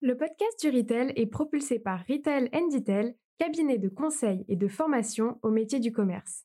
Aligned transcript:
Le 0.00 0.16
podcast 0.16 0.60
du 0.60 0.70
Retail 0.70 1.12
est 1.16 1.26
propulsé 1.26 1.80
par 1.80 1.98
Retail 2.08 2.48
Detail, 2.72 3.16
cabinet 3.36 3.78
de 3.78 3.88
conseil 3.88 4.44
et 4.46 4.54
de 4.54 4.68
formation 4.68 5.40
au 5.42 5.50
métier 5.50 5.80
du 5.80 5.90
commerce. 5.90 6.44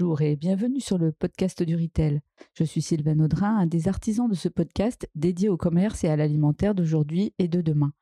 Bonjour 0.00 0.22
et 0.22 0.34
bienvenue 0.34 0.80
sur 0.80 0.96
le 0.96 1.12
podcast 1.12 1.62
du 1.62 1.76
Retail. 1.76 2.22
Je 2.54 2.64
suis 2.64 2.80
Sylvain 2.80 3.20
Audrin, 3.20 3.58
un 3.58 3.66
des 3.66 3.86
artisans 3.86 4.30
de 4.30 4.34
ce 4.34 4.48
podcast 4.48 5.06
dédié 5.14 5.50
au 5.50 5.58
commerce 5.58 6.04
et 6.04 6.08
à 6.08 6.16
l'alimentaire 6.16 6.74
d'aujourd'hui 6.74 7.34
et 7.38 7.48
de 7.48 7.60
demain. 7.60 7.92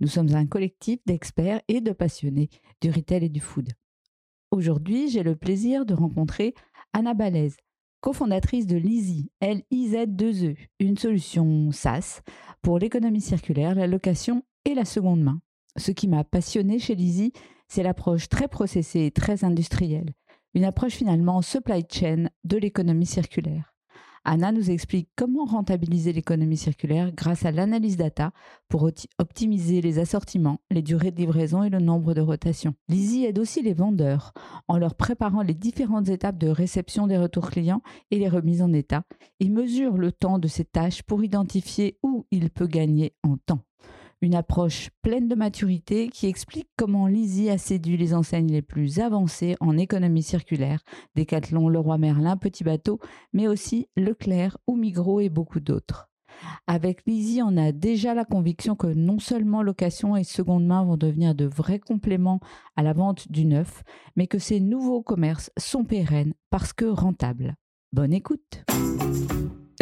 Nous 0.00 0.08
sommes 0.08 0.34
un 0.34 0.46
collectif 0.46 1.00
d'experts 1.04 1.60
et 1.68 1.82
de 1.82 1.92
passionnés 1.92 2.48
du 2.80 2.90
retail 2.90 3.26
et 3.26 3.28
du 3.28 3.40
food. 3.40 3.68
Aujourd'hui, 4.50 5.10
j'ai 5.10 5.22
le 5.22 5.36
plaisir 5.36 5.84
de 5.84 5.92
rencontrer 5.92 6.54
Anna 6.94 7.12
Balaise, 7.12 7.58
cofondatrice 8.00 8.66
de 8.66 8.78
Lizy, 8.78 9.30
L-I-Z-2-E, 9.40 10.56
une 10.80 10.96
solution 10.96 11.70
SaaS 11.70 12.22
pour 12.62 12.78
l'économie 12.78 13.20
circulaire, 13.20 13.74
la 13.74 13.86
location 13.86 14.42
et 14.64 14.72
la 14.72 14.86
seconde 14.86 15.20
main. 15.20 15.42
Ce 15.76 15.90
qui 15.90 16.08
m'a 16.08 16.24
passionné 16.24 16.78
chez 16.78 16.94
Lizy, 16.94 17.34
c'est 17.68 17.82
l'approche 17.82 18.30
très 18.30 18.48
processée 18.48 19.04
et 19.04 19.10
très 19.10 19.44
industrielle 19.44 20.14
une 20.54 20.64
approche 20.64 20.94
finalement 20.94 21.42
supply 21.42 21.84
chain 21.90 22.28
de 22.44 22.56
l'économie 22.56 23.06
circulaire. 23.06 23.72
Anna 24.24 24.52
nous 24.52 24.70
explique 24.70 25.08
comment 25.16 25.44
rentabiliser 25.44 26.12
l'économie 26.12 26.56
circulaire 26.56 27.10
grâce 27.12 27.44
à 27.44 27.50
l'analyse 27.50 27.96
data 27.96 28.30
pour 28.68 28.88
optimiser 29.18 29.80
les 29.80 29.98
assortiments, 29.98 30.60
les 30.70 30.82
durées 30.82 31.10
de 31.10 31.16
livraison 31.16 31.64
et 31.64 31.70
le 31.70 31.80
nombre 31.80 32.14
de 32.14 32.20
rotations. 32.20 32.74
Lizzie 32.88 33.24
aide 33.24 33.40
aussi 33.40 33.62
les 33.62 33.74
vendeurs 33.74 34.32
en 34.68 34.78
leur 34.78 34.94
préparant 34.94 35.42
les 35.42 35.54
différentes 35.54 36.08
étapes 36.08 36.38
de 36.38 36.48
réception 36.48 37.08
des 37.08 37.18
retours 37.18 37.50
clients 37.50 37.82
et 38.12 38.18
les 38.18 38.28
remises 38.28 38.62
en 38.62 38.72
état 38.72 39.02
et 39.40 39.48
mesure 39.48 39.96
le 39.96 40.12
temps 40.12 40.38
de 40.38 40.48
ces 40.48 40.64
tâches 40.64 41.02
pour 41.02 41.24
identifier 41.24 41.98
où 42.04 42.24
il 42.30 42.50
peut 42.50 42.68
gagner 42.68 43.14
en 43.24 43.36
temps 43.38 43.64
une 44.22 44.36
approche 44.36 44.90
pleine 45.02 45.28
de 45.28 45.34
maturité 45.34 46.08
qui 46.08 46.26
explique 46.26 46.68
comment 46.76 47.08
Lizzie 47.08 47.50
a 47.50 47.58
séduit 47.58 47.96
les 47.96 48.14
enseignes 48.14 48.52
les 48.52 48.62
plus 48.62 49.00
avancées 49.00 49.56
en 49.60 49.76
économie 49.76 50.22
circulaire, 50.22 50.82
Decathlon, 51.16 51.68
Leroy 51.68 51.98
Merlin, 51.98 52.36
Petit 52.36 52.64
Bateau, 52.64 53.00
mais 53.32 53.48
aussi 53.48 53.88
Leclerc 53.96 54.56
ou 54.66 54.76
Migros 54.76 55.20
et 55.20 55.28
beaucoup 55.28 55.60
d'autres. 55.60 56.08
Avec 56.66 57.02
Lizzie, 57.06 57.42
on 57.42 57.56
a 57.56 57.72
déjà 57.72 58.14
la 58.14 58.24
conviction 58.24 58.74
que 58.74 58.86
non 58.86 59.18
seulement 59.18 59.62
location 59.62 60.16
et 60.16 60.24
seconde 60.24 60.66
main 60.66 60.84
vont 60.84 60.96
devenir 60.96 61.34
de 61.34 61.44
vrais 61.44 61.78
compléments 61.78 62.40
à 62.76 62.82
la 62.82 62.92
vente 62.92 63.30
du 63.30 63.44
neuf, 63.44 63.82
mais 64.16 64.26
que 64.26 64.38
ces 64.38 64.60
nouveaux 64.60 65.02
commerces 65.02 65.50
sont 65.58 65.84
pérennes 65.84 66.34
parce 66.50 66.72
que 66.72 66.84
rentables. 66.84 67.56
Bonne 67.92 68.12
écoute! 68.12 68.64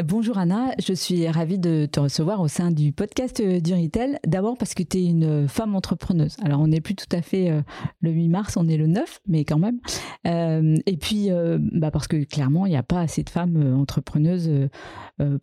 Bonjour 0.04 0.38
Anna, 0.38 0.72
je 0.78 0.94
suis 0.94 1.28
ravie 1.28 1.58
de 1.58 1.84
te 1.84 2.00
recevoir 2.00 2.40
au 2.40 2.48
sein 2.48 2.70
du 2.70 2.92
podcast 2.92 3.40
euh, 3.40 3.60
du 3.60 3.74
Retail. 3.74 4.18
D'abord 4.26 4.56
parce 4.56 4.72
que 4.72 4.82
tu 4.82 4.98
es 4.98 5.04
une 5.04 5.46
femme 5.46 5.74
entrepreneuse. 5.74 6.36
Alors 6.42 6.60
on 6.60 6.68
n'est 6.68 6.80
plus 6.80 6.94
tout 6.94 7.08
à 7.12 7.20
fait 7.20 7.50
euh, 7.50 7.60
le 8.00 8.10
8 8.10 8.28
mars, 8.28 8.56
on 8.56 8.66
est 8.68 8.78
le 8.78 8.86
9, 8.86 9.20
mais 9.26 9.44
quand 9.44 9.58
même. 9.58 9.80
Euh, 10.26 10.76
et 10.86 10.96
puis 10.96 11.28
bah 11.72 11.90
parce 11.90 12.08
que 12.08 12.24
clairement, 12.24 12.66
il 12.66 12.70
n'y 12.70 12.76
a 12.76 12.82
pas 12.82 13.00
assez 13.00 13.22
de 13.22 13.30
femmes 13.30 13.74
entrepreneuses 13.78 14.50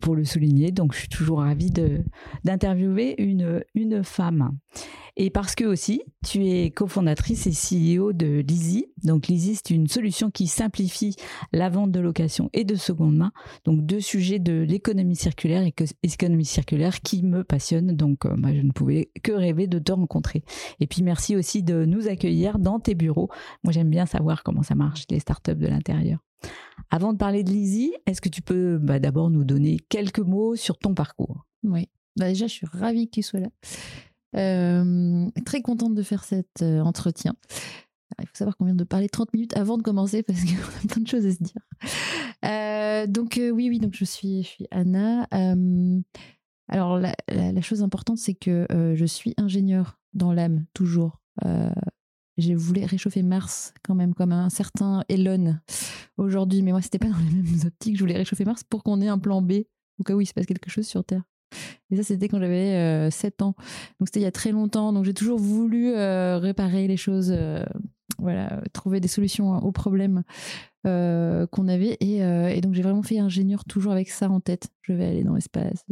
pour 0.00 0.16
le 0.16 0.24
souligner. 0.24 0.72
Donc 0.72 0.92
je 0.92 1.00
suis 1.00 1.08
toujours 1.08 1.40
ravie 1.40 1.72
d'interviewer 2.44 3.20
une, 3.22 3.62
une 3.74 4.02
femme. 4.02 4.56
Et 5.20 5.30
parce 5.30 5.56
que 5.56 5.64
aussi, 5.64 6.02
tu 6.24 6.46
es 6.46 6.70
cofondatrice 6.70 7.48
et 7.48 7.50
CEO 7.50 8.12
de 8.12 8.38
Lizzy. 8.38 8.86
Donc 9.02 9.26
Lizzy, 9.26 9.56
c'est 9.56 9.74
une 9.74 9.88
solution 9.88 10.30
qui 10.30 10.46
simplifie 10.46 11.16
la 11.52 11.68
vente 11.68 11.90
de 11.90 11.98
location 11.98 12.50
et 12.52 12.62
de 12.62 12.76
seconde 12.76 13.16
main. 13.16 13.32
Donc 13.64 13.84
deux 13.84 14.00
sujets 14.00 14.38
de 14.38 14.62
l'économie 14.62 15.16
circulaire 15.16 15.64
et 15.64 15.72
que 15.72 15.82
l'économie 16.04 16.44
circulaire 16.44 17.00
qui 17.00 17.24
me 17.24 17.42
passionne. 17.42 17.96
Donc 17.96 18.26
euh, 18.26 18.36
je 18.54 18.62
ne 18.62 18.70
pouvais 18.70 19.10
que 19.24 19.32
rêver 19.32 19.66
de 19.66 19.80
te 19.80 19.90
rencontrer. 19.90 20.44
Et 20.78 20.86
puis 20.86 21.02
merci 21.02 21.34
aussi 21.34 21.64
de 21.64 21.84
nous 21.84 22.06
accueillir 22.06 22.60
dans 22.60 22.78
tes 22.78 22.94
bureaux. 22.94 23.28
Moi 23.64 23.72
j'aime 23.72 23.90
bien 23.90 24.06
savoir 24.06 24.44
comment 24.44 24.62
ça 24.62 24.76
marche 24.76 25.04
les 25.10 25.18
startups 25.18 25.56
de 25.56 25.66
l'intérieur. 25.66 26.20
Avant 26.90 27.12
de 27.12 27.18
parler 27.18 27.42
de 27.42 27.50
Lizzy, 27.50 27.92
est-ce 28.06 28.20
que 28.20 28.28
tu 28.28 28.40
peux 28.40 28.78
bah, 28.78 29.00
d'abord 29.00 29.30
nous 29.30 29.42
donner 29.42 29.78
quelques 29.88 30.20
mots 30.20 30.54
sur 30.54 30.78
ton 30.78 30.94
parcours? 30.94 31.44
Oui. 31.64 31.88
Bah, 32.16 32.28
déjà, 32.28 32.46
je 32.46 32.52
suis 32.52 32.66
ravie 32.66 33.06
que 33.06 33.14
tu 33.14 33.22
sois 33.22 33.40
là. 33.40 33.48
Très 34.32 35.62
contente 35.62 35.94
de 35.94 36.02
faire 36.02 36.24
cet 36.24 36.62
entretien. 36.62 37.34
il 38.20 38.26
faut 38.26 38.34
savoir 38.34 38.56
qu'on 38.56 38.66
vient 38.66 38.74
de 38.74 38.84
parler 38.84 39.08
30 39.08 39.32
minutes 39.32 39.56
avant 39.56 39.78
de 39.78 39.82
commencer 39.82 40.22
parce 40.22 40.44
qu'on 40.44 40.50
a 40.84 40.88
plein 40.88 41.02
de 41.02 41.08
choses 41.08 41.26
à 41.26 41.32
se 41.32 41.42
dire. 41.42 43.08
Donc 43.08 43.34
oui, 43.38 43.68
oui, 43.68 43.78
donc 43.78 43.94
je 43.94 44.04
suis, 44.04 44.42
je 44.42 44.48
suis 44.48 44.66
Anna. 44.70 45.26
alors 46.68 46.98
la, 46.98 47.60
chose 47.62 47.82
importante, 47.82 48.18
c'est 48.18 48.34
que 48.34 48.66
je 48.94 49.04
suis 49.04 49.34
ingénieure 49.36 49.98
dans 50.14 50.32
l'âme, 50.32 50.66
toujours. 50.74 51.22
je 51.42 52.54
voulais 52.54 52.84
réchauffer 52.86 53.22
Mars 53.22 53.72
quand 53.82 53.94
même, 53.94 54.14
comme 54.14 54.32
un 54.32 54.50
certain 54.50 55.04
Elon 55.08 55.58
aujourd'hui, 56.18 56.62
mais 56.62 56.72
moi, 56.72 56.82
c'était 56.82 56.98
pas 56.98 57.08
dans 57.08 57.18
les 57.18 57.30
mêmes 57.30 57.60
optiques. 57.66 57.96
Je 57.96 58.00
voulais 58.00 58.16
réchauffer 58.16 58.44
Mars 58.44 58.64
pour 58.64 58.82
qu'on 58.82 59.00
ait 59.00 59.08
un 59.08 59.18
plan 59.18 59.40
B 59.40 59.52
au 59.98 60.04
cas 60.04 60.14
où 60.14 60.20
il 60.20 60.26
se 60.26 60.34
passe 60.34 60.46
quelque 60.46 60.70
chose 60.70 60.86
sur 60.86 61.04
Terre. 61.04 61.22
Et 61.90 61.96
ça, 61.96 62.02
c'était 62.02 62.28
quand 62.28 62.38
j'avais 62.38 63.10
7 63.10 63.40
euh, 63.40 63.44
ans. 63.44 63.54
Donc, 63.98 64.08
c'était 64.08 64.20
il 64.20 64.24
y 64.24 64.26
a 64.26 64.32
très 64.32 64.52
longtemps. 64.52 64.92
Donc, 64.92 65.04
j'ai 65.04 65.14
toujours 65.14 65.38
voulu 65.38 65.92
euh, 65.92 66.38
réparer 66.38 66.86
les 66.86 66.96
choses, 66.96 67.32
euh, 67.34 67.64
voilà, 68.18 68.62
trouver 68.72 69.00
des 69.00 69.08
solutions 69.08 69.56
aux 69.56 69.72
problèmes 69.72 70.22
qu'on 70.84 71.68
avait. 71.68 71.98
Et, 72.00 72.60
donc, 72.62 72.72
j'ai 72.72 72.82
vraiment 72.82 73.02
fait 73.02 73.18
ingénieur 73.18 73.64
toujours 73.64 73.92
avec 73.92 74.08
ça 74.08 74.30
en 74.30 74.40
tête. 74.40 74.68
Je 74.82 74.94
vais 74.94 75.06
aller 75.06 75.22
dans 75.22 75.34
l'espace. 75.34 75.84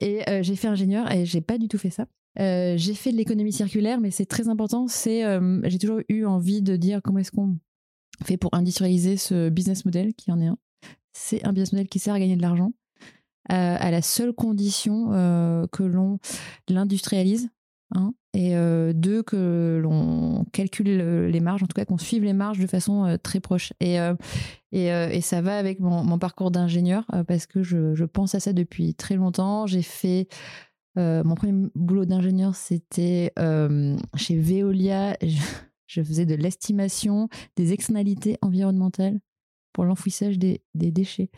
Et 0.00 0.22
j'ai 0.42 0.56
fait 0.56 0.66
ingénieur 0.66 1.10
et 1.12 1.24
j'ai 1.26 1.40
pas 1.40 1.58
du 1.58 1.68
tout 1.68 1.78
fait 1.78 1.90
ça. 1.90 2.06
j'ai 2.36 2.94
fait 2.94 3.12
de 3.12 3.16
l'économie 3.16 3.52
circulaire, 3.52 4.00
mais 4.00 4.10
c'est 4.10 4.26
très 4.26 4.48
important. 4.48 4.88
C'est, 4.88 5.22
j'ai 5.64 5.78
toujours 5.78 6.00
eu 6.08 6.24
envie 6.24 6.60
de 6.60 6.74
dire 6.74 7.02
comment 7.04 7.20
est-ce 7.20 7.30
qu'on 7.30 7.56
fait 8.24 8.36
pour 8.36 8.52
industrialiser 8.52 9.16
ce 9.16 9.48
business 9.48 9.84
model 9.84 10.12
qui 10.14 10.32
en 10.32 10.40
est 10.40 10.48
un. 10.48 10.58
C'est 11.12 11.46
un 11.46 11.52
business 11.52 11.72
model 11.72 11.88
qui 11.88 12.00
sert 12.00 12.14
à 12.14 12.18
gagner 12.18 12.36
de 12.36 12.42
l'argent 12.42 12.72
à 13.50 13.90
la 13.90 14.02
seule 14.02 14.32
condition 14.32 15.10
euh, 15.12 15.66
que 15.72 15.82
l'on 15.82 16.18
l'industrialise. 16.68 17.50
Hein, 17.92 18.14
et 18.34 18.54
euh, 18.54 18.92
deux, 18.92 19.24
que 19.24 19.80
l'on 19.82 20.44
calcule 20.52 21.26
les 21.26 21.40
marges, 21.40 21.64
en 21.64 21.66
tout 21.66 21.74
cas 21.74 21.84
qu'on 21.84 21.98
suive 21.98 22.22
les 22.22 22.32
marges 22.32 22.60
de 22.60 22.68
façon 22.68 23.04
euh, 23.04 23.16
très 23.16 23.40
proche. 23.40 23.72
Et, 23.80 23.96
et, 24.70 25.20
ça 25.20 25.42
va 25.42 25.58
avec 25.58 25.80
mon, 25.80 26.18
parcours 26.18 26.52
d'ingénieur 26.52 27.04
parce 27.26 27.46
que 27.46 27.64
je, 27.64 28.04
pense 28.04 28.36
à 28.36 28.40
ça 28.40 28.52
depuis 28.52 28.94
très 28.94 29.16
longtemps. 29.16 29.66
J'ai 29.66 29.82
fait 29.82 30.28
mon 30.96 31.34
premier 31.34 31.68
boulot 31.74 32.04
d'ingénieur, 32.04 32.54
c'était 32.54 33.32
chez 34.14 34.36
Veolia. 34.36 35.16
Je, 35.88 36.02
faisais 36.02 36.26
de 36.26 36.36
l'estimation 36.36 37.28
des 37.56 37.72
externalités 37.72 38.38
environnementales 38.42 39.18
pour 39.72 39.84
l'enfouissage 39.84 40.38
des 40.38 40.60
déchets. 40.74 41.30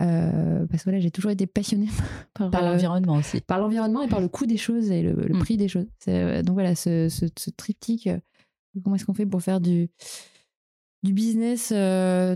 Euh, 0.00 0.66
parce 0.66 0.82
que 0.82 0.90
voilà, 0.90 1.00
j'ai 1.00 1.10
toujours 1.10 1.30
été 1.30 1.46
passionnée 1.46 1.88
par, 2.34 2.50
par 2.50 2.64
euh, 2.64 2.72
l'environnement 2.72 3.14
aussi. 3.14 3.40
Par 3.40 3.58
l'environnement 3.58 4.02
et 4.02 4.08
par 4.08 4.20
le 4.20 4.28
coût 4.28 4.46
des 4.46 4.56
choses 4.56 4.90
et 4.90 5.02
le, 5.02 5.14
mm. 5.14 5.38
prix 5.38 5.56
des 5.56 5.68
choses. 5.68 5.86
Euh, 6.08 6.42
donc 6.42 6.54
voilà, 6.54 6.74
ce, 6.74 7.08
ce, 7.08 7.50
triptyque, 7.50 8.08
comment 8.82 8.96
est-ce 8.96 9.06
qu'on 9.06 9.14
fait 9.14 9.26
pour 9.26 9.42
faire 9.42 9.60
du, 9.60 9.88
du 11.02 11.12
business 11.12 11.68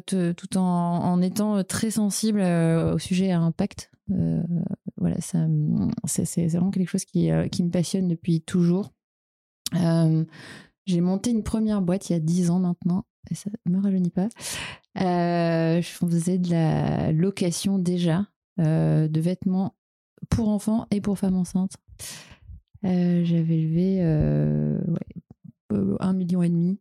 tout 0.07 0.59
en, 0.59 0.63
en, 0.63 1.23
étant 1.23 1.63
très 1.65 1.91
sensible 1.91 2.41
au 2.41 2.99
sujet 2.99 3.31
à 3.31 3.41
impact? 3.41 3.91
Voilà, 4.97 5.17
c'est 5.21 6.47
vraiment 6.47 6.71
quelque 6.71 6.89
chose 6.89 7.05
qui, 7.05 7.31
qui, 7.53 7.63
me 7.63 7.71
passionne 7.71 8.09
depuis 8.09 8.41
toujours. 8.41 8.91
j'ai 9.75 11.01
monté 11.01 11.31
une 11.31 11.43
première 11.43 11.83
boîte 11.83 12.09
il 12.09 12.15
y 12.15 12.17
a 12.17 12.21
10 12.21 12.51
ans 12.51 12.59
maintenant 12.59 13.05
ça 13.33 13.51
ne 13.67 13.77
me 13.77 13.83
rajeunit 13.83 14.11
pas. 14.11 14.29
Euh, 15.01 15.81
je 15.81 15.89
faisais 15.89 16.39
de 16.39 16.51
la 16.51 17.13
location 17.13 17.79
déjà 17.79 18.27
euh, 18.59 19.09
de 19.09 19.21
vêtements 19.21 19.75
pour 20.29 20.49
enfants 20.49 20.87
et 20.91 21.01
pour 21.01 21.19
femmes 21.19 21.37
enceintes. 21.37 21.77
Euh, 22.85 23.23
j'avais 23.25 23.57
levé 23.57 24.03
un 26.01 26.13
million 26.13 26.43
et 26.43 26.49
demi 26.49 26.81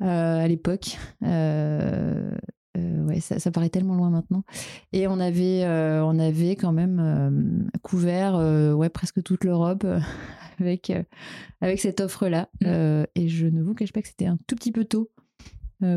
à 0.00 0.48
l'époque. 0.48 0.96
ouais, 1.22 3.20
ça, 3.20 3.38
ça, 3.38 3.50
paraît 3.50 3.68
tellement 3.68 3.94
loin 3.94 4.10
maintenant. 4.10 4.44
Et 4.92 5.06
on 5.06 5.20
avait, 5.20 5.64
on 5.66 6.18
avait 6.18 6.56
quand 6.56 6.72
même 6.72 7.68
couvert 7.82 8.36
ouais, 8.76 8.88
presque 8.88 9.22
toute 9.22 9.44
l'Europe 9.44 9.86
avec, 10.60 10.92
avec 11.60 11.80
cette 11.80 12.00
offre-là. 12.00 12.48
Mmh. 12.60 13.04
et 13.14 13.28
je 13.28 13.46
ne 13.46 13.62
vous 13.62 13.74
cache 13.74 13.92
pas 13.92 14.02
que 14.02 14.08
c'était 14.08 14.26
un 14.26 14.38
tout 14.46 14.56
petit 14.56 14.72
peu 14.72 14.84
tôt 14.84 15.10
euh, 15.13 15.13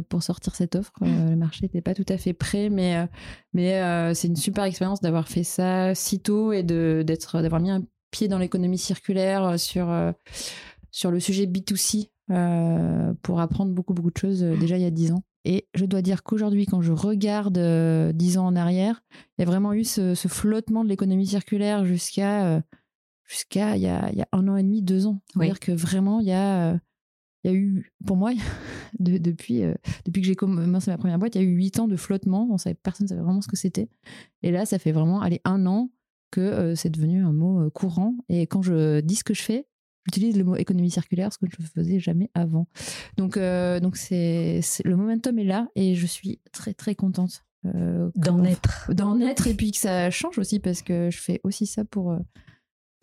pour 0.10 0.24
sortir 0.24 0.56
cette 0.56 0.75
offre. 0.75 0.92
Euh, 1.01 1.30
le 1.30 1.36
marché 1.36 1.62
n'était 1.63 1.81
pas 1.81 1.94
tout 1.94 2.06
à 2.10 2.18
fait 2.18 2.34
prêt, 2.34 2.69
mais, 2.69 2.98
euh, 2.98 3.06
mais 3.54 4.13
c'est 4.16 4.28
une 4.28 4.36
super 4.36 4.63
expérience 4.63 5.01
d'avoir 5.01 5.28
fait 5.28 5.44
ça 5.44 5.95
si 5.95 6.19
tôt 6.19 6.51
et 6.51 6.63
d'avoir 6.63 7.62
mis 7.62 7.72
un 7.72 7.84
pied 8.12 8.28
dans 8.28 8.38
l'économie 8.38 8.78
circulaire, 8.78 9.60
sur, 9.60 9.94
sur 10.92 11.12
le 11.12 11.19
sujet 11.19 11.45
B2C, 11.45 12.10
pour 13.22 13.39
apprendre 13.39 13.74
beaucoup, 13.74 13.94
beaucoup 13.94 14.12
de 14.12 14.18
choses 14.18 14.42
déjà 14.42 14.78
il 14.78 14.84
y 14.84 14.86
a 14.86 14.92
dix 14.92 15.12
ans. 15.12 15.24
Et 15.45 15.68
je 15.74 15.86
dois 15.86 16.01
dire 16.01 16.24
qu'aujourd'hui, 16.24 16.66
quand 16.66 16.81
je 16.81 16.92
regarde 16.92 17.60
dix 18.13 18.38
ans 18.38 18.45
en 18.45 18.56
arrière, 18.56 19.01
il 19.38 19.42
y 19.42 19.44
a 19.44 19.45
vraiment 19.45 19.74
eu 19.74 19.83
ce, 19.83 20.13
flottement 20.16 20.83
de 20.83 20.90
l'économie 20.90 21.28
circulaire 21.28 21.86
jusqu'à 21.86 22.62
jusqu'à 23.25 23.75
il 23.75 23.83
y 23.83 23.88
a 23.88 24.28
un 24.31 24.48
an 24.48 24.56
et 24.56 24.63
demi, 24.63 24.81
deux 24.81 25.06
ans. 25.06 25.22
C'est-à-dire 25.33 25.60
que 25.60 25.72
vraiment, 25.72 26.19
il 26.19 26.28
y 26.28 26.33
a 26.33 26.80
il 27.47 27.53
y 27.53 27.55
a 27.55 27.57
eu, 27.57 27.91
pour 28.05 28.17
moi, 28.17 28.31
depuis, 28.99 29.63
euh, 29.63 29.73
depuis 30.05 30.21
que 30.21 30.27
j'ai 30.27 30.35
commencé 30.35 30.91
ma 30.91 30.97
première 30.97 31.19
boîte, 31.19 31.35
il 31.35 31.41
y 31.41 31.45
a 31.45 31.47
eu 31.47 31.53
huit 31.53 31.79
ans 31.79 31.88
de 31.88 31.95
flottement. 31.95 32.47
On 32.51 32.57
savait, 32.57 32.75
personne 32.75 33.05
ne 33.05 33.09
savait 33.09 33.21
vraiment 33.21 33.41
ce 33.41 33.47
que 33.47 33.55
c'était. 33.55 33.89
Et 34.44 34.51
là, 34.51 34.65
ça 34.65 34.79
fait 34.79 34.91
vraiment 34.91 35.21
aller 35.21 35.41
un 35.45 35.65
an 35.65 35.89
que 36.31 36.41
euh, 36.41 36.75
c'est 36.75 36.89
devenu 36.89 37.23
un 37.23 37.31
mot 37.31 37.61
euh, 37.61 37.69
courant. 37.69 38.15
Et 38.29 38.47
quand 38.47 38.61
je 38.61 38.99
dis 38.99 39.15
ce 39.15 39.23
que 39.23 39.33
je 39.33 39.41
fais, 39.41 39.65
j'utilise 40.05 40.38
le 40.38 40.44
mot 40.44 40.55
économie 40.55 40.91
circulaire, 40.91 41.31
ce 41.31 41.38
que 41.38 41.47
je 41.49 41.61
ne 41.61 41.67
faisais 41.67 41.99
jamais 41.99 42.29
avant. 42.33 42.67
Donc, 43.17 43.38
donc 43.38 43.97
c'est, 43.97 44.61
le 44.85 44.95
momentum 44.95 45.38
est 45.39 45.44
là 45.44 45.67
et 45.75 45.95
je 45.95 46.05
suis 46.05 46.39
très, 46.51 46.73
très 46.73 46.95
contente. 46.95 47.44
d'en 47.63 48.44
être. 48.45 48.94
D'en 48.94 49.19
être 49.19 49.47
et 49.47 49.53
puis 49.53 49.71
que 49.71 49.77
ça 49.77 50.09
change 50.09 50.38
aussi 50.38 50.59
parce 50.59 50.81
que 50.81 51.09
je 51.11 51.17
fais 51.17 51.41
aussi 51.44 51.65
ça 51.65 51.83
pour 51.83 52.17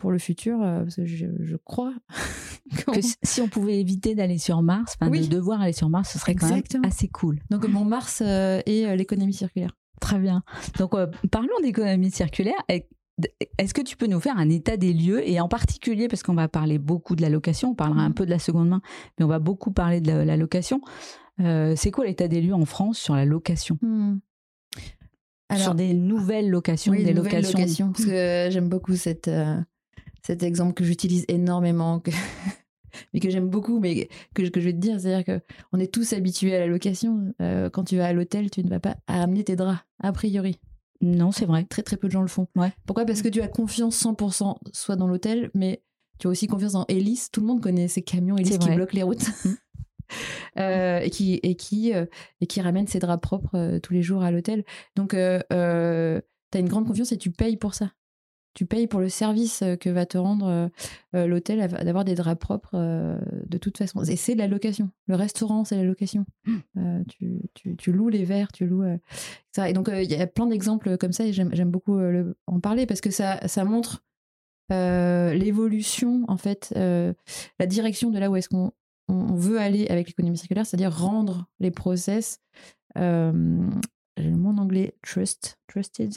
pour 0.04 0.12
le 0.12 0.18
futur, 0.18 0.58
parce 0.58 0.96
que 0.96 1.06
je, 1.06 1.56
crois 1.64 1.94
que 2.92 3.00
si 3.22 3.40
on 3.40 3.48
pouvait 3.48 3.80
éviter 3.80 4.14
d'aller 4.14 4.36
sur 4.36 4.60
Mars, 4.60 4.98
enfin 5.00 5.10
de 5.10 5.26
devoir 5.26 5.62
aller 5.62 5.72
sur 5.72 5.88
Mars, 5.88 6.10
ce 6.12 6.18
serait 6.18 6.34
quand 6.34 6.50
même 6.50 6.62
assez 6.84 7.08
cool. 7.08 7.40
Donc 7.48 7.66
mon 7.66 7.86
Mars 7.86 8.20
et 8.20 8.94
l'économie 8.98 9.32
circulaire. 9.32 9.70
Très 10.02 10.18
bien. 10.18 10.42
Donc 10.78 10.92
parlons 11.30 11.58
d'économie 11.62 12.10
circulaire. 12.10 12.62
Est-ce 12.68 13.72
que 13.72 13.80
tu 13.80 13.96
peux 13.96 14.06
nous 14.06 14.20
faire 14.20 14.36
un 14.36 14.50
état 14.50 14.76
des 14.76 14.92
lieux 14.92 15.26
et 15.26 15.40
en 15.40 15.48
particulier 15.48 16.06
parce 16.06 16.22
qu'on 16.22 16.34
va 16.34 16.48
parler 16.48 16.76
beaucoup 16.76 17.16
de 17.16 17.22
la 17.22 17.30
location, 17.30 17.70
on 17.70 17.74
parlera 17.74 18.02
un 18.02 18.10
mmh. 18.10 18.14
peu 18.14 18.26
de 18.26 18.30
la 18.30 18.38
seconde 18.38 18.68
main, 18.68 18.82
mais 19.18 19.24
on 19.24 19.28
va 19.28 19.38
beaucoup 19.38 19.72
parler 19.72 20.02
de 20.02 20.12
la, 20.12 20.36
location. 20.36 20.82
c'est 21.38 21.90
quoi 21.90 22.04
l'état 22.04 22.28
des 22.28 22.42
lieux 22.42 22.52
en 22.52 22.66
France 22.66 22.98
sur 22.98 23.16
la 23.16 23.24
location? 23.24 23.78
Mmh. 23.80 24.18
sur 25.56 25.74
des 25.74 25.94
nouvelles 25.94 26.50
locations, 26.50 26.92
des 26.92 27.14
locations. 27.14 27.90
parce 27.92 28.04
que 28.04 28.48
j'aime 28.50 28.68
beaucoup 28.68 28.96
cette, 28.96 29.30
cet 30.26 30.42
exemple 30.42 30.74
que 30.74 30.84
j'utilise 30.84 31.24
énormément, 31.28 32.00
que 32.00 32.10
mais 33.12 33.20
que 33.20 33.30
j'aime 33.30 33.48
beaucoup, 33.48 33.78
mais 33.78 34.08
que, 34.34 34.48
que, 34.48 34.60
je 34.60 34.64
vais 34.64 34.72
te 34.72 34.78
dire, 34.78 35.00
c'est-à-dire 35.00 35.40
qu'on 35.70 35.78
est 35.78 35.92
tous 35.92 36.12
habitués 36.12 36.54
à 36.54 36.60
la 36.60 36.66
location. 36.66 37.34
Euh, 37.40 37.68
quand 37.70 37.84
tu 37.84 37.96
vas 37.96 38.06
à 38.06 38.12
l'hôtel, 38.12 38.50
tu 38.50 38.64
ne 38.64 38.70
vas 38.70 38.80
pas 38.80 38.96
amener 39.06 39.44
tes 39.44 39.56
draps, 39.56 39.80
a 40.00 40.12
priori. 40.12 40.58
Non, 41.00 41.32
c'est 41.32 41.44
vrai. 41.44 41.64
Très 41.64 41.82
très 41.82 41.96
peu 41.96 42.08
de 42.08 42.12
gens 42.12 42.22
le 42.22 42.28
font. 42.28 42.48
Ouais. 42.56 42.72
Pourquoi? 42.86 43.04
Parce 43.04 43.20
que 43.20 43.28
tu 43.28 43.42
as 43.42 43.48
confiance 43.48 44.02
100% 44.02 44.56
soit 44.72 44.96
dans 44.96 45.06
l'hôtel, 45.06 45.50
mais 45.52 45.82
tu 46.18 46.28
as 46.28 46.30
aussi 46.30 46.46
confiance 46.46 46.72
dans 46.72 46.86
Hélice. 46.88 47.30
Tout 47.30 47.40
le 47.40 47.46
monde 47.46 47.60
connaît 47.60 47.88
ces 47.88 48.02
camions 48.02 48.38
Hélice 48.38 48.58
qui 48.58 48.70
bloquent 48.70 48.94
les 48.94 49.02
routes. 49.02 49.26
euh, 50.58 51.00
et 51.00 51.10
qui 51.10 51.34
et 51.42 51.56
qui 51.56 51.92
euh, 51.92 52.06
et 52.40 52.46
qui 52.46 52.62
ramènent 52.62 52.86
ses 52.86 53.00
draps 53.00 53.20
propres 53.20 53.78
tous 53.82 53.92
les 53.92 54.02
jours 54.02 54.22
à 54.22 54.30
l'hôtel. 54.30 54.64
Donc 54.96 55.10
tu 55.10 55.16
as 55.16 56.22
une 56.54 56.68
grande 56.68 56.86
confiance 56.86 57.12
et 57.12 57.18
tu 57.18 57.30
payes 57.30 57.58
pour 57.58 57.74
ça 57.74 57.92
tu 58.54 58.66
payes 58.66 58.86
pour 58.86 59.00
le 59.00 59.08
service 59.08 59.62
euh, 59.62 59.76
que 59.76 59.90
va 59.90 60.06
te 60.06 60.16
rendre 60.16 60.46
euh, 60.46 60.68
euh, 61.14 61.26
l'hôtel 61.26 61.68
d'avoir 61.68 62.04
des 62.04 62.14
draps 62.14 62.38
propres 62.38 62.76
de 62.76 63.58
toute 63.58 63.76
façon. 63.76 64.02
Et 64.04 64.16
c'est 64.16 64.34
la 64.34 64.46
location. 64.46 64.90
Le 65.06 65.16
restaurant, 65.16 65.64
c'est 65.64 65.76
la 65.76 65.82
location. 65.82 66.24
Mmh. 66.46 67.02
tu, 67.78 67.92
loues 67.92 68.08
les 68.08 68.24
verres, 68.24 68.52
tu 68.52 68.66
loues 68.66 68.84
ça. 69.52 69.68
Et 69.68 69.72
donc, 69.72 69.90
il 69.92 70.10
y 70.10 70.14
a 70.14 70.26
plein 70.26 70.46
d'exemples 70.46 70.96
comme 70.96 71.12
ça 71.12 71.24
et 71.24 71.32
j'aime 71.32 71.70
beaucoup 71.70 71.98
en 72.46 72.60
parler 72.60 72.86
parce 72.86 73.00
que 73.00 73.10
ça, 73.10 73.46
ça 73.48 73.64
montre 73.64 74.04
l'évolution, 74.70 76.24
en 76.28 76.36
fait, 76.36 76.72
la 76.76 77.66
direction 77.66 78.10
de 78.10 78.18
là 78.18 78.30
où 78.30 78.36
est-ce 78.36 78.48
qu'on 78.48 78.72
on 79.08 79.34
veut 79.34 79.58
aller 79.58 79.86
avec 79.88 80.08
l'économie 80.08 80.38
circulaire, 80.38 80.66
c'est-à-dire 80.66 80.96
rendre 80.96 81.46
les 81.60 81.70
process, 81.70 82.40
j'ai 82.96 83.02
le 83.02 84.36
mot 84.36 84.50
en 84.50 84.58
anglais, 84.58 84.96
trust, 85.02 85.58
trusted, 85.68 86.14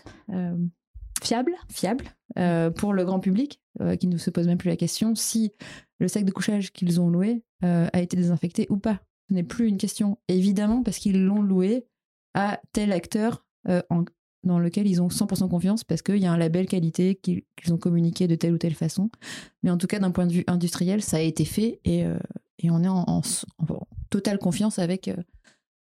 fiable, 1.23 1.53
fiable 1.71 2.05
euh, 2.37 2.69
pour 2.69 2.93
le 2.93 3.05
grand 3.05 3.19
public, 3.19 3.61
euh, 3.81 3.95
qui 3.95 4.07
ne 4.07 4.17
se 4.17 4.29
pose 4.29 4.47
même 4.47 4.57
plus 4.57 4.69
la 4.69 4.75
question 4.75 5.15
si 5.15 5.51
le 5.99 6.07
sac 6.07 6.23
de 6.23 6.31
couchage 6.31 6.71
qu'ils 6.71 7.01
ont 7.01 7.09
loué 7.09 7.43
euh, 7.63 7.87
a 7.93 8.01
été 8.01 8.15
désinfecté 8.15 8.67
ou 8.69 8.77
pas. 8.77 8.99
Ce 9.29 9.33
n'est 9.33 9.43
plus 9.43 9.67
une 9.67 9.77
question, 9.77 10.17
évidemment, 10.27 10.83
parce 10.83 10.97
qu'ils 10.97 11.23
l'ont 11.23 11.41
loué 11.41 11.85
à 12.33 12.61
tel 12.73 12.91
acteur 12.91 13.45
dans 14.43 14.59
lequel 14.59 14.87
ils 14.87 15.01
ont 15.01 15.09
100% 15.09 15.49
confiance, 15.49 15.83
parce 15.83 16.01
qu'il 16.01 16.17
y 16.17 16.25
a 16.25 16.31
un 16.31 16.37
label 16.37 16.67
qualité 16.67 17.15
qu'ils 17.15 17.43
ont 17.71 17.77
communiqué 17.77 18.27
de 18.27 18.35
telle 18.35 18.53
ou 18.53 18.57
telle 18.57 18.75
façon. 18.75 19.09
Mais 19.63 19.71
en 19.71 19.77
tout 19.77 19.87
cas, 19.87 19.99
d'un 19.99 20.11
point 20.11 20.27
de 20.27 20.31
vue 20.31 20.45
industriel, 20.47 21.01
ça 21.01 21.17
a 21.17 21.19
été 21.19 21.43
fait 21.43 21.81
et, 21.83 22.05
on 22.63 22.83
est 22.83 22.87
en, 22.87 23.21
totale 24.09 24.37
confiance 24.37 24.79
avec 24.79 25.09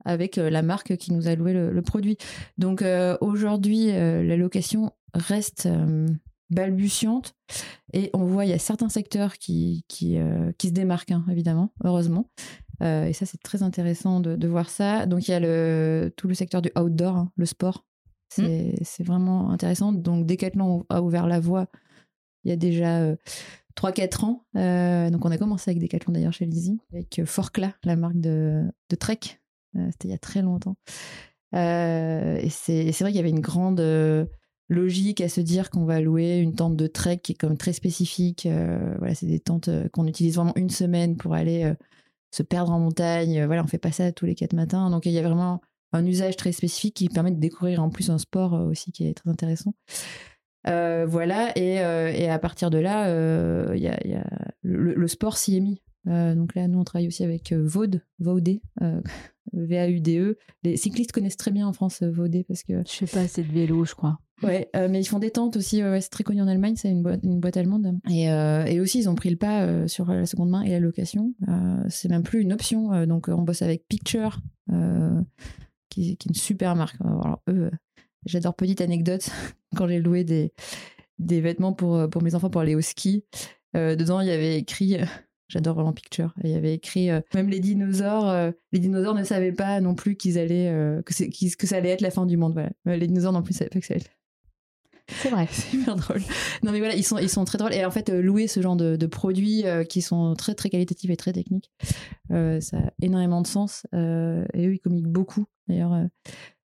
avec 0.05 0.37
la 0.37 0.63
marque 0.63 0.97
qui 0.97 1.13
nous 1.13 1.29
a 1.29 1.37
loué 1.37 1.53
le, 1.53 1.83
produit. 1.83 2.17
Donc 2.57 2.83
aujourd'hui, 3.21 3.87
la 3.93 4.37
location 4.37 4.91
reste 5.15 5.67
euh, 5.67 6.07
balbutiante 6.51 7.35
et 7.93 8.11
on 8.15 8.25
voit 8.25 8.45
il 8.45 8.51
y 8.51 8.55
a 8.55 8.59
certains 8.59 8.89
secteurs 8.89 9.39
qui, 9.39 9.85
qui, 9.89 10.19
euh, 10.19 10.53
qui 10.59 10.69
se 10.69 10.73
démarquent, 10.73 11.13
hein, 11.13 11.25
évidemment, 11.31 11.73
heureusement. 11.85 12.31
Euh, 12.83 13.07
et 13.07 13.13
ça, 13.13 13.27
c'est 13.27 13.43
très 13.43 13.63
intéressant 13.63 14.21
de, 14.21 14.37
de, 14.37 14.49
voir 14.49 14.71
ça. 14.71 15.07
Donc, 15.07 15.27
il 15.27 15.33
y 15.33 15.35
a 15.35 15.41
le, 15.41 16.13
tout 16.17 16.29
le 16.29 16.35
secteur 16.35 16.63
du 16.63 16.71
outdoor, 16.79 17.17
hein, 17.17 17.33
le 17.37 17.47
sport. 17.47 17.85
Mmh. 18.37 18.73
C'est 18.83 19.03
vraiment 19.05 19.51
intéressant. 19.51 19.93
Donc, 19.93 20.27
Decathlon 20.27 20.87
a 20.89 21.03
ouvert 21.03 21.27
la 21.27 21.41
voie 21.41 21.67
il 22.45 22.51
y 22.51 22.53
a 22.53 22.57
déjà 22.57 23.15
3-4 23.77 24.25
ans. 24.25 24.45
donc, 25.11 25.25
on 25.25 25.31
a 25.31 25.39
commencé 25.39 25.71
avec 25.71 25.83
Decathlon 25.83 26.13
d'ailleurs 26.13 26.33
chez 26.33 26.47
Lizzie, 26.47 26.79
avec 26.93 27.25
Forcla, 27.25 27.75
la 27.85 27.97
marque 27.97 28.21
de, 28.21 28.65
de 28.91 28.97
Trek. 28.97 29.19
C'était 29.75 30.09
il 30.09 30.11
y 30.13 30.15
a 30.15 30.19
très 30.19 30.41
longtemps. 30.41 30.77
et 31.53 32.49
c'est 32.51 32.93
vrai 33.01 33.11
qu'il 33.11 33.17
y 33.17 33.19
avait 33.19 33.31
une 33.31 33.41
grande 33.41 33.81
logique 34.69 35.21
à 35.21 35.29
se 35.29 35.41
dire 35.41 35.71
qu'on 35.71 35.85
va 35.85 36.01
louer 36.01 36.39
une 36.39 36.55
tente 36.55 36.77
de 36.77 36.87
trek 36.87 37.19
qui 37.19 37.33
est 37.33 37.35
comme 37.37 37.57
très 37.57 37.73
spécifique. 37.73 38.47
Euh, 38.47 38.95
voilà, 38.99 39.15
c'est 39.15 39.27
des 39.27 39.41
tentes 39.41 39.69
euh, 39.69 39.89
qu'on 39.89 40.07
utilise 40.07 40.37
vraiment 40.37 40.53
une 40.57 40.71
semaine 40.71 41.17
pour 41.17 41.35
aller 41.35 41.65
euh, 41.65 41.75
se 42.31 42.43
perdre 42.43 42.73
en 42.73 42.79
montagne. 42.79 43.45
Voilà, 43.47 43.63
on 43.65 43.67
fait 43.67 43.79
pas 43.79 43.93
ça 43.93 44.13
tous 44.13 44.27
les 44.27 44.35
quatre 44.35 44.53
matins. 44.53 44.91
Donc 44.91 45.07
il 45.07 45.13
y 45.13 45.19
a 45.19 45.23
vraiment 45.23 45.61
un 45.93 46.05
usage 46.05 46.37
très 46.37 46.53
spécifique 46.53 46.95
qui 46.95 47.09
permet 47.09 47.31
de 47.31 47.41
découvrir 47.41 47.83
en 47.83 47.89
plus 47.89 48.11
un 48.11 48.19
sport 48.19 48.53
aussi 48.53 48.93
qui 48.93 49.07
est 49.07 49.15
très 49.15 49.31
intéressant. 49.31 49.75
voilà, 50.65 51.57
et, 51.57 51.79
à 52.29 52.39
partir 52.39 52.69
de 52.69 52.77
là, 52.77 53.09
y 53.75 53.89
a, 53.89 54.25
le, 54.63 55.09
sport 55.09 55.39
s'y 55.39 55.57
est 55.57 55.61
mis. 55.61 55.81
Donc 56.09 56.55
là, 56.55 56.69
nous, 56.69 56.79
on 56.79 56.85
travaille 56.85 57.07
aussi 57.07 57.23
avec 57.23 57.53
Vaud, 57.53 58.01
Vaudé, 58.19 58.63
V-A-U-D-E. 59.53 60.37
Les 60.63 60.77
cyclistes 60.77 61.13
connaissent 61.13 61.37
très 61.37 61.51
bien 61.51 61.67
en 61.67 61.73
France 61.73 62.03
Vaudé 62.03 62.45
parce 62.45 62.63
que... 62.63 62.83
Je 62.87 62.93
fais 62.93 63.07
pas 63.07 63.21
assez 63.21 63.43
de 63.43 63.53
vélo, 63.53 63.85
je 63.85 63.95
crois. 63.95 64.19
Ouais, 64.43 64.71
euh, 64.77 64.89
mais 64.89 65.01
ils 65.01 65.05
font 65.05 65.19
des 65.19 65.31
tentes 65.31 65.57
aussi. 65.57 65.83
c'est 66.01 66.11
très 66.11 66.25
connu 66.25 66.41
en 66.41 66.49
Allemagne, 66.49 66.77
c'est 66.77 66.91
une 66.91 67.03
boîte, 67.03 67.21
une 67.25 67.41
boîte 67.41 67.57
allemande. 67.57 67.99
Et, 68.09 68.31
euh, 68.31 68.65
et, 68.65 68.81
aussi, 68.81 69.01
ils 69.01 69.09
ont 69.09 69.15
pris 69.15 69.31
le 69.31 69.37
pas 69.37 69.63
euh, 69.63 69.89
sur 69.89 70.07
la 70.07 70.27
seconde 70.27 70.51
main 70.51 70.63
et 70.63 70.71
la 70.71 70.81
location. 70.81 71.35
c'est 71.89 72.09
même 72.09 72.23
plus 72.23 72.41
une 72.41 72.53
option. 72.53 73.07
donc, 73.07 73.29
on 73.29 73.43
bosse 73.43 73.63
avec 73.63 73.87
Picture, 73.89 74.39
qui, 74.69 74.75
qui, 75.91 76.11
est 76.11 76.27
une 76.27 76.35
super 76.35 76.77
marque. 76.77 77.01
Alors, 77.01 77.43
eux, 77.49 77.71
j'adore 78.27 78.55
petite 78.55 78.81
anecdote. 78.81 79.29
Quand 79.77 79.89
j'ai 79.89 79.99
loué 79.99 80.25
des, 80.25 80.53
des 81.19 81.41
vêtements 81.41 81.73
pour, 81.73 82.09
pour 82.09 82.23
mes 82.23 82.35
enfants 82.35 82.51
pour 82.51 82.61
aller 82.61 82.75
au 82.75 82.81
ski, 82.81 83.25
dedans, 83.75 84.21
il 84.21 84.29
y 84.29 84.33
avait 84.33 84.59
écrit. 84.59 84.99
J'adore 85.49 85.75
vraiment 85.75 85.93
Picture. 85.93 86.35
Il 86.45 86.51
y 86.51 86.55
avait 86.55 86.75
écrit 86.75 87.09
même 87.35 87.49
les 87.49 87.61
dinosaures. 87.61 88.53
les 88.73 88.79
dinosaures 88.79 89.15
ne 89.15 89.25
savaient 89.25 89.53
pas 89.53 89.81
non 89.81 89.95
plus 89.95 90.17
qu'ils 90.17 90.39
allaient 90.39 90.71
que, 91.05 91.57
que 91.57 91.67
ça 91.67 91.77
allait 91.77 91.89
être 91.89 92.03
la 92.03 92.11
fin 92.11 92.27
du 92.27 92.37
monde. 92.37 92.53
Voilà. 92.53 92.99
Les 92.99 93.07
dinosaures 93.07 93.33
non 93.33 93.43
plus 93.43 93.55
ne 93.55 93.59
savaient 93.59 93.71
pas 93.71 93.81
que 93.81 93.87
ça 93.87 93.95
allait 93.95 94.03
être 94.03 94.19
c'est 95.09 95.31
vrai. 95.31 95.49
c'est 95.51 95.71
super 95.71 95.97
drôle. 95.97 96.21
Non, 96.63 96.73
mais 96.73 96.79
voilà, 96.79 96.95
ils 96.95 97.05
sont, 97.05 97.19
ils 97.19 97.29
sont 97.31 97.45
très 97.45 97.59
drôles. 97.59 97.75
Et 97.75 97.85
en 97.85 97.91
fait, 97.91 98.11
euh, 98.11 98.21
louer 98.21 98.47
ce 98.47 98.61
genre 98.61 98.77
de, 98.77 98.97
de 98.97 99.07
produits 99.07 99.67
euh, 99.67 99.85
qui 99.85 100.03
sont 100.03 100.35
très, 100.35 100.55
très 100.55 100.71
qualitatifs 100.71 101.11
et 101.11 101.17
très 101.17 101.33
techniques, 101.33 101.71
euh, 102.31 102.61
ça 102.61 102.79
a 102.79 102.91
énormément 103.01 103.43
de 103.43 103.47
sens. 103.47 103.87
et 103.93 104.67
eux, 104.67 104.75
ils 104.75 104.81
communiquent 104.81 105.09
beaucoup. 105.09 105.47
D'ailleurs, 105.67 106.07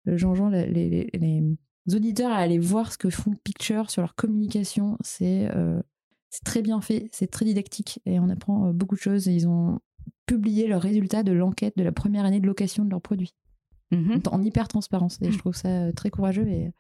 Jean-Jean, 0.07 0.49
les, 0.49 0.67
les, 0.67 1.11
les, 1.13 1.57
auditeurs 1.95 2.31
à 2.31 2.37
aller 2.37 2.59
voir 2.59 2.93
ce 2.93 2.99
que 2.99 3.11
font 3.11 3.35
Picture 3.43 3.91
sur 3.91 4.03
leur 4.03 4.15
communication, 4.15 4.97
c'est 5.03 5.49
c'est 6.31 6.45
très 6.45 6.63
bien 6.63 6.81
fait, 6.81 7.09
c'est 7.13 7.31
très 7.31 7.45
didactique 7.45 8.01
et 8.07 8.19
on 8.21 8.29
apprend 8.29 8.73
beaucoup 8.73 8.95
de 8.95 9.01
choses. 9.01 9.29
Et 9.29 9.33
ils 9.33 9.49
ont 9.49 9.81
publié 10.27 10.69
leurs 10.69 10.83
résultats 10.83 11.23
de 11.23 11.33
l'enquête 11.33 11.77
de 11.77 11.83
la 11.83 11.93
première 11.93 12.25
année 12.25 12.41
de 12.41 12.47
location 12.47 12.85
de 12.85 12.91
leurs 12.91 13.03
produits. 13.03 13.35
Mm-hmm. 13.93 14.29
En 14.29 14.43
hyper 14.43 14.69
transparence. 14.69 15.19
Et 15.21 15.33
je 15.33 15.39
trouve 15.39 15.55
ça 15.55 15.93
très 15.93 16.11
courageux 16.11 16.47
et, 16.47 16.73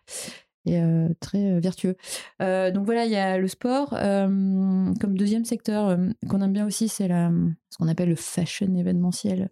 et 0.66 0.80
euh, 0.80 1.08
très 1.20 1.52
euh, 1.52 1.60
vertueux. 1.60 1.96
Euh, 2.42 2.70
donc 2.70 2.84
voilà, 2.84 3.06
il 3.06 3.10
y 3.10 3.16
a 3.16 3.38
le 3.38 3.48
sport. 3.48 3.90
comme 3.90 5.16
deuxième 5.16 5.44
secteur 5.44 5.98
qu'on 6.28 6.40
aime 6.40 6.52
bien 6.52 6.66
aussi, 6.66 6.88
c'est 6.88 7.08
ce 7.08 7.78
qu'on 7.78 7.88
appelle 7.88 8.10
le 8.10 8.16
fashion 8.16 8.74
événementiel. 8.74 9.50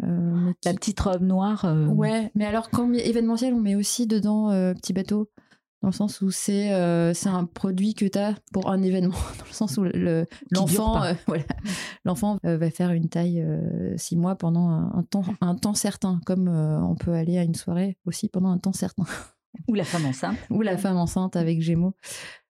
la 0.00 0.74
petite 0.74 1.00
robe 1.00 1.22
noire. 1.22 1.66
Ouais, 1.90 2.30
mais 2.34 2.44
alors 2.44 2.70
quand 2.70 2.92
événementiel, 2.92 3.54
on 3.54 3.60
met 3.60 3.74
aussi 3.74 4.06
dedans 4.06 4.50
petit 4.74 4.92
bateau. 4.92 5.30
Dans 5.82 5.88
le 5.88 5.92
sens 5.94 6.20
où 6.22 6.30
c'est 6.30 6.72
euh, 6.72 7.14
c'est 7.14 7.28
un 7.28 7.44
produit 7.44 7.94
que 7.94 8.04
tu 8.04 8.18
as 8.18 8.34
pour 8.52 8.70
un 8.70 8.82
événement, 8.82 9.14
dans 9.38 9.44
le 9.46 9.52
sens 9.52 9.76
où 9.76 9.84
le- 9.84 10.26
l'enfant 10.50 11.02
euh, 11.04 11.14
voilà, 11.28 11.44
l'enfant 12.04 12.38
euh, 12.44 12.58
va 12.58 12.70
faire 12.70 12.90
une 12.92 13.08
taille 13.08 13.40
euh, 13.40 13.96
six 13.96 14.16
mois 14.16 14.34
pendant 14.36 14.68
un, 14.68 14.92
un 14.94 15.02
temps, 15.04 15.24
un 15.40 15.54
temps 15.54 15.74
certain, 15.74 16.20
comme 16.26 16.48
on 16.48 16.94
peut 16.96 17.12
aller 17.12 17.38
à 17.38 17.44
une 17.44 17.54
soirée 17.54 17.96
aussi 18.06 18.28
pendant 18.28 18.50
un 18.50 18.58
temps 18.58 18.72
certain. 18.72 19.04
Ou 19.68 19.74
la 19.74 19.84
femme 19.84 20.04
enceinte. 20.06 20.36
Ou 20.50 20.62
la 20.62 20.76
femme 20.76 20.96
enceinte 20.96 21.36
avec 21.36 21.62
Gémeaux. 21.62 21.94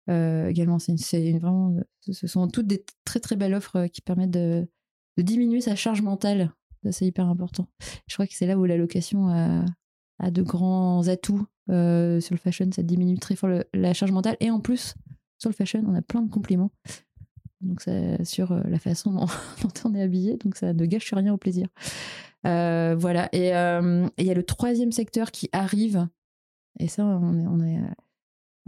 Également, 0.09 0.79
c'est 0.79 1.33
vraiment, 1.39 1.75
ce 2.01 2.27
sont 2.27 2.49
toutes 2.49 2.67
des 2.67 2.83
très 3.05 3.21
très 3.21 3.37
belles 3.37 3.53
offres 3.55 3.87
qui 3.89 4.01
permettent 4.01 4.31
de, 4.31 4.67
de 5.19 5.23
diminuer 5.23 5.61
sa 5.61 5.77
charge 5.77 6.01
mentale. 6.01 6.53
Ça, 6.83 6.93
c'est 6.93 7.07
hyper 7.07 7.29
important. 7.29 7.69
Je 8.07 8.15
crois 8.15 8.27
que 8.27 8.33
c'est 8.35 8.47
là 8.47 8.57
où 8.57 8.65
la 8.65 8.77
location 8.79 9.29
a, 9.29 9.65
a 10.19 10.31
de 10.31 10.43
grands 10.43 11.07
atouts 11.09 11.45
euh, 11.71 12.21
sur 12.21 12.35
le 12.35 12.39
fashion. 12.39 12.69
Ça 12.73 12.83
diminue 12.83 13.19
très 13.19 13.37
fort 13.37 13.51
la 13.75 13.93
charge 13.93 14.13
mentale. 14.13 14.37
Et 14.41 14.51
en 14.51 14.61
plus, 14.61 14.95
sur 15.39 15.51
le 15.51 15.55
fashion, 15.55 15.83
on 15.87 15.95
a 15.95 16.03
plein 16.03 16.23
de 16.23 16.31
compliments. 16.31 16.71
Donc, 17.61 17.83
sur 18.25 18.53
euh, 18.53 18.63
la 18.69 18.79
façon 18.79 19.13
dont, 19.63 19.71
on 19.85 19.95
est 19.95 20.03
habillé. 20.03 20.37
Donc, 20.37 20.57
ça 20.57 20.73
ne 20.73 20.87
gâche 20.87 21.13
rien 21.13 21.33
au 21.33 21.37
plaisir. 21.37 21.69
Euh, 22.47 22.95
voilà. 22.97 23.29
Et 23.33 23.49
il 23.49 24.27
y 24.27 24.31
a 24.31 24.35
le 24.35 24.43
troisième 24.43 24.93
secteur 24.93 25.31
qui 25.31 25.49
arrive. 25.53 26.07
Et 26.81 26.89
ça, 26.89 27.05
on 27.05 27.61
est, 27.61 27.81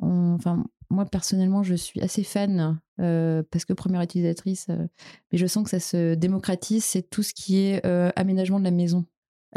enfin, 0.03 0.65
moi 0.91 1.07
personnellement, 1.07 1.63
je 1.63 1.77
suis 1.77 2.01
assez 2.01 2.25
fan 2.25 2.81
parce 2.97 3.65
que 3.65 3.73
première 3.73 4.03
utilisatrice, 4.03 4.67
mais 4.69 5.39
je 5.39 5.47
sens 5.47 5.63
que 5.65 5.71
ça 5.71 5.79
se 5.79 6.15
démocratise. 6.15 6.85
C'est 6.85 7.09
tout 7.09 7.23
ce 7.23 7.33
qui 7.33 7.59
est 7.59 7.85
aménagement 8.17 8.59
de 8.59 8.65
la 8.65 8.73
maison. 8.73 9.07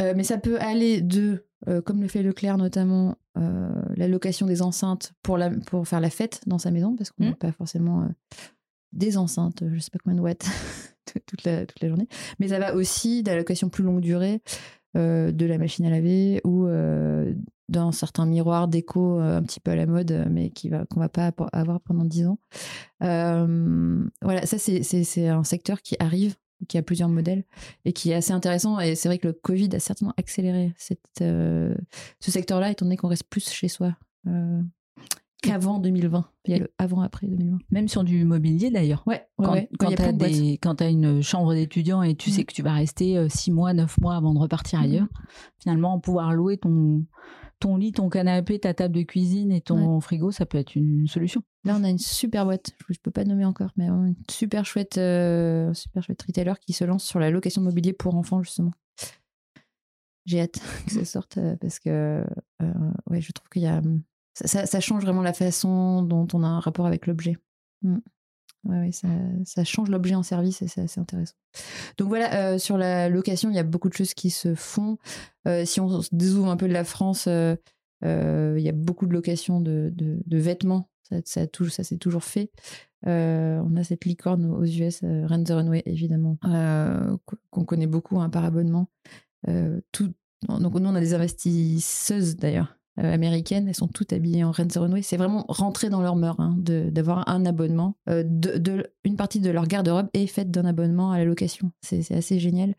Euh, 0.02 0.14
mais 0.16 0.24
ça 0.24 0.38
peut 0.38 0.60
aller 0.60 1.02
de, 1.02 1.46
euh, 1.68 1.82
comme 1.82 2.02
le 2.02 2.08
fait 2.08 2.24
Leclerc 2.24 2.58
notamment, 2.58 3.16
euh, 3.38 3.70
la 3.96 4.08
location 4.08 4.46
des 4.48 4.62
enceintes 4.62 5.14
pour, 5.24 5.38
la, 5.38 5.50
pour 5.50 5.88
faire 5.88 6.00
la 6.02 6.10
fête 6.10 6.42
dans 6.48 6.58
sa 6.60 6.72
maison, 6.72 6.96
parce 6.96 7.12
qu'on 7.12 7.24
n'a 7.26 7.30
Mhm. 7.32 7.36
pas 7.38 7.52
forcément 7.52 8.02
euh, 8.04 8.08
des 8.92 9.18
enceintes, 9.18 9.64
je 9.72 9.80
sais 9.80 9.90
pas 9.92 10.00
combien 10.04 10.18
de 10.18 10.22
watts 10.22 10.46
toute, 11.28 11.44
la, 11.44 11.66
toute 11.66 11.80
la 11.82 11.88
journée. 11.90 12.08
Mais 12.40 12.48
ça 12.50 12.60
va 12.60 12.76
aussi 12.76 13.24
de 13.24 13.30
la 13.32 13.38
location 13.38 13.70
plus 13.70 13.84
longue 13.84 14.02
durée, 14.02 14.42
de 14.96 15.46
la 15.46 15.58
machine 15.58 15.86
à 15.88 15.90
laver 15.90 16.40
ou 16.44 16.68
d'un 17.70 17.92
certain 17.92 18.28
miroir 18.28 18.68
déco 18.68 19.18
un 19.18 19.42
petit 19.42 19.60
peu 19.60 19.72
à 19.72 19.76
la 19.76 19.88
mode, 19.88 20.28
mais 20.30 20.52
qui 20.52 20.70
va 20.70 20.86
qu'on 20.86 21.00
va 21.00 21.10
pas 21.10 21.32
avoir 21.52 21.82
pendant 21.82 22.06
10 22.06 22.28
ans. 22.28 22.38
Voilà, 24.22 24.46
ça 24.46 24.58
c'est- 24.58 24.84
c'est 24.84 25.04
c'est 25.04 25.28
un 25.28 25.44
secteur 25.44 25.82
qui 25.82 25.96
arrive, 26.00 26.36
qui 26.68 26.78
a 26.78 26.84
plusieurs 26.84 27.10
modèles 27.10 27.44
et 27.86 27.94
qui 27.94 28.12
est 28.12 28.16
assez 28.16 28.32
intéressant. 28.32 28.80
Et 28.80 28.96
c'est 28.96 29.10
vrai 29.10 29.18
que 29.18 29.28
le 29.28 29.34
Covid 29.34 29.70
a 29.76 29.80
certainement 29.80 30.14
accéléré 30.18 30.74
euh, 31.22 31.76
ce 32.20 32.32
secteur-là, 32.32 32.72
étant 32.72 32.86
donné 32.86 32.98
qu'on 32.98 33.08
reste 33.08 33.28
plus 33.30 33.50
chez 33.50 33.68
soi 33.68 33.96
euh, 34.28 34.62
qu'avant 35.44 35.80
2020. 35.80 36.26
Il 36.46 36.52
y 36.52 36.54
a 36.56 36.60
le 36.60 36.74
avant-après 36.78 37.28
2020. 37.28 37.60
Même 37.72 37.88
sur 37.88 38.04
du 38.04 38.26
mobilier 38.26 38.72
d'ailleurs. 38.72 39.04
Ouais, 39.06 39.26
ouais, 39.38 39.46
Quand, 39.46 39.54
ouais. 39.54 39.70
quand 39.80 39.90
tu 39.92 40.02
as, 40.02 40.58
quand 40.62 40.82
une 40.82 41.22
chambre 41.22 41.54
d'étudiant 41.54 42.02
et 42.02 42.16
tu 42.16 42.30
Mhm. 42.30 42.36
sais 42.36 42.44
que 42.46 42.54
tu 42.54 42.64
vas 42.64 42.74
rester 42.74 43.28
6 43.30 43.52
mois, 43.52 43.74
9 43.74 44.00
mois 44.00 44.16
avant 44.16 44.34
de 44.34 44.40
repartir 44.40 44.80
Mhm. 44.80 44.86
ailleurs, 44.86 45.08
finalement, 45.60 46.00
pouvoir 46.00 46.34
louer 46.34 46.58
ton, 46.58 47.06
ton 47.60 47.78
lit, 47.78 47.92
ton 47.94 48.10
canapé, 48.10 48.60
ta 48.60 48.74
table 48.74 48.96
de 48.96 49.04
cuisine 49.04 49.52
et 49.52 49.62
ton 49.62 50.00
frigo, 50.02 50.32
ça 50.32 50.46
peut 50.46 50.58
être 50.58 50.76
une 50.76 51.08
solution. 51.08 51.42
Là, 51.66 51.78
on 51.80 51.84
a 51.86 51.90
une 51.90 51.98
super 52.00 52.44
boîte, 52.46 52.72
je 52.90 52.94
ne 52.94 52.98
peux 53.02 53.12
pas 53.12 53.24
nommer 53.24 53.46
encore, 53.46 53.72
mais 53.78 53.86
une 53.88 54.16
super 54.30 54.66
chouette, 54.66 54.98
euh, 54.98 55.74
super 55.74 56.04
chouette 56.04 56.22
retailer 56.24 56.54
qui 56.60 56.74
se 56.74 56.84
lance 56.84 57.06
sur 57.06 57.20
la 57.20 57.30
location 57.30 57.62
de 57.62 57.68
mobilier 57.68 57.94
pour 57.94 58.16
enfants, 58.16 58.42
justement. 58.44 58.72
J'ai 60.26 60.42
hâte 60.42 60.60
que 60.88 60.92
ça 60.92 61.06
sorte 61.06 61.38
euh, 61.38 61.56
parce 61.58 61.80
que 61.80 61.90
euh, 62.62 62.74
ouais, 63.10 63.22
je 63.22 63.32
trouve 63.32 63.50
qu'il 63.50 63.62
y 63.62 63.68
a. 63.68 63.82
Ça, 64.34 64.80
change 64.80 65.04
vraiment 65.04 65.22
la 65.22 65.34
façon 65.34 66.02
dont 66.02 66.28
on 66.34 66.44
a 66.44 66.48
un 66.48 66.60
rapport 66.60 66.88
avec 66.88 67.08
l'objet. 67.08 67.38
Mm. 67.84 68.00
Ouais, 68.66 68.92
ça, 69.44 69.64
change 69.66 69.90
l'objet 69.90 70.16
en 70.16 70.24
service 70.24 70.62
et 70.62 70.68
c'est 70.68 70.82
assez 70.82 71.00
intéressant. 71.00 71.36
Donc 71.98 72.08
voilà, 72.08 72.54
euh, 72.54 72.58
sur 72.58 72.78
la 72.78 73.10
location, 73.10 73.50
il 73.50 73.56
y 73.56 73.60
a 73.60 73.64
beaucoup 73.64 73.90
de 73.90 73.94
choses 73.94 74.14
qui 74.14 74.30
se 74.30 74.56
font. 74.56 74.98
Euh, 75.48 75.66
si 75.66 75.82
on 75.82 76.02
se 76.02 76.10
dézoome 76.14 76.48
un 76.48 76.56
peu 76.56 76.70
de 76.70 76.74
la 76.74 76.86
France, 76.86 77.28
euh, 77.28 77.56
il 78.02 78.64
y 78.64 78.70
a 78.70 78.74
beaucoup 78.74 79.06
de 79.06 79.14
locations 79.14 79.60
de, 79.60 79.94
vêtements. 80.32 80.90
Ça, 81.26 81.46
s'est 81.84 81.98
toujours 81.98 82.24
fait. 82.24 82.52
On 83.06 83.76
a 83.76 83.84
cette 83.84 84.06
licorne 84.06 84.46
aux 84.46 84.64
US, 84.64 85.02
Rent 85.02 85.44
the 85.44 85.52
Runway, 85.52 85.84
évidemment, 85.86 86.38
qu- 86.42 87.36
qu'on 87.50 87.66
connaît 87.66 87.88
beaucoup 87.88 88.22
hein, 88.22 88.30
par 88.30 88.46
abonnement. 88.46 88.88
Tout, 89.92 90.14
donc 90.48 90.74
nous, 90.76 90.90
on 90.90 90.96
a 90.96 91.02
des 91.02 91.14
investisseuses 91.14 92.38
d'ailleurs 92.38 92.78
américaines, 92.98 93.68
elles 93.68 93.76
sont 93.76 93.88
toutes 93.88 94.14
habillées 94.14 94.44
en 94.44 94.52
the 94.52 94.76
Runway. 94.76 95.02
C'est 95.02 95.18
vraiment 95.18 95.46
rentré 95.48 95.90
dans 95.90 96.02
leur 96.02 96.16
mœurs 96.16 96.40
hein, 96.40 96.56
d'avoir 96.58 97.28
un 97.28 97.46
abonnement. 97.46 97.98
Euh, 98.10 98.24
de, 98.26 98.58
de- 98.58 98.88
une 99.04 99.16
partie 99.16 99.40
de 99.40 99.50
leur 99.50 99.68
garde-robe 99.68 100.10
est 100.14 100.28
faite 100.28 100.52
d'un 100.52 100.66
abonnement 100.66 101.12
à 101.12 101.18
la 101.18 101.26
location. 101.26 101.72
C'est 101.82 102.12
assez 102.12 102.40
génial. 102.40 102.76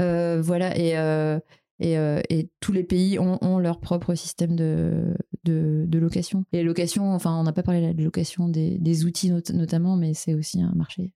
Euh, 0.00 0.40
voilà, 0.42 0.76
et, 0.78 0.96
euh, 0.96 1.38
et, 1.80 1.98
euh, 1.98 2.20
et 2.30 2.50
tous 2.60 2.72
les 2.72 2.84
pays 2.84 3.18
ont, 3.18 3.38
ont 3.42 3.58
leur 3.58 3.80
propre 3.80 4.14
système 4.14 4.56
de, 4.56 5.14
de, 5.44 5.98
location. 5.98 6.44
Et 6.52 6.58
les 6.58 6.64
locations, 6.64 7.12
enfin, 7.12 7.38
on 7.38 7.42
n'a 7.42 7.52
pas 7.52 7.62
parlé 7.62 7.80
de 7.80 7.86
la 7.98 8.04
location 8.04 8.48
des, 8.48 8.78
des 8.78 9.04
outils 9.04 9.30
not- 9.30 9.52
notamment, 9.52 9.96
mais 9.96 10.14
c'est 10.14 10.34
aussi 10.34 10.62
un 10.62 10.72
marché 10.74 11.12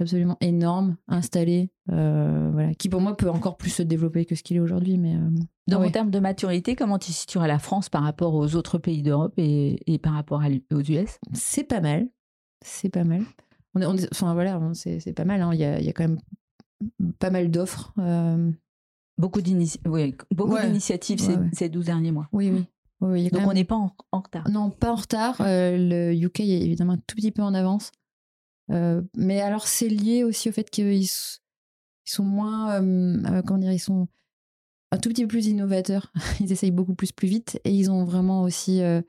absolument 0.00 0.36
énorme, 0.40 0.96
installé, 1.08 1.70
euh, 1.90 2.50
voilà, 2.52 2.74
qui 2.74 2.88
pour 2.88 3.00
moi 3.00 3.16
peut 3.16 3.28
encore 3.30 3.56
plus 3.56 3.70
se 3.70 3.82
développer 3.82 4.24
que 4.24 4.34
ce 4.34 4.42
qu'il 4.42 4.56
est 4.56 4.60
aujourd'hui. 4.60 4.98
Mais 4.98 5.14
euh, 5.16 5.28
Donc 5.68 5.80
ouais. 5.80 5.86
en 5.88 5.90
termes 5.90 6.10
de 6.10 6.18
maturité, 6.20 6.76
comment 6.76 6.98
tu 6.98 7.12
situerais 7.12 7.48
la 7.48 7.58
France 7.58 7.88
par 7.88 8.02
rapport 8.02 8.34
aux 8.34 8.54
autres 8.54 8.78
pays 8.78 9.02
d'Europe 9.02 9.34
et, 9.38 9.80
et 9.92 9.98
par 9.98 10.12
rapport 10.14 10.42
à 10.42 10.46
aux 10.72 10.80
US 10.80 11.18
c'est 11.32 11.64
pas 11.64 11.80
mal, 11.80 12.08
c'est 12.64 12.88
pas 12.90 13.04
mal. 13.04 13.22
On 13.74 13.80
est, 13.82 13.86
on 13.86 13.94
est- 13.96 14.08
enfin 14.12 14.34
voilà, 14.34 14.60
c'est 14.74 15.00
c'est 15.00 15.12
pas 15.12 15.24
mal. 15.24 15.42
hein. 15.42 15.50
Il 15.52 15.60
y, 15.60 15.64
a, 15.64 15.78
il 15.78 15.84
y 15.86 15.88
a 15.88 15.92
quand 15.92 16.04
même 16.08 16.18
pas 17.18 17.30
mal 17.30 17.50
d'offres. 17.50 17.92
euh, 17.98 18.50
Beaucoup 19.18 19.40
d'inici- 19.40 19.80
oui, 19.84 20.14
beaucoup 20.30 20.52
Ouais. 20.54 20.66
d'initiatives 20.66 21.18
ces, 21.18 21.34
ouais. 21.36 21.48
ces 21.52 21.68
12 21.68 21.86
derniers 21.86 22.12
mois. 22.12 22.28
oui, 22.32 22.52
oui. 23.00 23.30
Donc 23.30 23.42
on 23.46 23.52
n'est 23.52 23.64
pas 23.64 23.74
en, 23.76 23.92
en 24.12 24.20
retard. 24.20 24.48
Non, 24.48 24.70
pas 24.70 24.92
en 24.92 24.94
retard. 24.96 25.40
Euh, 25.40 25.76
le 25.76 26.14
UK 26.14 26.40
est 26.40 26.60
évidemment 26.62 26.92
un 26.94 26.98
tout 26.98 27.16
petit 27.16 27.30
peu 27.32 27.42
en 27.42 27.52
avance. 27.54 27.90
Euh, 28.70 29.02
mais 29.16 29.40
alors, 29.40 29.66
c'est 29.66 29.88
lié 29.88 30.24
aussi 30.24 30.48
au 30.48 30.52
fait 30.52 30.68
qu'ils 30.70 31.08
sont 32.04 32.24
moins. 32.24 32.80
euh, 32.82 33.42
comment 33.42 33.58
dire 33.60 33.72
Ils 33.72 33.78
sont 33.78 34.08
un 34.90 34.98
tout 34.98 35.08
petit 35.10 35.22
peu 35.22 35.28
plus 35.28 35.46
innovateurs. 35.46 36.12
Ils 36.40 36.52
essayent 36.52 36.70
beaucoup 36.70 36.94
plus, 36.94 37.12
plus 37.12 37.28
vite. 37.28 37.60
Et 37.64 37.70
ils 37.72 37.90
ont 37.90 38.04
vraiment 38.04 38.42
aussi 38.42 38.80
euh, 38.82 39.02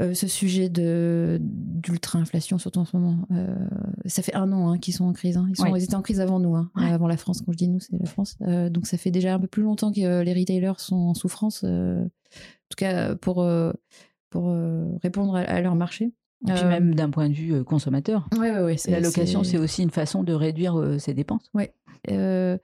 euh, 0.00 0.14
ce 0.14 0.26
sujet 0.26 0.68
de 0.70 1.38
d'ultra-inflation, 1.42 2.56
surtout 2.58 2.80
en 2.80 2.84
ce 2.84 2.96
moment. 2.96 3.26
Euh, 3.32 3.54
ça 4.06 4.22
fait 4.22 4.34
un 4.34 4.50
an 4.52 4.70
hein, 4.72 4.78
qu'ils 4.78 4.94
sont 4.94 5.04
en 5.04 5.12
crise. 5.12 5.36
hein. 5.36 5.46
Ils, 5.50 5.56
sont, 5.56 5.64
Ouais. 5.70 5.80
ils 5.80 5.84
étaient 5.84 5.94
en 5.96 6.02
crise 6.02 6.20
avant 6.20 6.38
nous, 6.40 6.54
hein, 6.56 6.70
Ouais. 6.76 6.90
avant 6.90 7.08
la 7.08 7.16
France. 7.16 7.42
Quand 7.44 7.52
je 7.52 7.58
dis 7.58 7.68
nous, 7.68 7.80
c'est 7.80 7.98
la 7.98 8.06
France. 8.06 8.36
Donc, 8.40 8.86
ça 8.86 8.96
fait 8.96 9.10
déjà 9.10 9.34
un 9.34 9.38
peu 9.40 9.48
plus 9.48 9.62
longtemps 9.62 9.92
que 9.92 10.22
les 10.22 10.32
retailers 10.34 10.78
sont 10.78 10.96
en 10.96 11.14
souffrance. 11.14 11.64
en 11.64 12.08
tout 12.70 12.76
cas, 12.76 13.16
pour, 13.16 13.46
pour 14.30 14.52
répondre 15.02 15.36
à, 15.36 15.40
à 15.40 15.60
leur 15.60 15.74
marché. 15.74 16.12
Et 16.46 16.52
puis 16.52 16.62
Euh, 16.62 16.68
même 16.68 16.94
d'un 16.94 17.10
point 17.10 17.28
de 17.28 17.34
vue 17.34 17.52
euh, 17.54 17.64
consommateur. 17.64 18.28
Ouais, 18.38 18.60
ouais. 18.62 18.76
c'est- 18.76 18.90
La 18.92 19.00
location, 19.00 19.42
c'est 19.44 19.58
aussi 19.58 19.82
une 19.82 19.90
façon 19.90 20.22
de 20.22 20.32
réduire 20.32 20.78
euh, 20.78 20.98
ses 20.98 21.12
dépenses. 21.14 21.50
Euh, 22.10 22.56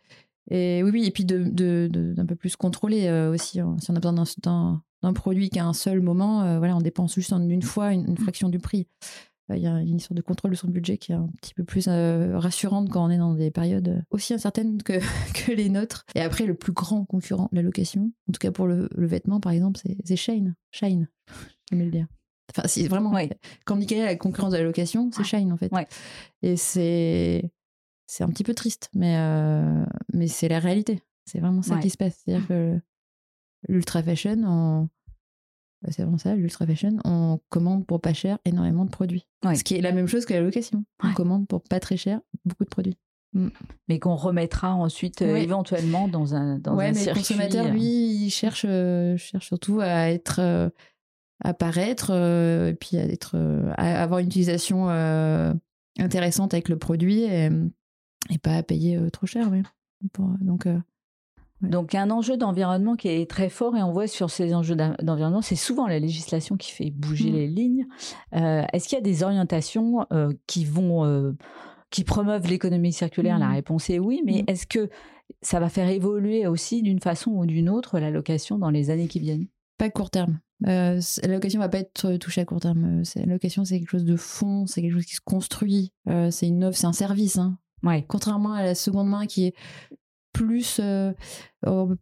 et 0.51 0.83
oui, 0.85 0.91
oui, 0.93 1.05
et 1.07 1.11
puis 1.11 1.25
de, 1.25 1.39
de- 1.39 1.89
de- 1.91 2.13
d'un 2.15 2.27
peu 2.27 2.37
plus 2.37 2.55
contrôler 2.57 3.07
euh, 3.09 3.33
aussi. 3.33 3.59
hein. 3.61 3.77
Si 3.81 3.91
on 3.91 3.97
a 3.97 4.01
besoin 4.01 4.13
d'un, 4.13 4.25
d'un, 4.43 4.83
d'un 5.03 5.13
produit 5.13 5.51
qu'à 5.51 5.65
un 5.67 5.73
seul 5.73 6.01
moment, 6.01 6.43
euh, 6.43 6.59
voilà, 6.59 6.77
on 6.77 6.81
dépense 6.81 7.15
juste 7.15 7.33
en 7.33 7.41
une 7.49 7.63
fois 7.63 7.93
une, 7.93 8.07
une 8.09 8.17
fraction 8.19 8.49
du 8.49 8.59
prix. 8.59 8.87
Euh, 9.51 9.57
Il 9.57 9.63
y 9.63 9.67
a 9.67 9.81
une 9.81 9.97
histoire 9.97 10.15
de 10.15 10.23
contrôle 10.23 10.53
de 10.53 10.57
son 10.57 10.69
budget 10.69 10.97
qui 10.97 11.13
est 11.13 11.17
un 11.17 11.29
petit 11.43 11.53
peu 11.55 11.65
plus 11.65 11.89
rassurante 11.89 12.89
quand 12.91 13.05
on 13.05 13.11
est 13.11 13.19
dans 13.19 13.35
des 13.35 13.51
périodes 13.51 14.03
aussi 14.11 14.33
incertaines 14.35 14.83
que, 14.83 14.93
que 15.47 15.53
les 15.53 15.69
nôtres. 15.69 16.05
Et 16.15 16.21
après, 16.21 16.47
le 16.47 16.55
plus 16.55 16.73
grand 16.73 17.05
concurrent 17.05 17.49
de 17.51 17.57
la 17.57 17.63
location, 17.63 18.13
en 18.29 18.33
tout 18.33 18.39
cas 18.39 18.53
pour 18.53 18.67
le, 18.67 18.89
le 18.95 19.07
vêtement 19.07 19.41
par 19.41 19.53
exemple, 19.53 19.81
c'est, 19.83 19.97
c'est 20.05 20.17
Shine. 20.17 20.55
Shine, 20.71 21.09
j'aime 21.71 21.81
le 21.81 21.91
dire. 21.91 22.07
Enfin, 22.51 22.69
c'est 22.69 22.87
vraiment. 22.89 23.13
Ouais. 23.13 23.31
Quand 23.65 23.77
Michael 23.77 24.03
a 24.03 24.07
la 24.07 24.17
concurrence 24.17 24.53
de 24.53 24.59
la 24.59 24.65
location, 24.65 25.11
c'est. 25.13 25.25
Shine 25.25 25.53
en 25.53 25.57
fait. 25.57 25.73
Ouais. 25.73 25.87
Et 26.43 26.57
c'est 26.57 27.51
c'est 28.07 28.23
un 28.23 28.29
petit 28.29 28.45
peu 28.45 28.55
triste, 28.55 28.91
mais, 28.95 29.17
euh, 29.17 29.85
mais 30.13 30.29
c'est 30.29 30.49
la 30.49 30.59
réalité. 30.59 31.01
C'est 31.25 31.41
vraiment 31.41 31.63
ça 31.63 31.77
Ouais. 31.77 31.81
qui 31.81 31.91
se 31.91 31.97
passe. 31.97 32.21
C'est-à-dire 32.25 32.47
que 32.47 32.79
l'ultra 33.67 34.03
fashion, 34.03 34.43
on... 34.45 34.89
bah, 35.83 35.89
c'est 35.91 36.03
vraiment 36.03 36.19
ça, 36.19 36.35
l'ultra 36.35 36.67
fashion, 36.67 36.99
on 37.05 37.41
commande 37.49 37.87
pour 37.87 38.03
pas 38.03 38.13
cher 38.13 38.39
énormément 38.45 38.85
de 38.85 38.91
produits. 38.91 39.27
Ce 39.43 39.65
qui 39.65 39.77
est 39.77 39.81
la 39.81 39.93
même 39.93 40.07
chose 40.07 40.27
que 40.27 40.35
la 40.35 40.43
location. 40.43 40.85
On 41.03 41.15
commande 41.15 41.49
pour 41.49 41.63
pas 41.63 41.81
très 41.81 41.97
cher 41.97 42.21
beaucoup 42.45 42.65
de 42.65 42.69
produits. 42.69 42.99
Mais 43.89 43.99
qu'on 43.99 44.15
remettra 44.15 44.75
ensuite 44.75 45.23
euh, 45.23 45.35
éventuellement 45.35 46.07
dans 46.07 46.37
un, 46.37 46.59
dans 46.61 46.75
un 46.75 46.77
mais 46.77 46.95
circuit. 46.95 47.09
le 47.09 47.15
consommateur, 47.15 47.67
euh, 47.67 47.71
lui, 47.71 47.83
il 47.83 48.31
cherche, 48.31 48.65
euh, 48.69 49.17
cherche 49.17 49.47
surtout 49.47 49.81
à 49.81 50.11
être, 50.11 50.71
euh, 51.45 51.49
à 51.49 51.55
paraître, 51.55 52.11
euh, 52.13 52.71
et 52.71 52.75
puis 52.75 52.97
à 52.97 53.05
être, 53.05 53.33
euh, 53.37 53.73
à 53.77 54.03
avoir 54.03 54.21
une 54.21 54.27
utilisation 54.27 54.89
euh, 54.91 55.53
intéressante 55.99 56.55
avec 56.55 56.69
le 56.69 56.79
produit 56.79 57.23
et, 57.23 57.49
et 58.31 58.39
pas 58.39 58.57
à 58.57 58.63
payer 58.63 58.97
euh, 58.97 59.11
trop 59.11 59.27
cher, 59.27 59.49
oui. 59.51 59.63
Pour- 60.13 60.35
donc, 60.41 60.67
Donc, 61.63 61.95
un 61.95 62.11
enjeu 62.11 62.37
d'environnement 62.37 62.95
qui 62.95 63.09
est 63.09 63.31
très 63.31 63.49
fort 63.49 63.77
et 63.77 63.83
on 63.83 63.93
voit 63.93 64.07
sur 64.07 64.29
ces 64.29 64.55
enjeux 64.55 64.77
d'environnement, 64.77 65.41
c'est 65.41 65.57
souvent 65.57 65.87
la 65.87 65.99
législation 65.99 66.57
qui 66.57 66.73
fait 66.73 66.91
bouger 66.91 67.31
mm. 67.31 67.35
les 67.35 67.49
lignes. 67.49 67.87
Est-ce 68.33 68.89
qu'il 68.89 68.97
y 68.97 69.01
a 69.01 69.05
des 69.05 69.23
orientations 69.23 70.07
qui 70.47 70.67
vont, 70.67 71.35
qui 71.91 72.05
promeuvent 72.05 72.47
l'économie 72.49 72.93
circulaire? 72.93 73.39
La 73.39 73.49
mm. 73.49 73.55
réponse 73.55 73.89
est 73.89 73.99
oui, 73.99 74.21
mais 74.27 74.43
mm. 74.43 74.45
est-ce 74.49 74.67
que 74.67 74.91
ça 75.41 75.59
va 75.59 75.71
faire 75.71 75.89
évoluer 75.89 76.47
aussi 76.47 76.83
d'une 76.83 77.01
façon 77.01 77.31
ou 77.31 77.47
d'une 77.47 77.71
autre 77.71 77.99
la 77.99 78.11
location 78.11 78.59
dans 78.59 78.71
les 78.71 78.91
années 78.91 79.09
qui 79.09 79.21
viennent? 79.21 79.47
Pas 79.79 79.89
court 79.89 80.11
terme. 80.11 80.41
La 80.61 80.99
location 81.29 81.61
va 81.61 81.69
pas 81.69 81.79
être 81.79 82.17
touchée 82.17 82.41
à 82.41 82.45
court 82.45 82.61
terme. 82.61 83.03
La 83.17 83.27
location, 83.27 83.65
c'est 83.65 83.79
quelque 83.79 83.91
chose 83.91 84.05
de 84.05 84.17
fond, 84.17 84.67
c'est 84.67 84.83
quelque 84.83 84.95
chose 84.95 85.07
qui 85.07 85.15
se 85.15 85.21
construit. 85.25 85.93
c'est 86.31 86.47
une 86.47 86.65
offre, 86.65 86.79
c'est 86.79 86.87
un 86.87 86.93
service. 86.93 87.39
Hein. 87.39 87.59
Ouais. 87.83 88.05
Contrairement 88.09 88.55
à 88.55 88.63
la 88.63 88.75
seconde 88.75 89.09
main 89.09 89.27
qui 89.27 89.47
est 89.47 89.55
plus, 90.35 90.81
euh, 90.83 91.13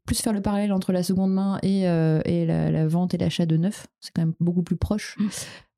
plus 0.07 0.21
faire 0.21 0.33
le 0.33 0.41
parallèle 0.41 0.73
entre 0.73 0.91
la 0.93 1.05
seconde 1.05 1.33
main 1.33 1.59
et, 1.63 1.87
euh, 1.87 2.21
et 2.25 2.45
la, 2.47 2.89
vente 2.89 3.15
et 3.15 3.19
l'achat 3.19 3.47
de 3.47 3.57
neuf. 3.57 3.87
C'est 4.01 4.11
quand 4.13 4.23
même 4.23 4.35
beaucoup 4.41 4.63
plus 4.63 4.77
proche 4.77 5.17
mmh. 5.19 5.27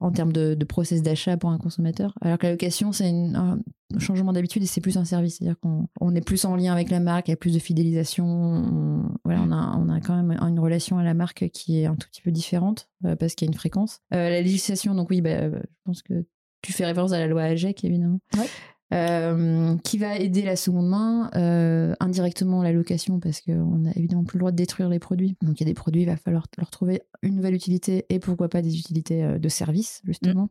en 0.00 0.12
termes 0.12 0.32
de, 0.32 0.54
de 0.54 0.64
process 0.64 1.02
d'achat 1.02 1.37
pour 1.37 1.50
un 1.50 1.58
consommateur. 1.58 2.14
Alors 2.23 2.38
que 2.38 2.46
la 2.46 2.52
location, 2.52 2.92
c'est 2.92 3.11
un 3.11 3.58
changement 3.99 4.32
d'habitude 4.32 4.62
et 4.62 4.66
c'est 4.66 4.80
plus 4.80 4.96
un 4.96 5.04
service. 5.04 5.38
C'est-à-dire 5.38 5.58
qu'on 5.61 5.88
on 6.00 6.14
est 6.14 6.25
plus 6.25 6.44
en 6.44 6.54
lien 6.54 6.73
avec 6.73 6.90
la 6.90 7.00
marque, 7.00 7.28
il 7.28 7.32
y 7.32 7.34
a 7.34 7.37
plus 7.37 7.52
de 7.52 7.58
fidélisation. 7.58 8.25
On, 8.25 9.02
voilà, 9.25 9.42
on, 9.42 9.50
a, 9.50 9.76
on 9.76 9.88
a 9.88 10.00
quand 10.00 10.16
même 10.16 10.38
une 10.40 10.61
relation 10.61 10.96
à 10.96 11.02
la 11.02 11.14
marque 11.14 11.50
qui 11.50 11.80
est 11.80 11.87
un 11.87 11.96
tout 11.96 12.08
petit 12.08 12.23
peu 12.23 12.30
différente 12.30 12.88
euh, 13.04 13.16
parce 13.16 13.34
qu'il 13.34 13.46
y 13.46 13.49
a 13.49 13.52
une 13.52 13.58
fréquence. 13.58 14.00
la 14.12 14.40
législation, 14.40 14.94
donc 14.94 15.11
oui, 15.11 15.20
bah, 15.20 15.50
je 15.50 15.58
pense 15.84 16.02
que 16.02 16.25
tu 16.62 16.73
fais 16.73 16.87
référence 16.87 17.12
à 17.12 17.18
la 17.18 17.26
loi 17.26 17.42
AGEC, 17.42 17.84
évidemment. 17.84 18.20
Ouais. 18.38 18.46
Euh, 18.92 19.76
qui 19.78 19.98
va 19.98 20.18
aider 20.18 20.42
la 20.42 20.56
seconde 20.56 20.88
main, 20.88 21.30
euh, 21.34 21.94
indirectement 22.00 22.62
la 22.62 22.70
location, 22.70 23.18
parce 23.18 23.40
qu'on 23.40 23.78
n'a 23.78 23.90
évidemment 23.96 24.24
plus 24.24 24.36
le 24.36 24.40
droit 24.40 24.50
de 24.50 24.56
détruire 24.56 24.88
les 24.88 24.98
produits. 24.98 25.36
Donc 25.42 25.58
il 25.58 25.64
y 25.64 25.66
a 25.66 25.70
des 25.70 25.74
produits, 25.74 26.02
il 26.02 26.06
va 26.06 26.16
falloir 26.16 26.46
leur 26.58 26.70
trouver 26.70 27.02
une 27.22 27.34
nouvelle 27.34 27.54
utilité 27.54 28.04
et 28.10 28.18
pourquoi 28.18 28.48
pas 28.48 28.62
des 28.62 28.78
utilités 28.78 29.24
euh, 29.24 29.38
de 29.38 29.48
service, 29.48 30.02
justement. 30.04 30.50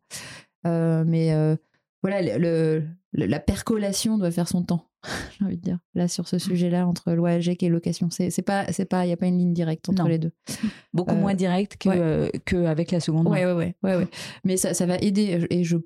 Mm. 0.66 1.04
mais 1.06 1.58
voilà, 2.02 2.38
le, 2.38 2.84
la 3.14 3.40
percolation 3.40 4.18
doit 4.18 4.32
faire 4.32 4.48
son 4.50 4.64
temps, 4.64 4.90
j'ai 5.40 5.46
envie 5.46 5.58
de 5.58 5.62
dire, 5.62 5.80
là, 5.94 6.08
sur 6.08 6.28
ce 6.28 6.36
mm. 6.36 6.40
sujet-là, 6.40 6.88
entre 6.88 7.14
loi 7.14 7.30
AGEC 7.30 7.64
et 7.64 7.70
location. 7.70 8.10
C'est 8.10 8.42
pas, 8.42 8.66
c'est 8.74 8.86
pas, 8.86 9.06
il 9.06 9.08
n'y 9.08 9.14
a 9.14 9.18
pas 9.18 9.28
une 9.28 9.38
ligne 9.38 9.54
directe 9.54 9.88
entre 9.88 10.08
les 10.08 10.18
deux. 10.18 10.32
Beaucoup 10.94 11.16
moins 11.16 11.36
directe 11.36 11.78
que, 11.78 12.36
que 12.40 12.66
avec 12.66 12.92
la 12.92 13.00
seconde 13.00 13.26
main. 13.26 13.32
Ouais, 13.32 13.46
ouais, 13.46 13.54
ouais, 13.54 13.76
ouais, 13.84 13.96
ouais. 13.96 14.08
Mais 14.44 14.58
ça, 14.58 14.74
ça 14.74 14.86
va 14.88 14.98
aider, 14.98 15.46
et 15.50 15.64
je, 15.64 15.78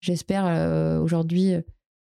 j'espère 0.00 1.00
aujourd'hui 1.00 1.54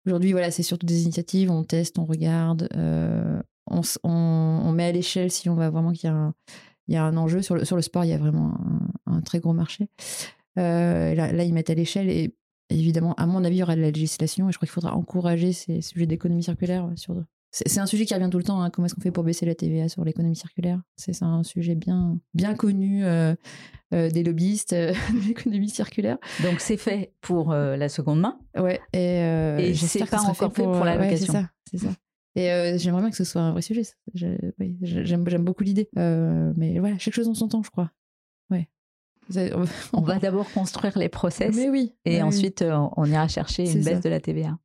Aujourd'hui, 0.07 0.33
voilà, 0.33 0.51
c'est 0.51 0.63
surtout 0.63 0.87
des 0.87 1.03
initiatives, 1.03 1.51
on 1.51 1.65
teste, 1.65 1.99
on 1.99 2.05
regarde, 2.05 2.69
euh, 2.77 3.41
on, 3.67 4.73
met 4.73 4.85
à 4.85 4.93
l'échelle 4.93 5.31
si 5.31 5.49
on 5.49 5.55
va 5.55 5.71
vraiment 5.71 5.93
qu'il 5.93 6.09
y, 6.89 6.97
a 6.97 7.05
un, 7.05 7.17
enjeu. 7.17 7.43
Sur 7.43 7.57
le, 7.57 7.83
sport, 7.83 8.05
il 8.05 8.11
y 8.11 8.15
a 8.15 8.19
vraiment 8.19 8.57
un, 9.07 9.21
très 9.21 9.41
gros 9.41 9.53
marché. 9.53 9.89
Euh, 10.59 11.15
là, 11.15 11.45
ils 11.45 11.53
mettent 11.53 11.71
à 11.71 11.75
l'échelle 11.75 12.09
et 12.09 12.35
évidemment, 12.71 13.15
à 13.15 13.27
mon 13.27 13.43
avis, 13.45 13.57
il 13.57 13.61
y 13.61 13.63
aura 13.63 13.75
de 13.75 13.81
la 13.81 13.91
législation 13.91 14.49
et 14.49 14.53
je 14.53 14.59
crois 14.59 14.67
qu'il 14.67 14.73
faudra 14.73 14.95
encourager 14.95 15.53
ces 15.53 15.83
sujets 15.83 16.07
d'économie 16.07 16.45
circulaire 16.45 16.89
c'est 17.65 17.79
un 17.79 17.87
sujet 17.87 18.05
qui 18.05 18.15
revient 18.15 18.29
tout 18.31 18.39
le 18.39 18.45
temps. 18.45 18.61
Hein. 18.61 18.71
Comment 18.71 18.87
est-ce 18.87 18.95
qu'on 18.95 19.01
fait 19.01 19.11
pour 19.11 19.25
baisser 19.25 19.47
la 19.47 19.55
TVA 19.55 19.89
sur 19.89 20.05
l'économie 20.05 20.37
circulaire? 20.37 20.81
C'est 20.97 21.23
un 21.23 21.43
sujet 21.43 21.75
bien, 21.75 22.19
bien 22.35 22.55
connu 22.55 23.05
euh, 23.05 23.35
euh, 23.95 24.11
des 24.11 24.23
lobbyistes 24.23 24.73
euh, 24.73 24.93
de 25.13 25.29
l'économie 25.29 25.69
circulaire. 25.69 26.19
Donc 26.43 26.61
c'est 26.61 26.77
fait 26.77 27.13
pour 27.21 27.53
la 27.53 27.89
seconde 27.89 28.21
main. 28.21 28.39
Ouais. 28.59 28.81
Et, 28.93 29.21
et 29.71 29.75
c'est 29.75 30.05
pas 30.07 30.21
encore 30.21 30.53
fait 30.53 30.63
pour, 30.63 30.85
la 30.85 30.97
location. 30.97 31.47
c'est 31.71 31.79
ça. 31.79 31.91
Et 32.35 32.79
j'aimerais 32.79 33.01
bien 33.01 33.11
que 33.11 33.17
ce 33.17 33.25
soit 33.25 33.41
un 33.41 33.53
vrai 33.53 33.63
sujet. 33.63 33.83
J'aime 34.15 35.45
beaucoup 35.45 35.65
l'idée. 35.65 35.89
mais 35.95 36.79
voilà, 36.79 36.99
chaque 36.99 37.15
chose 37.15 37.29
en 37.29 37.35
son 37.35 37.49
temps, 37.49 37.63
je 37.63 37.71
crois. 37.71 37.91
Ouais. 38.51 38.69
On 39.93 40.01
va 40.03 40.19
d'abord 40.19 40.51
construire 40.53 40.97
les 40.99 41.09
process 41.09 41.55
Mais 41.57 41.69
oui, 41.69 41.95
et 42.05 42.23
ensuite 42.23 42.63
euh, 42.63 42.87
on 42.97 43.05
ira 43.07 43.27
chercher 43.27 43.69
une 43.71 43.83
baisse 43.83 44.01
de 44.01 44.09
la 44.09 44.21
TVA. 44.21 44.57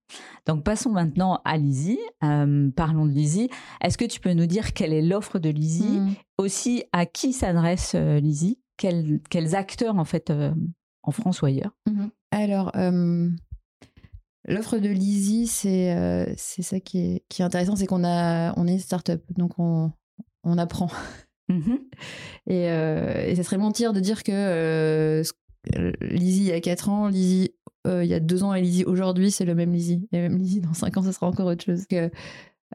Donc 0.45 0.63
passons 0.63 0.91
maintenant 0.91 1.41
à 1.45 1.57
Lizzie. 1.57 1.99
Euh, 2.23 2.69
parlons 2.75 3.05
de 3.05 3.11
Lizzie. 3.11 3.49
Est-ce 3.81 3.97
que 3.97 4.05
tu 4.05 4.19
peux 4.19 4.33
nous 4.33 4.45
dire 4.45 4.73
quelle 4.73 4.93
est 4.93 5.01
l'offre 5.01 5.39
de 5.39 5.49
Lizzie 5.49 5.99
hmm. 5.99 6.13
Aussi, 6.37 6.83
à 6.91 7.05
qui 7.05 7.33
s'adresse 7.33 7.93
euh, 7.95 8.19
Lizzie 8.19 8.59
quels, 8.81 9.55
acteurs 9.55 9.97
en 9.97 10.05
fait 10.05 10.31
en 11.03 11.11
France 11.11 11.41
ou 11.41 11.45
ailleurs 11.45 11.75
mhm. 11.89 12.09
Alors, 12.31 12.71
l'offre 14.47 14.77
de 14.77 14.89
Lizzie, 14.89 15.47
c'est 15.47 16.33
c'est 16.37 16.63
ça 16.63 16.79
qui 16.79 16.99
est, 16.99 17.23
qui 17.29 17.41
est 17.41 17.45
intéressant, 17.45 17.75
c'est 17.75 17.87
qu'on 17.87 18.03
a 18.03 18.53
on 18.57 18.67
est 18.67 18.73
une 18.73 18.79
start-up, 18.79 19.23
donc 19.37 19.59
on, 19.59 19.91
on 20.43 20.57
apprend. 20.57 20.89
Mhm. 21.49 21.79
Euh, 22.49 23.27
et, 23.27 23.35
ça 23.35 23.43
serait 23.43 23.57
mentir 23.57 23.93
de 23.93 23.99
dire 23.99 24.23
que 24.23 24.31
euh, 24.31 25.23
Lizzie 26.01 26.41
il 26.41 26.47
y 26.47 26.51
a 26.51 26.59
4 26.59 26.89
ans, 26.89 27.07
Lizzie 27.07 27.53
euh, 27.87 28.03
il 28.03 28.09
y 28.09 28.13
a 28.13 28.19
2 28.19 28.43
ans 28.43 28.53
et 28.53 28.61
Lizzie 28.61 28.83
aujourd'hui, 28.83 29.31
c'est 29.31 29.45
le 29.45 29.55
même 29.55 29.71
Lizzie. 29.71 30.09
Et 30.11 30.19
même 30.19 30.37
Lizzie 30.37 30.59
dans 30.59 30.73
5 30.73 30.97
ans, 30.97 31.03
ça 31.03 31.13
sera 31.13 31.27
encore 31.27 31.45
autre 31.45 31.63
chose. 31.63 31.85
Que, 31.85 32.09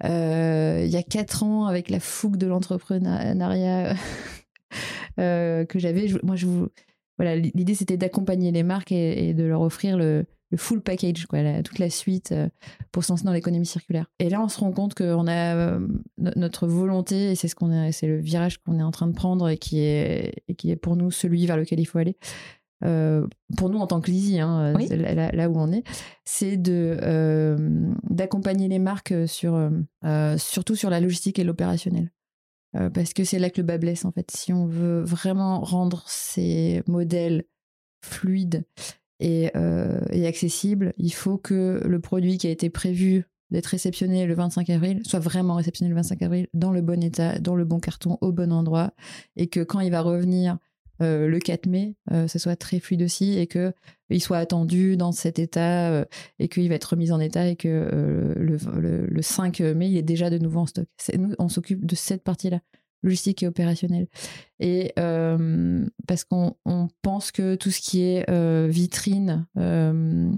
il 0.04 0.88
y 0.88 0.96
a 0.96 1.02
4 1.02 1.42
ans, 1.42 1.66
avec 1.66 1.90
la 1.90 2.00
fougue 2.00 2.36
de 2.36 2.46
l'entrepreneuriat 2.46 3.94
que 5.16 5.78
j'avais, 5.78 6.06
moi 6.22 6.36
je 6.36 6.46
vous. 6.46 6.68
Voilà, 7.18 7.34
l'idée 7.34 7.74
c'était 7.74 7.96
d'accompagner 7.96 8.52
les 8.52 8.62
marques 8.62 8.92
et, 8.92 9.32
de 9.32 9.44
leur 9.44 9.62
offrir 9.62 9.96
le, 9.96 10.26
le 10.50 10.56
full 10.56 10.80
package, 10.80 11.26
quoi, 11.26 11.40
toute 11.62 11.78
la 11.78 11.90
suite 11.90 12.32
euh, 12.32 12.48
pour 12.92 13.04
se 13.04 13.12
lancer 13.12 13.24
dans 13.24 13.32
l'économie 13.32 13.66
circulaire. 13.66 14.06
Et 14.18 14.28
là, 14.28 14.42
on 14.42 14.48
se 14.48 14.60
rend 14.60 14.72
compte 14.72 14.94
qu'on 14.94 15.26
a 15.26 15.54
euh, 15.56 15.86
notre 16.18 16.66
volonté, 16.66 17.32
et 17.32 17.34
c'est 17.34 17.48
ce 17.48 17.54
qu'on 17.54 17.72
est, 17.72 17.92
c'est 17.92 18.06
le 18.06 18.18
virage 18.18 18.58
qu'on 18.58 18.78
est 18.78 18.82
en 18.82 18.90
train 18.90 19.08
de 19.08 19.14
prendre 19.14 19.48
et 19.48 19.58
qui 19.58 19.80
est, 19.80 20.44
et 20.48 20.54
qui 20.54 20.70
est 20.70 20.76
pour 20.76 20.96
nous 20.96 21.10
celui 21.10 21.46
vers 21.46 21.56
lequel 21.56 21.80
il 21.80 21.86
faut 21.86 21.98
aller. 21.98 22.16
Euh, 22.84 23.26
pour 23.56 23.70
nous 23.70 23.78
en 23.78 23.86
tant 23.86 24.00
que 24.02 24.10
Lizzie, 24.10 24.38
hein, 24.38 24.74
là, 24.98 25.48
où 25.48 25.58
on 25.58 25.72
est, 25.72 25.82
c'est 26.24 26.58
de 26.58 26.98
d'accompagner 28.10 28.68
les 28.68 28.78
marques 28.78 29.14
sur 29.26 29.70
surtout 30.36 30.76
sur 30.76 30.90
la 30.90 31.00
logistique 31.00 31.38
et 31.38 31.44
l'opérationnel. 31.44 32.10
Parce 32.92 33.12
que 33.12 33.24
c'est 33.24 33.38
là 33.38 33.50
que 33.50 33.60
le 33.60 33.66
bas 33.66 33.78
blesse 33.78 34.04
en 34.04 34.12
fait. 34.12 34.30
Si 34.30 34.52
on 34.52 34.66
veut 34.66 35.02
vraiment 35.02 35.60
rendre 35.60 36.04
ces 36.06 36.82
modèles 36.86 37.44
fluides 38.02 38.64
euh, 39.22 40.00
et, 40.10 40.26
accessible, 40.26 40.92
il 40.98 41.12
faut 41.12 41.38
que 41.38 41.80
le 41.84 42.00
produit 42.00 42.38
qui 42.38 42.46
a 42.46 42.50
été 42.50 42.70
prévu 42.70 43.24
d'être 43.50 43.66
réceptionné 43.66 44.26
le 44.26 44.34
25 44.34 44.68
avril 44.70 45.00
soit 45.04 45.20
vraiment 45.20 45.54
réceptionné 45.54 45.88
le 45.88 45.94
25 45.94 46.22
avril 46.22 46.48
dans 46.52 46.72
le 46.72 46.82
bon 46.82 47.02
état, 47.02 47.38
dans 47.38 47.54
le 47.54 47.64
bon 47.64 47.78
carton, 47.78 48.18
au 48.20 48.32
bon 48.32 48.52
endroit, 48.52 48.92
et 49.36 49.46
que 49.46 49.60
quand 49.60 49.80
il 49.80 49.90
va 49.90 50.00
revenir 50.00 50.58
euh, 51.02 51.28
le 51.28 51.38
4 51.38 51.66
mai, 51.66 51.94
euh, 52.12 52.28
ça 52.28 52.38
soit 52.38 52.56
très 52.56 52.80
fluide 52.80 53.02
aussi, 53.02 53.38
et 53.38 53.46
que 53.46 53.72
il 54.08 54.22
soit 54.22 54.38
attendu 54.38 54.96
dans 54.96 55.12
cet 55.12 55.38
état, 55.38 56.04
et 56.38 56.48
qu'il 56.48 56.68
va 56.68 56.76
être 56.76 56.84
remis 56.84 57.10
en 57.10 57.20
état, 57.20 57.48
et 57.48 57.56
que 57.56 58.34
le, 58.36 58.58
le, 59.08 59.22
5 59.22 59.60
mai, 59.60 59.88
il 59.90 59.96
est 59.96 60.02
déjà 60.02 60.30
de 60.30 60.38
nouveau 60.38 60.60
en 60.60 60.66
stock. 60.66 60.86
Nous, 61.18 61.34
on 61.38 61.48
s'occupe 61.48 61.84
de 61.84 61.96
cette 61.96 62.22
partie-là 62.22 62.60
logistique 63.02 63.42
et 63.42 63.46
opérationnelle. 63.46 64.08
Et 64.58 64.92
euh, 64.98 65.86
parce 66.06 66.24
qu'on 66.24 66.56
pense 67.02 67.32
que 67.32 67.54
tout 67.54 67.70
ce 67.70 67.80
qui 67.80 68.02
est 68.02 68.28
euh, 68.28 68.66
vitrine, 68.68 69.46
euh, 69.56 70.30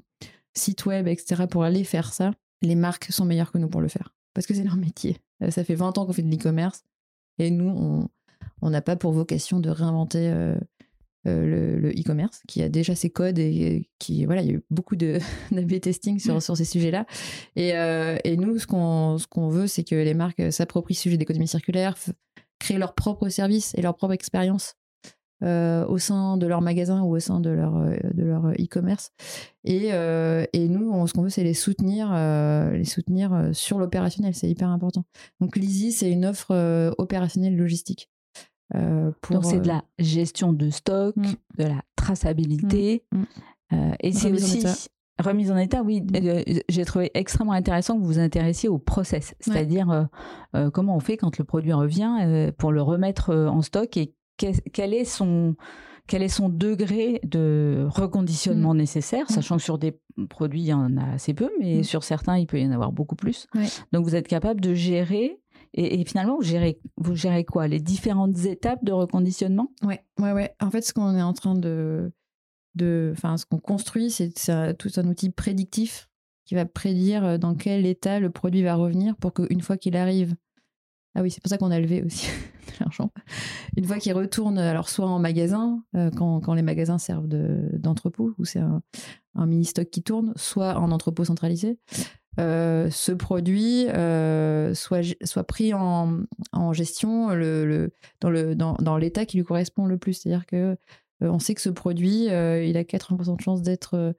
site 0.54 0.86
web, 0.86 1.08
etc., 1.08 1.44
pour 1.50 1.64
aller 1.64 1.84
faire 1.84 2.12
ça, 2.12 2.32
les 2.62 2.74
marques 2.74 3.06
sont 3.10 3.24
meilleures 3.24 3.52
que 3.52 3.58
nous 3.58 3.68
pour 3.68 3.80
le 3.80 3.88
faire. 3.88 4.14
Parce 4.34 4.46
que 4.46 4.54
c'est 4.54 4.64
leur 4.64 4.76
métier. 4.76 5.18
Ça 5.50 5.64
fait 5.64 5.74
20 5.74 5.98
ans 5.98 6.06
qu'on 6.06 6.12
fait 6.12 6.22
de 6.22 6.30
l'e-commerce. 6.30 6.84
Et 7.38 7.50
nous, 7.50 7.68
on 7.68 8.08
n'a 8.62 8.82
pas 8.82 8.96
pour 8.96 9.12
vocation 9.12 9.60
de 9.60 9.70
réinventer 9.70 10.30
le 11.24 11.90
e-commerce, 11.90 12.42
qui 12.48 12.62
a 12.62 12.68
déjà 12.68 12.94
ses 12.94 13.10
codes 13.10 13.38
et, 13.38 13.88
qui, 13.98 14.24
voilà, 14.24 14.42
il 14.42 14.48
y 14.48 14.50
a 14.50 14.54
eu 14.54 14.62
beaucoup 14.70 14.96
de 14.96 15.18
b 15.52 15.80
testing 15.80 16.18
sur, 16.18 16.42
sur 16.42 16.56
ces 16.56 16.64
sujets-là. 16.64 17.06
Et, 17.56 17.70
et, 18.24 18.36
nous, 18.36 18.58
ce 18.58 18.66
qu'on 18.66 19.18
ce 19.18 19.26
qu'on 19.26 19.48
veut, 19.48 19.66
c'est 19.66 19.84
que 19.84 19.94
les 19.94 20.14
marques 20.14 20.52
s'approprient 20.52 20.94
ce 20.94 21.02
sujet 21.02 21.16
d'économie 21.16 21.48
circulaire, 21.48 21.96
créer 22.58 22.78
leur 22.78 22.94
propre 22.94 23.28
service 23.28 23.74
et 23.76 23.82
leur 23.82 23.94
propre 23.94 24.14
expérience 24.14 24.74
euh, 25.44 25.86
au 25.86 25.98
sein 25.98 26.36
de 26.36 26.48
leur 26.48 26.60
magasin 26.62 27.02
ou 27.02 27.14
au 27.14 27.20
sein 27.20 27.38
de 27.38 27.50
leur 27.50 27.76
euh, 27.76 27.96
de 28.12 28.24
leur 28.24 28.46
euh, 28.46 28.54
e-commerce. 28.54 29.12
Et, 29.62 29.90
et 29.90 30.68
nous 30.68 31.06
ce 31.06 31.12
qu'on 31.12 31.22
veut 31.22 31.28
c'est 31.28 31.44
les 31.44 31.54
soutenir 31.54 32.12
les 32.72 32.84
soutenir 32.84 33.50
sur 33.52 33.78
l'opérationnel. 33.78 34.34
C'est 34.34 34.48
hyper 34.48 34.68
important. 34.68 35.04
Donc 35.40 35.56
Lizzie 35.56 35.92
c'est 35.92 36.10
une 36.10 36.26
offre 36.26 36.94
opérationnelle 36.98 37.56
logistique 37.56 38.10
pour, 39.20 39.36
donc 39.36 39.44
c'est 39.44 39.60
de 39.60 39.68
la 39.68 39.82
gestion 39.98 40.52
de 40.52 40.70
stock 40.70 41.16
mm. 41.16 41.32
de 41.58 41.64
la 41.64 41.82
traçabilité 41.96 43.04
mm. 43.12 43.22
Mm. 43.72 43.94
et 44.00 44.12
c'est 44.12 44.32
aussi 44.32 44.88
Remise 45.18 45.50
en 45.50 45.56
état, 45.56 45.82
oui. 45.82 46.04
Euh, 46.14 46.42
j'ai 46.68 46.84
trouvé 46.84 47.10
extrêmement 47.14 47.52
intéressant 47.52 47.96
que 47.96 48.00
vous 48.00 48.06
vous 48.06 48.18
intéressiez 48.20 48.68
au 48.68 48.78
process, 48.78 49.34
c'est-à-dire 49.40 49.90
euh, 49.90 50.04
euh, 50.54 50.70
comment 50.70 50.94
on 50.94 51.00
fait 51.00 51.16
quand 51.16 51.38
le 51.38 51.44
produit 51.44 51.72
revient 51.72 52.52
pour 52.56 52.70
le 52.70 52.82
remettre 52.82 53.34
en 53.34 53.60
stock 53.62 53.96
et 53.96 54.14
quel 54.36 54.94
est 54.94 55.04
son 55.04 55.56
quel 56.06 56.22
est 56.22 56.28
son 56.28 56.48
degré 56.48 57.20
de 57.24 57.86
reconditionnement 57.90 58.74
nécessaire, 58.74 59.28
sachant 59.30 59.56
que 59.58 59.62
sur 59.62 59.76
des 59.76 59.98
produits, 60.30 60.62
il 60.62 60.66
y 60.66 60.72
en 60.72 60.96
a 60.96 61.14
assez 61.14 61.34
peu, 61.34 61.50
mais 61.60 61.82
sur 61.82 62.02
certains, 62.02 62.38
il 62.38 62.46
peut 62.46 62.58
y 62.58 62.66
en 62.66 62.70
avoir 62.70 62.92
beaucoup 62.92 63.16
plus. 63.16 63.46
Donc, 63.92 64.04
vous 64.04 64.14
êtes 64.14 64.26
capable 64.26 64.60
de 64.62 64.72
gérer 64.72 65.38
Et, 65.74 66.04
finalement, 66.04 66.36
vous 66.36 66.42
gérez, 66.42 66.80
vous 66.96 67.14
gérez 67.14 67.44
quoi? 67.44 67.68
Les 67.68 67.80
différentes 67.80 68.38
étapes 68.44 68.84
de 68.84 68.92
reconditionnement? 68.92 69.72
Ouais, 69.82 70.02
ouais, 70.18 70.32
ouais. 70.32 70.54
En 70.60 70.70
fait, 70.70 70.82
ce 70.82 70.92
qu'on 70.92 71.16
est 71.16 71.22
en 71.22 71.32
train 71.32 71.54
de, 71.54 72.12
de, 72.74 73.14
ce 73.16 73.46
qu'on 73.46 73.58
construit, 73.58 74.10
c'est 74.10 74.32
tout 74.76 74.90
un 74.96 75.06
outil 75.06 75.30
prédictif 75.30 76.08
qui 76.44 76.54
va 76.54 76.64
prédire 76.64 77.24
euh, 77.24 77.38
dans 77.38 77.54
quel 77.54 77.84
état 77.84 78.20
le 78.20 78.30
produit 78.30 78.62
va 78.62 78.74
revenir 78.74 79.16
pour 79.16 79.34
qu'une 79.34 79.60
fois 79.60 79.76
qu'il 79.76 79.96
arrive, 79.96 80.34
ah 81.14 81.20
oui, 81.20 81.30
c'est 81.30 81.42
pour 81.42 81.50
ça 81.50 81.58
qu'on 81.58 81.70
a 81.70 81.78
levé 81.78 82.02
aussi 82.02 82.26
de 82.28 82.72
l'argent. 82.80 83.10
Une 83.76 83.84
fois 83.84 83.98
qu'il 83.98 84.14
retourne, 84.14 84.56
alors 84.58 84.88
soit 84.88 85.06
en 85.06 85.18
magasin, 85.18 85.84
euh, 85.94 86.10
quand, 86.10 86.40
quand, 86.40 86.54
les 86.54 86.62
magasins 86.62 86.96
servent 86.96 87.28
d'entrepôt, 87.28 88.34
ou 88.38 88.46
c'est 88.46 88.60
un, 88.60 88.80
un 89.34 89.46
mini-stock 89.46 89.90
qui 89.90 90.02
tourne, 90.02 90.32
soit 90.36 90.78
en 90.78 90.90
entrepôt 90.90 91.24
centralisé, 91.24 91.78
euh, 92.38 92.88
ce 92.90 93.10
produit 93.10 93.88
euh, 93.88 94.72
soit, 94.74 95.02
soit 95.24 95.44
pris 95.44 95.74
en, 95.74 96.20
en 96.52 96.72
gestion 96.72 97.30
le, 97.30 97.66
le, 97.66 97.92
dans, 98.20 98.30
le, 98.30 98.54
dans, 98.54 98.74
dans 98.74 98.96
l'état 98.96 99.26
qui 99.26 99.38
lui 99.38 99.44
correspond 99.44 99.86
le 99.86 99.98
plus. 99.98 100.14
C'est-à-dire 100.14 100.46
que 100.46 100.56
euh, 100.56 100.76
on 101.30 101.38
sait 101.40 101.54
que 101.54 101.60
ce 101.60 101.70
produit, 101.70 102.26
il 102.26 102.76
a 102.76 102.82
80% 102.82 103.36
de 103.36 103.42
chances 103.42 103.62
d'être 103.62 104.14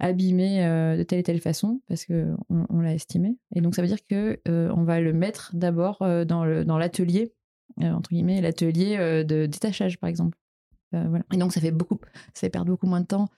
abîmé 0.00 0.60
de 0.60 1.02
telle 1.04 1.20
et 1.20 1.22
telle 1.22 1.40
façon 1.40 1.80
parce 1.88 2.04
que 2.04 2.34
on, 2.50 2.80
l'a 2.80 2.94
estimé. 2.94 3.38
Et 3.54 3.60
donc 3.60 3.74
ça 3.74 3.82
veut 3.82 3.88
dire 3.88 4.04
que 4.06 4.40
on 4.46 4.82
va 4.82 5.00
le 5.00 5.12
mettre 5.12 5.52
d'abord 5.54 5.98
dans, 6.26 6.44
le, 6.44 6.64
dans 6.64 6.76
l'atelier, 6.76 7.32
entre 7.80 8.10
guillemets, 8.10 8.42
l'atelier 8.42 9.24
de 9.24 9.46
détachage 9.46 9.98
par 9.98 10.10
exemple. 10.10 10.36
voilà. 10.92 11.24
Et 11.32 11.38
donc 11.38 11.52
ça 11.52 11.60
fait 11.60 11.70
beaucoup, 11.70 11.98
ça 12.34 12.40
fait 12.40 12.50
perdre 12.50 12.70
beaucoup 12.70 12.86
moins 12.86 13.00
de 13.00 13.06
temps 13.06 13.30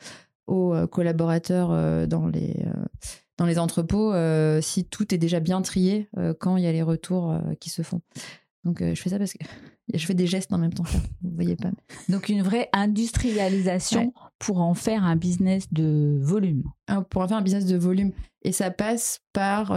aux 0.48 0.74
collaborateurs 0.88 2.08
dans 2.08 2.26
les 2.26 2.56
dans 3.38 3.46
les 3.46 3.58
entrepôts 3.58 4.12
euh, 4.12 4.60
si 4.60 4.84
tout 4.84 5.14
est 5.14 5.18
déjà 5.18 5.40
bien 5.40 5.62
trié 5.62 6.08
euh, 6.16 6.34
quand 6.38 6.56
il 6.56 6.64
y 6.64 6.66
a 6.66 6.72
les 6.72 6.82
retours 6.82 7.32
euh, 7.32 7.40
qui 7.60 7.70
se 7.70 7.82
font. 7.82 8.00
Donc 8.64 8.82
je 8.82 9.00
fais 9.00 9.10
ça 9.10 9.18
parce 9.18 9.32
que 9.32 9.44
je 9.94 10.04
fais 10.04 10.14
des 10.14 10.26
gestes 10.26 10.52
en 10.52 10.58
même 10.58 10.72
temps. 10.72 10.84
Vous 11.22 11.30
voyez 11.34 11.56
pas. 11.56 11.70
Donc 12.08 12.28
une 12.28 12.42
vraie 12.42 12.68
industrialisation 12.72 14.12
pour 14.38 14.60
en 14.60 14.74
faire 14.74 15.04
un 15.04 15.16
business 15.16 15.72
de 15.72 16.18
volume. 16.20 16.64
Pour 17.10 17.22
en 17.22 17.28
faire 17.28 17.36
un 17.36 17.42
business 17.42 17.66
de 17.66 17.76
volume. 17.76 18.12
Et 18.42 18.52
ça 18.52 18.72
passe 18.72 19.20
par 19.32 19.70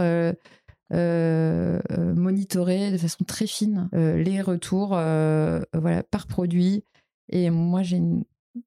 monitorer 0.90 2.90
de 2.90 2.98
façon 2.98 3.22
très 3.24 3.46
fine 3.46 3.88
les 3.92 4.42
retours 4.42 4.88
voilà, 4.88 6.02
par 6.10 6.26
produit. 6.26 6.82
Et 7.28 7.48
moi, 7.50 7.84
j'ai 7.84 8.02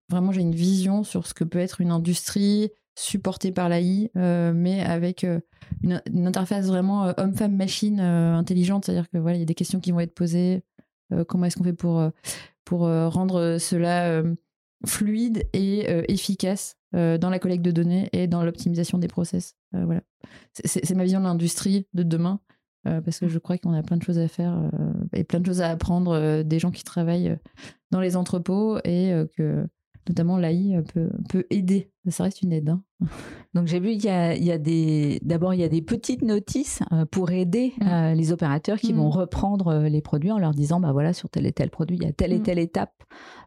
vraiment 0.10 0.32
j'ai 0.32 0.39
une 0.39 0.56
vision 0.56 1.03
sur 1.03 1.27
ce 1.27 1.34
que 1.34 1.43
peut 1.43 1.60
être 1.60 1.82
une 1.82 1.91
industrie, 1.91 2.71
supporté 2.95 3.51
par 3.51 3.69
l'AI, 3.69 4.12
euh, 4.17 4.53
mais 4.53 4.82
avec 4.82 5.23
euh, 5.23 5.39
une, 5.82 6.27
interface 6.27 6.67
vraiment 6.67 7.06
euh, 7.06 7.13
homme-femme-machine 7.17 7.99
intelligente. 7.99 8.86
C'est-à-dire 8.86 9.10
que 9.10 9.17
voilà, 9.17 9.38
il 9.38 9.39
y 9.39 9.43
a 9.43 9.47
des 9.47 9.56
questions 9.56 9.79
qui 9.79 9.91
vont 9.91 9.99
être 9.99 10.13
posées. 10.13 10.63
comment 11.27 11.45
est-ce 11.45 11.58
qu'on 11.58 11.63
fait 11.63 11.73
pour, 11.73 12.03
pour 12.65 12.82
rendre 12.82 13.58
cela 13.60 14.23
fluide 14.86 15.47
et 15.53 15.86
efficace 16.12 16.77
dans 16.93 17.29
la 17.29 17.39
collecte 17.39 17.63
de 17.63 17.71
données 17.71 18.10
et 18.13 18.27
dans 18.27 18.43
l'optimisation 18.43 18.97
des 18.97 19.08
process. 19.08 19.56
voilà. 19.71 20.01
C'est 20.53 20.95
ma 20.95 21.03
vision 21.03 21.19
de 21.19 21.25
l'industrie 21.25 21.88
de 21.93 22.03
demain. 22.03 22.39
parce 22.84 23.19
que 23.19 23.27
je 23.27 23.39
crois 23.39 23.58
qu'on 23.58 23.73
a 23.73 23.84
plein 23.84 23.97
de 23.97 24.03
choses 24.03 24.19
à 24.19 24.27
faire 24.27 24.69
et 25.13 25.23
plein 25.23 25.39
de 25.39 25.45
choses 25.45 25.62
à 25.62 25.69
apprendre 25.69 26.43
des 26.43 26.60
gens 26.60 26.71
qui 26.71 26.84
travaillent 26.84 27.38
dans 27.91 27.99
les 27.99 28.15
entrepôts 28.15 28.79
et 28.84 29.13
que 29.38 29.67
notamment 30.08 30.38
l'AI 30.38 30.82
peut, 30.93 31.10
peut 31.29 31.45
aider. 31.49 31.92
Ça 32.09 32.25
reste 32.25 32.41
une 32.41 32.51
aide. 32.51 32.69
Hein. 32.69 32.83
Donc 33.53 33.67
j'ai 33.67 33.79
vu, 33.79 33.91
il 33.91 34.03
y 34.03 34.09
a, 34.09 34.35
il 34.35 34.43
y 34.43 34.51
a 34.51 34.57
des, 34.57 35.19
d'abord 35.23 35.53
il 35.53 35.59
y 35.59 35.63
a 35.63 35.69
des 35.69 35.81
petites 35.81 36.23
notices 36.23 36.81
euh, 36.91 37.05
pour 37.05 37.31
aider 37.31 37.73
mm. 37.79 37.87
euh, 37.87 38.13
les 38.13 38.31
opérateurs 38.31 38.79
qui 38.79 38.93
vont 38.93 39.09
mm. 39.09 39.17
reprendre 39.17 39.67
euh, 39.67 39.89
les 39.89 40.01
produits 40.01 40.31
en 40.31 40.39
leur 40.39 40.51
disant, 40.51 40.79
bah 40.79 40.91
voilà, 40.91 41.13
sur 41.13 41.29
tel 41.29 41.45
et 41.45 41.51
tel 41.51 41.69
produit, 41.69 41.97
il 41.97 42.03
y 42.03 42.07
a 42.07 42.11
telle 42.11 42.33
et 42.33 42.39
mm. 42.39 42.43
telle 42.43 42.59
étape 42.59 42.93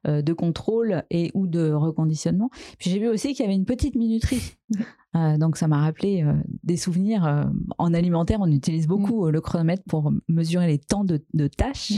de 0.05 0.33
contrôle 0.33 1.03
et 1.11 1.33
ou 1.35 1.49
de 1.49 1.73
reconditionnement. 1.73 2.49
Puis 2.79 2.91
j'ai 2.91 3.01
vu 3.01 3.09
aussi 3.09 3.35
qu'il 3.35 3.41
y 3.41 3.49
avait 3.49 3.57
une 3.57 3.65
petite 3.65 3.97
minuterie. 3.97 4.55
donc 5.39 5.57
ça 5.57 5.67
m'a 5.67 5.81
rappelé 5.81 6.25
des 6.63 6.77
souvenirs. 6.77 7.51
en 7.77 7.93
alimentaire, 7.93 8.39
on 8.41 8.51
utilise 8.53 8.87
beaucoup 8.87 9.29
le 9.29 9.41
chronomètre 9.41 9.83
pour 9.89 10.13
mesurer 10.29 10.69
les 10.69 10.79
temps 10.79 11.03
de, 11.03 11.25
de 11.35 11.49
tâches. 11.49 11.95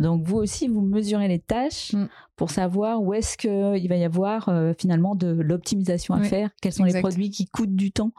Donc 0.00 0.26
vous 0.26 0.38
aussi, 0.38 0.66
vous 0.66 0.80
mesurez 0.80 1.28
les 1.28 1.38
tâches 1.38 1.94
pour 2.34 2.50
savoir 2.50 3.00
où 3.00 3.14
est-ce 3.14 3.38
qu'il 3.38 3.88
va 3.88 3.96
y 3.96 4.04
avoir 4.04 4.50
finalement 4.76 5.14
de 5.14 5.28
l'optimisation 5.28 6.01
à 6.10 6.22
faire, 6.22 6.50
quels 6.60 6.72
sont 6.72 6.84
les 6.84 7.00
produits 7.00 7.30
qui 7.30 7.46
coûtent 7.46 7.76
du 7.76 7.92
temps 7.92 8.12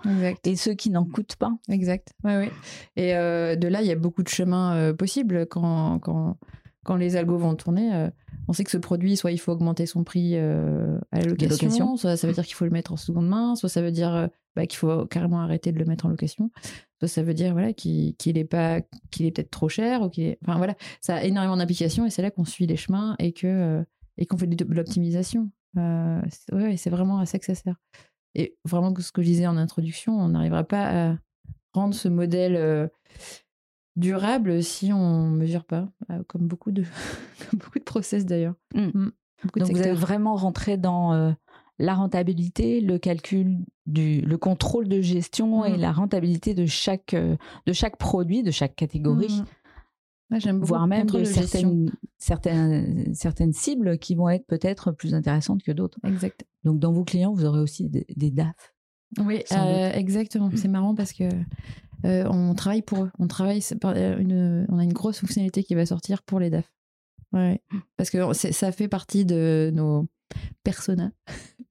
et 0.43 0.55
ceux 0.55 0.73
qui 0.73 0.89
n'en 0.89 1.05
coûtent 1.05 1.35
pas. 1.35 1.51
Exact. 1.69 2.13
Ouais, 2.23 2.37
ouais. 2.37 2.51
Et 2.95 3.15
euh, 3.15 3.55
de 3.55 3.67
là, 3.67 3.81
il 3.81 3.87
y 3.87 3.91
a 3.91 3.95
beaucoup 3.95 4.23
de 4.23 4.29
chemins 4.29 4.75
euh, 4.75 4.93
possibles 4.93 5.45
quand, 5.47 5.99
quand, 5.99 6.37
quand 6.83 6.95
les 6.95 7.15
algos 7.15 7.37
vont 7.37 7.55
tourner. 7.55 7.93
Euh, 7.93 8.09
on 8.47 8.53
sait 8.53 8.63
que 8.63 8.71
ce 8.71 8.77
produit, 8.77 9.15
soit 9.15 9.31
il 9.31 9.37
faut 9.37 9.51
augmenter 9.51 9.85
son 9.85 10.03
prix 10.03 10.35
à 10.35 10.99
la 11.11 11.25
location, 11.25 11.95
soit 11.97 12.17
ça 12.17 12.27
veut 12.27 12.33
dire 12.33 12.45
qu'il 12.45 12.55
faut 12.55 12.65
le 12.65 12.71
mettre 12.71 12.91
en 12.91 12.97
seconde 12.97 13.27
main, 13.27 13.55
soit 13.55 13.69
ça 13.69 13.81
veut 13.81 13.91
dire 13.91 14.29
bah, 14.55 14.65
qu'il 14.65 14.77
faut 14.77 15.05
carrément 15.05 15.39
arrêter 15.39 15.71
de 15.71 15.79
le 15.79 15.85
mettre 15.85 16.05
en 16.05 16.09
location, 16.09 16.51
soit 16.99 17.07
ça 17.07 17.23
veut 17.23 17.33
dire 17.33 17.53
voilà, 17.53 17.71
qu'il 17.71 18.15
est, 18.25 18.43
pas, 18.43 18.81
qu'il 19.11 19.25
est 19.25 19.31
peut-être 19.31 19.49
trop 19.49 19.69
cher. 19.69 20.01
Ou 20.01 20.09
qu'il 20.09 20.35
Enfin 20.45 20.57
voilà, 20.57 20.75
ça 20.99 21.15
a 21.15 21.23
énormément 21.23 21.55
d'implications 21.55 22.05
et 22.05 22.09
c'est 22.09 22.21
là 22.21 22.31
qu'on 22.31 22.45
suit 22.45 22.67
les 22.67 22.75
chemins 22.75 23.15
et 23.17 23.31
que 23.31 23.85
et 24.17 24.25
qu'on 24.25 24.37
fait 24.37 24.47
de 24.47 24.73
l'optimisation. 24.73 25.49
Ouais, 25.75 26.77
c'est 26.77 26.89
vraiment 26.89 27.19
à 27.19 27.25
ça 27.25 27.39
que 27.39 27.45
ça 27.45 27.55
sert. 27.55 27.75
Et 28.35 28.55
vraiment, 28.65 28.93
ce 28.97 29.11
que 29.11 29.21
je 29.21 29.27
disais 29.27 29.47
en 29.47 29.57
introduction, 29.57 30.17
on 30.19 30.29
n'arrivera 30.29 30.63
pas 30.63 31.11
à 31.11 31.17
rendre 31.73 31.93
ce 31.93 32.07
modèle 32.07 32.55
euh, 32.55 32.87
durable 33.95 34.63
si 34.63 34.91
on 34.93 35.29
ne 35.29 35.37
mesure 35.37 35.65
pas, 35.65 35.87
euh, 36.09 36.23
comme, 36.27 36.47
beaucoup 36.47 36.71
de, 36.71 36.83
beaucoup 37.53 37.79
de 37.79 37.83
process 37.83 38.25
d'ailleurs. 38.25 38.55
Mmh. 38.73 38.89
Mmh. 38.93 39.11
Donc 39.55 39.71
vous 39.71 39.81
êtes 39.81 39.97
vraiment 39.97 40.35
rentré 40.35 40.77
dans 40.77 41.13
euh, 41.13 41.31
la 41.77 41.93
rentabilité, 41.93 42.79
le 42.79 42.97
calcul, 42.97 43.57
du, 43.85 44.21
le 44.21 44.37
contrôle 44.37 44.87
de 44.87 45.01
gestion 45.01 45.65
et 45.65 45.77
mmh. 45.77 45.81
la 45.81 45.91
rentabilité 45.91 46.53
de 46.53 46.65
chaque, 46.65 47.13
de 47.13 47.73
chaque 47.73 47.97
produit, 47.97 48.41
de 48.41 48.51
chaque 48.51 48.75
catégorie. 48.75 49.43
J'aime 50.39 50.59
voire 50.59 50.87
même 50.87 51.07
de 51.07 51.23
certaines, 51.23 51.91
certaines, 52.17 53.13
certaines 53.13 53.53
cibles 53.53 53.97
qui 53.97 54.15
vont 54.15 54.29
être 54.29 54.45
peut-être 54.47 54.91
plus 54.91 55.13
intéressantes 55.13 55.63
que 55.63 55.71
d'autres. 55.71 55.99
Exact. 56.03 56.45
Donc, 56.63 56.79
dans 56.79 56.91
vos 56.91 57.03
clients, 57.03 57.33
vous 57.33 57.45
aurez 57.45 57.59
aussi 57.59 57.89
des, 57.89 58.31
DAF. 58.31 58.73
Oui, 59.19 59.43
euh, 59.51 59.91
exactement. 59.93 60.49
C'est 60.55 60.67
marrant 60.67 60.95
parce 60.95 61.13
que 61.13 61.25
euh, 62.05 62.25
on 62.29 62.53
travaille 62.55 62.81
pour 62.81 63.03
eux. 63.03 63.11
On 63.19 63.27
travaille, 63.27 63.61
euh, 63.85 64.17
une, 64.17 64.65
on 64.69 64.79
a 64.79 64.83
une 64.83 64.93
grosse 64.93 65.19
fonctionnalité 65.19 65.63
qui 65.63 65.75
va 65.75 65.85
sortir 65.85 66.23
pour 66.23 66.39
les 66.39 66.49
DAF. 66.49 66.71
Ouais. 67.31 67.61
Parce 67.97 68.09
que 68.09 68.33
ça 68.33 68.71
fait 68.71 68.87
partie 68.87 69.25
de 69.25 69.71
nos 69.73 70.07
personas 70.63 71.11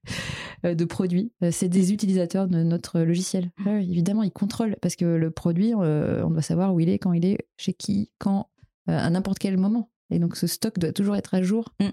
de 0.64 0.84
produits. 0.84 1.32
C'est 1.50 1.68
des 1.68 1.92
utilisateurs 1.92 2.48
de 2.48 2.62
notre 2.62 3.00
logiciel. 3.00 3.50
évidemment, 3.66 4.24
ils 4.24 4.32
contrôlent 4.32 4.76
parce 4.82 4.96
que 4.96 5.04
le 5.04 5.30
produit, 5.30 5.74
on 5.74 6.30
doit 6.30 6.42
savoir 6.42 6.74
où 6.74 6.80
il 6.80 6.88
est, 6.88 6.98
quand 6.98 7.12
il 7.12 7.24
est, 7.24 7.38
chez 7.56 7.74
qui, 7.74 8.10
quand, 8.18 8.48
à 8.86 9.10
n'importe 9.10 9.38
quel 9.38 9.56
moment. 9.56 9.90
Et 10.10 10.18
donc, 10.18 10.36
ce 10.36 10.46
stock 10.46 10.78
doit 10.78 10.92
toujours 10.92 11.16
être 11.16 11.34
à 11.34 11.42
jour, 11.42 11.72
mm. 11.80 11.88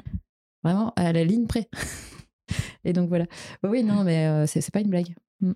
vraiment 0.63 0.93
à 0.95 1.13
la 1.13 1.23
ligne 1.23 1.47
près. 1.47 1.69
Et 2.83 2.93
donc 2.93 3.09
voilà. 3.09 3.25
Oui, 3.63 3.83
non, 3.83 4.03
mais 4.03 4.27
euh, 4.27 4.45
c'est 4.47 4.71
pas 4.71 4.81
une 4.81 4.89
blague. 4.89 5.15
Mm. 5.41 5.51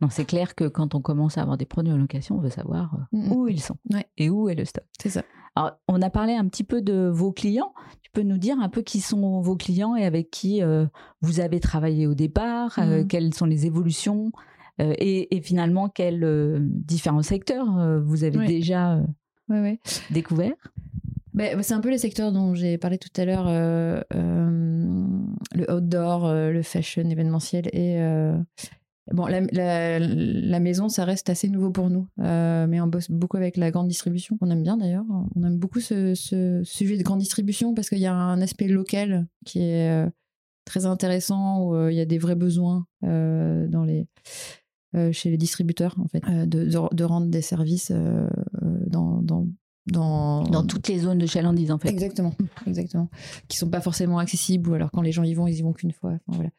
Non, 0.00 0.08
c'est 0.10 0.24
clair 0.24 0.54
que 0.54 0.66
quand 0.66 0.94
on 0.94 1.00
commence 1.00 1.38
à 1.38 1.42
avoir 1.42 1.56
des 1.56 1.64
produits 1.64 1.92
en 1.92 1.96
location, 1.96 2.36
on 2.36 2.40
veut 2.40 2.50
savoir 2.50 2.94
euh, 2.94 3.16
mm, 3.18 3.28
mm. 3.28 3.32
où 3.32 3.48
ils 3.48 3.60
sont 3.60 3.76
et 4.16 4.30
où 4.30 4.48
est 4.48 4.54
le 4.54 4.64
stock. 4.64 4.84
C'est 5.00 5.10
ça. 5.10 5.22
Alors, 5.54 5.72
on 5.86 6.00
a 6.00 6.10
parlé 6.10 6.34
un 6.34 6.48
petit 6.48 6.64
peu 6.64 6.80
de 6.80 7.10
vos 7.12 7.32
clients. 7.32 7.74
Tu 8.02 8.10
peux 8.10 8.22
nous 8.22 8.38
dire 8.38 8.58
un 8.58 8.68
peu 8.68 8.82
qui 8.82 9.00
sont 9.00 9.40
vos 9.40 9.56
clients 9.56 9.96
et 9.96 10.04
avec 10.04 10.30
qui 10.30 10.62
euh, 10.62 10.86
vous 11.20 11.40
avez 11.40 11.60
travaillé 11.60 12.06
au 12.06 12.14
départ, 12.14 12.78
quelles 13.08 13.34
sont 13.34 13.46
les 13.46 13.66
évolutions 13.66 14.32
et, 14.78 15.40
finalement 15.44 15.90
quels 15.90 16.58
différents 16.64 17.22
secteurs 17.22 18.00
vous 18.02 18.24
avez 18.24 18.46
déjà 18.46 18.98
découverts 20.10 20.72
bah, 21.34 21.62
c'est 21.62 21.74
un 21.74 21.80
peu 21.80 21.90
les 21.90 21.98
secteurs 21.98 22.30
dont 22.30 22.54
j'ai 22.54 22.76
parlé 22.76 22.98
tout 22.98 23.08
à 23.16 23.24
l'heure, 23.24 23.46
euh, 23.48 24.00
euh, 24.14 25.06
le 25.54 25.72
outdoor, 25.72 26.26
euh, 26.26 26.50
le 26.50 26.62
fashion 26.62 27.08
événementiel 27.08 27.68
et 27.72 27.98
bon 29.12 29.26
la, 29.26 29.40
la, 29.98 30.60
maison, 30.60 30.88
ça 30.88 31.04
reste 31.04 31.28
assez 31.28 31.48
nouveau 31.48 31.70
pour 31.70 31.90
nous, 31.90 32.06
mais 32.18 32.80
on 32.80 32.86
bosse 32.86 33.10
beaucoup 33.10 33.36
avec 33.36 33.56
la 33.56 33.70
grande 33.70 33.88
distribution, 33.88 34.36
on 34.40 34.50
aime 34.50 34.62
bien 34.62 34.76
d'ailleurs. 34.76 35.04
On 35.34 35.42
aime 35.42 35.58
beaucoup 35.58 35.80
ce, 35.80 36.14
ce, 36.14 36.62
sujet 36.64 36.96
de 36.96 37.02
grande 37.02 37.18
distribution 37.18 37.74
parce 37.74 37.88
qu'il 37.88 37.98
y 37.98 38.06
a 38.06 38.14
un 38.14 38.40
aspect 38.40 38.68
local 38.68 39.26
qui 39.44 39.60
est 39.60 40.06
très 40.64 40.86
intéressant 40.86 41.66
où 41.66 41.88
il 41.88 41.96
y 41.96 42.00
a 42.00 42.06
des 42.06 42.18
vrais 42.18 42.36
besoins 42.36 42.86
dans 43.02 43.84
les 43.86 44.06
chez 45.12 45.30
les 45.30 45.38
distributeurs 45.38 45.96
en 45.98 46.08
fait 46.08 46.22
de, 46.46 46.64
de, 46.92 47.04
rendre 47.04 47.28
des 47.28 47.42
services 47.42 47.90
dans, 48.92 49.20
dans 49.22 49.48
dans... 49.86 50.44
dans 50.44 50.64
toutes 50.64 50.86
les 50.86 51.00
zones 51.00 51.18
de 51.18 51.26
chalandise 51.26 51.72
en 51.72 51.78
fait. 51.78 51.88
Exactement, 51.88 52.34
exactement. 52.66 53.10
Qui 53.48 53.56
sont 53.56 53.68
pas 53.68 53.80
forcément 53.80 54.18
accessibles 54.18 54.70
ou 54.70 54.74
alors 54.74 54.92
quand 54.92 55.02
les 55.02 55.10
gens 55.10 55.24
y 55.24 55.34
vont, 55.34 55.48
ils 55.48 55.58
y 55.58 55.62
vont 55.62 55.72
qu'une 55.72 55.92
fois. 55.92 56.18
voilà. 56.28 56.50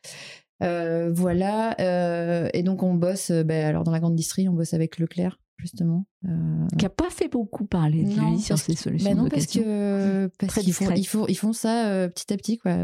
Euh, 0.61 1.11
voilà. 1.13 1.75
Euh, 1.79 2.49
et 2.53 2.63
donc 2.63 2.83
on 2.83 2.93
bosse, 2.93 3.31
euh, 3.31 3.43
ben, 3.43 3.65
alors 3.65 3.83
dans 3.83 3.91
la 3.91 3.99
grande 3.99 4.15
distrie, 4.15 4.47
on 4.49 4.53
bosse 4.53 4.73
avec 4.73 4.97
Leclerc 4.97 5.39
justement. 5.57 6.05
Euh, 6.25 6.67
Qui 6.77 6.83
n'a 6.83 6.89
pas 6.89 7.09
fait 7.09 7.29
beaucoup 7.29 7.65
parler 7.65 8.03
de 8.03 8.19
lui 8.19 8.39
sur 8.39 8.57
ses 8.57 8.75
solutions 8.75 9.09
bah 9.09 9.15
non, 9.15 9.25
de 9.25 9.29
parce 9.29 9.45
que 9.45 10.29
qu'ils 10.59 10.73
font, 10.73 10.91
ils 10.91 11.07
font, 11.07 11.25
ils 11.27 11.37
font 11.37 11.53
ça 11.53 12.09
petit 12.13 12.33
à 12.33 12.37
petit, 12.37 12.57
quoi. 12.57 12.75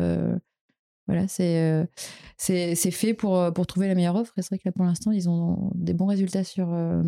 Voilà, 1.12 1.28
c'est 1.28 1.58
euh, 1.60 1.86
c'est 2.38 2.76
c'est 2.76 2.92
fait 2.92 3.16
pour, 3.16 3.36
euh, 3.40 3.50
pour 3.50 3.66
trouver 3.66 3.88
la 3.88 3.96
meilleure 3.96 4.16
offre. 4.16 4.32
Et 4.38 4.44
c'est 4.44 4.50
vrai 4.50 4.60
que 4.60 4.68
là, 4.68 4.72
pour 4.72 4.86
l'instant, 4.86 5.10
ils 5.12 5.28
ont 5.28 5.72
des 5.74 5.94
bons 5.96 6.06
résultats 6.06 6.44
sur, 6.44 6.70
euh, 6.72 7.02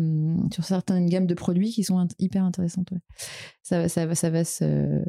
sur 0.52 0.64
certaines 0.64 1.06
gammes 1.06 1.28
de 1.28 1.34
produits 1.34 1.70
qui 1.70 1.84
sont 1.84 2.04
hyper 2.18 2.42
intéressantes. 2.44 2.90
ouais. 2.90 2.98
Ça, 3.62 3.82
va- 3.82 3.88
ça, 3.88 4.12
ça, 4.16 4.30
va 4.30 4.42
se, 4.42 5.04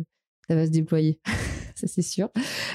ça 0.47 0.53
va 0.55 0.65
se 0.67 0.69
déployer, 0.71 1.19
ça 1.75 1.87
c'est 1.87 2.03
sûr. 2.03 2.29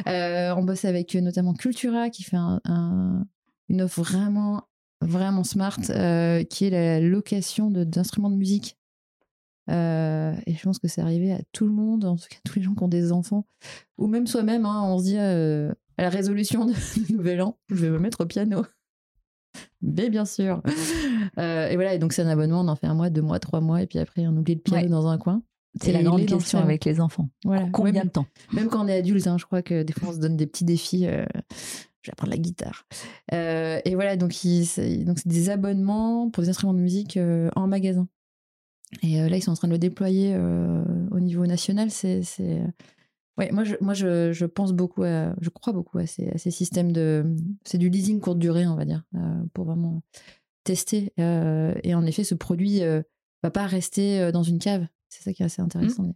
On 0.07 0.65
bosse 0.65 0.85
avec 0.85 1.15
notamment 1.15 1.55
Cultura 1.55 2.11
qui 2.11 2.25
fait 2.25 2.37
un, 2.37 2.61
un- 2.65 3.25
une 3.69 3.83
offre 3.83 4.03
vraiment, 4.03 4.65
vraiment 5.01 5.45
smart, 5.45 5.77
qui 5.79 6.65
est 6.65 6.71
la 6.71 6.99
location 7.01 7.71
d'instruments 7.71 8.31
de 8.31 8.37
musique. 8.37 8.77
Et 9.69 10.55
je 10.55 10.63
pense 10.65 10.79
que 10.81 10.89
c'est 10.89 11.01
arrivé 11.01 11.33
à 11.33 11.41
tout 11.53 11.67
le 11.67 11.73
monde, 11.73 12.05
en 12.07 12.17
tout 12.17 12.27
cas 12.29 12.39
tous 12.45 12.59
les 12.59 12.65
gens 12.65 12.75
qui 12.75 12.83
ont 12.83 12.89
des 12.89 13.13
enfants, 13.13 13.47
ou 13.99 14.09
même 14.09 14.27
soi-même. 14.27 14.67
hein, 14.67 14.83
on 14.85 14.99
se 14.99 15.05
dit 15.05 15.79
à 15.99 16.03
la 16.03 16.09
résolution 16.11 16.65
de, 16.65 16.73
de 17.09 17.13
Nouvel 17.15 17.43
An, 17.43 17.59
je 17.69 17.75
vais 17.77 17.91
me 17.91 17.99
mettre 17.99 18.23
au 18.23 18.27
piano. 18.27 18.65
Mais 19.83 20.11
bien 20.11 20.25
sûr. 20.25 20.63
Euh, 21.39 21.69
et 21.69 21.75
voilà, 21.77 21.95
et 21.95 21.99
donc 21.99 22.13
c'est 22.13 22.23
un 22.23 22.29
abonnement, 22.29 22.61
on 22.63 22.69
en 22.69 22.77
fait 22.77 22.87
un 22.87 22.95
mois, 22.95 23.11
deux 23.11 23.23
mois, 23.23 23.39
trois 23.39 23.61
mois, 23.61 23.83
et 23.83 23.87
puis 23.87 23.99
après 23.99 24.27
on 24.27 24.37
oublie 24.37 24.55
le 24.55 24.61
piano 24.61 24.83
Ouais. 24.85 24.89
dans 24.89 25.07
un 25.09 25.19
coin. 25.19 25.43
C'est 25.81 25.93
la 25.93 26.03
grande 26.03 26.27
question 26.27 26.59
avec 26.59 26.85
les 26.85 27.01
enfants. 27.01 27.29
Voilà. 27.45 27.69
Combien 27.73 28.05
de 28.05 28.09
temps 28.09 28.27
même 28.53 28.69
quand 28.69 28.85
on 28.85 28.89
est 28.89 28.97
adulte, 28.97 29.27
hein, 29.27 29.37
je 29.39 29.45
crois 29.45 29.63
que 29.63 29.83
des 29.83 29.93
fois 29.93 30.09
on 30.09 30.13
se 30.13 30.19
donne 30.19 30.37
des 30.37 30.47
petits 30.47 30.65
défis. 30.65 31.07
euh, 31.07 31.25
je 32.03 32.11
vais 32.11 32.13
apprendre 32.13 32.31
la 32.33 32.39
guitare. 32.39 32.87
Euh, 33.33 33.81
et 33.85 33.95
voilà, 33.95 34.17
donc 34.17 34.33
c'est 34.33 35.05
des 35.27 35.51
abonnements 35.51 36.31
pour 36.31 36.43
des 36.43 36.49
instruments 36.49 36.75
de 36.75 36.81
musique 36.81 37.17
euh, 37.17 37.51
en 37.55 37.67
magasin. 37.67 38.09
Et 39.03 39.19
là, 39.29 39.37
ils 39.37 39.43
sont 39.43 39.51
en 39.51 39.57
train 39.57 39.69
de 39.69 39.73
le 39.73 39.79
déployer 39.79 40.35
au 41.11 41.21
niveau 41.21 41.45
national. 41.45 41.91
C'est... 41.91 42.23
Ouais, 43.39 43.51
moi, 43.53 43.65
je, 43.65 43.77
moi 43.81 43.95
je, 43.95 44.33
je 44.33 44.45
pense 44.47 44.73
beaucoup, 44.73 45.05
à, 45.05 45.35
je 45.41 45.49
crois 45.49 45.73
beaucoup 45.73 45.99
à 45.99 46.07
ces, 46.07 46.29
à 46.29 46.39
ces 46.39 46.51
systèmes 46.51 46.93
de. 46.93 47.25
C'est 47.65 47.79
du 47.79 47.89
leasing 47.89 48.21
courte 48.21 48.39
durée, 48.39 48.67
on 48.67 48.75
va 48.75 48.85
dire, 48.85 49.05
euh, 49.15 49.43
pour 49.55 49.65
vraiment 49.65 50.03
tester. 50.65 51.13
Euh, 51.19 51.75
et 51.83 51.95
en 51.95 52.05
effet, 52.05 52.25
ce 52.25 52.35
produit 52.35 52.83
euh, 52.83 53.01
va 53.43 53.51
pas 53.51 53.67
rester 53.67 54.21
euh, 54.21 54.33
dans 54.33 54.43
une 54.43 54.59
cave. 54.59 54.87
C'est 55.09 55.23
ça 55.23 55.33
qui 55.33 55.43
est 55.43 55.47
assez 55.47 55.63
intéressant. 55.63 56.15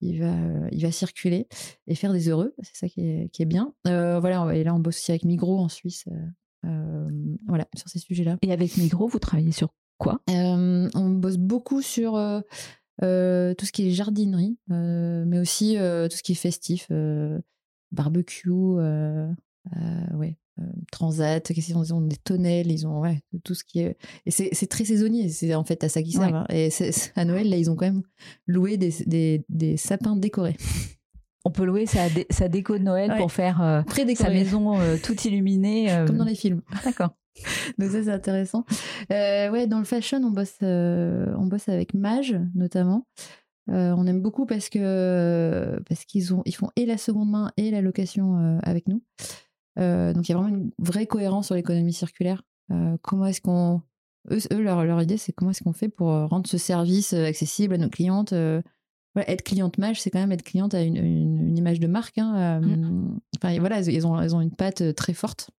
Il 0.00 0.20
va, 0.20 0.34
il 0.70 0.82
va 0.82 0.90
circuler 0.90 1.48
et 1.86 1.94
faire 1.94 2.12
des 2.12 2.28
heureux. 2.28 2.54
C'est 2.62 2.76
ça 2.76 2.88
qui 2.88 3.00
est, 3.02 3.28
qui 3.30 3.42
est 3.42 3.46
bien. 3.46 3.74
Voilà, 3.84 4.54
et 4.54 4.64
là, 4.64 4.74
on 4.74 4.78
bosse 4.78 4.96
aussi 4.96 5.12
avec 5.12 5.24
Migros 5.24 5.58
en 5.58 5.68
Suisse. 5.68 6.06
voilà, 6.62 7.66
sur 7.76 7.88
ces 7.88 7.98
sujets-là. 7.98 8.38
Et 8.42 8.52
avec 8.52 8.76
Migros, 8.76 9.08
vous 9.08 9.18
travaillez 9.18 9.52
sur 9.52 9.74
quoi? 9.98 10.20
On 10.28 11.10
bosse 11.10 11.36
beaucoup 11.36 11.82
sur 11.82 12.18
euh, 13.02 13.54
tout 13.54 13.66
ce 13.66 13.72
qui 13.72 13.88
est 13.88 13.90
jardinerie, 13.90 14.56
euh, 14.70 15.24
mais 15.26 15.38
aussi 15.38 15.76
euh, 15.78 16.08
tout 16.08 16.16
ce 16.16 16.22
qui 16.22 16.32
est 16.32 16.36
festif, 16.36 16.88
barbecue, 17.92 18.50
ouais, 18.50 20.36
transat, 20.92 21.42
qu'est-ce 21.52 21.66
qu'ils 21.72 21.94
ont, 21.94 22.00
des 22.00 22.16
tonnelles, 22.16 22.70
ils 22.70 22.86
ont 22.86 23.00
ouais, 23.00 23.20
tout 23.44 23.54
ce 23.54 23.64
qui 23.64 23.80
est. 23.80 23.96
Et 24.26 24.30
c'est 24.30 24.66
très 24.68 24.84
saisonnier, 24.84 25.28
c'est 25.28 25.54
en 25.54 25.64
fait 25.64 25.82
à 25.84 25.88
ça 25.88 26.02
qu'ils 26.02 26.12
servent. 26.12 26.32
Ouais. 26.32 26.38
hein. 26.38 26.46
Et 26.50 26.70
à 27.16 27.24
Noël, 27.24 27.48
là, 27.50 27.56
ils 27.56 27.70
ont 27.70 27.76
quand 27.76 27.86
même 27.86 28.02
loué 28.46 28.76
des, 28.76 28.92
des, 29.06 29.44
des 29.48 29.76
sapins 29.76 30.16
décorés. 30.16 30.56
On 31.44 31.50
peut 31.50 31.64
louer 31.64 31.84
sa, 31.86 32.08
dé- 32.08 32.26
sa 32.30 32.48
déco 32.48 32.78
de 32.78 32.84
Noël 32.84 33.10
Ouais. 33.10 33.18
pour 33.18 33.30
faire 33.32 33.84
sa 34.16 34.30
maison 34.30 34.78
toute 35.02 35.24
illuminée. 35.24 35.88
Comme 36.06 36.16
dans 36.18 36.24
les 36.24 36.34
films. 36.34 36.62
D'accord. 36.84 37.10
Donc 37.78 37.90
ça 37.90 38.02
c'est 38.04 38.10
intéressant. 38.12 38.64
Euh, 39.12 39.50
ouais, 39.50 39.66
dans 39.66 39.78
le 39.78 39.84
fashion, 39.84 40.18
on 40.22 40.30
bosse, 40.30 40.56
euh, 40.62 41.34
on 41.38 41.46
bosse 41.46 41.68
avec 41.68 41.94
Mage 41.94 42.36
notamment. 42.54 43.06
Euh, 43.70 43.94
on 43.96 44.06
aime 44.06 44.20
beaucoup 44.20 44.44
parce 44.46 44.68
que 44.68 45.80
parce 45.88 46.04
qu'ils 46.04 46.34
ont 46.34 46.42
ils 46.44 46.54
font 46.54 46.68
et 46.76 46.84
la 46.86 46.98
seconde 46.98 47.30
main 47.30 47.50
et 47.56 47.70
la 47.70 47.80
location 47.80 48.58
avec 48.62 48.86
nous. 48.88 49.02
Donc 49.76 50.28
il 50.28 50.32
y 50.32 50.32
a 50.32 50.36
vraiment 50.38 50.48
une 50.54 50.70
vraie 50.78 51.06
cohérence 51.06 51.46
sur 51.46 51.54
l'économie 51.54 51.92
circulaire. 51.94 52.42
Comment 53.02 53.26
est-ce 53.26 53.40
qu'on 53.40 53.82
eux, 54.30 54.38
eux, 54.52 54.62
leur, 54.62 54.84
leur 54.84 55.02
idée 55.02 55.16
c'est 55.16 55.32
comment 55.32 55.50
est-ce 55.50 55.62
qu'on 55.64 55.72
fait 55.72 55.88
pour 55.88 56.08
rendre 56.08 56.46
ce 56.46 56.58
service 56.58 57.12
accessible 57.14 57.74
à 57.74 57.78
nos 57.78 57.88
clientes. 57.90 58.32
voilà, 58.32 59.30
être 59.30 59.42
cliente 59.42 59.78
Mage, 59.78 60.00
c'est 60.00 60.10
quand 60.10 60.20
même 60.20 60.32
être 60.32 60.42
cliente 60.44 60.74
à 60.74 60.82
une, 60.82 60.96
une- 60.96 61.48
une 61.48 61.58
image 61.58 61.80
de 61.80 61.86
marque. 61.86 62.18
hein, 62.18 62.60
Enfin 63.36 63.58
voilà, 63.58 63.80
ils 63.80 64.06
ont 64.06 64.20
ils 64.22 64.36
ont 64.36 64.40
une 64.40 64.54
patte 64.54 64.94
très 64.94 65.14
forte. 65.14 65.50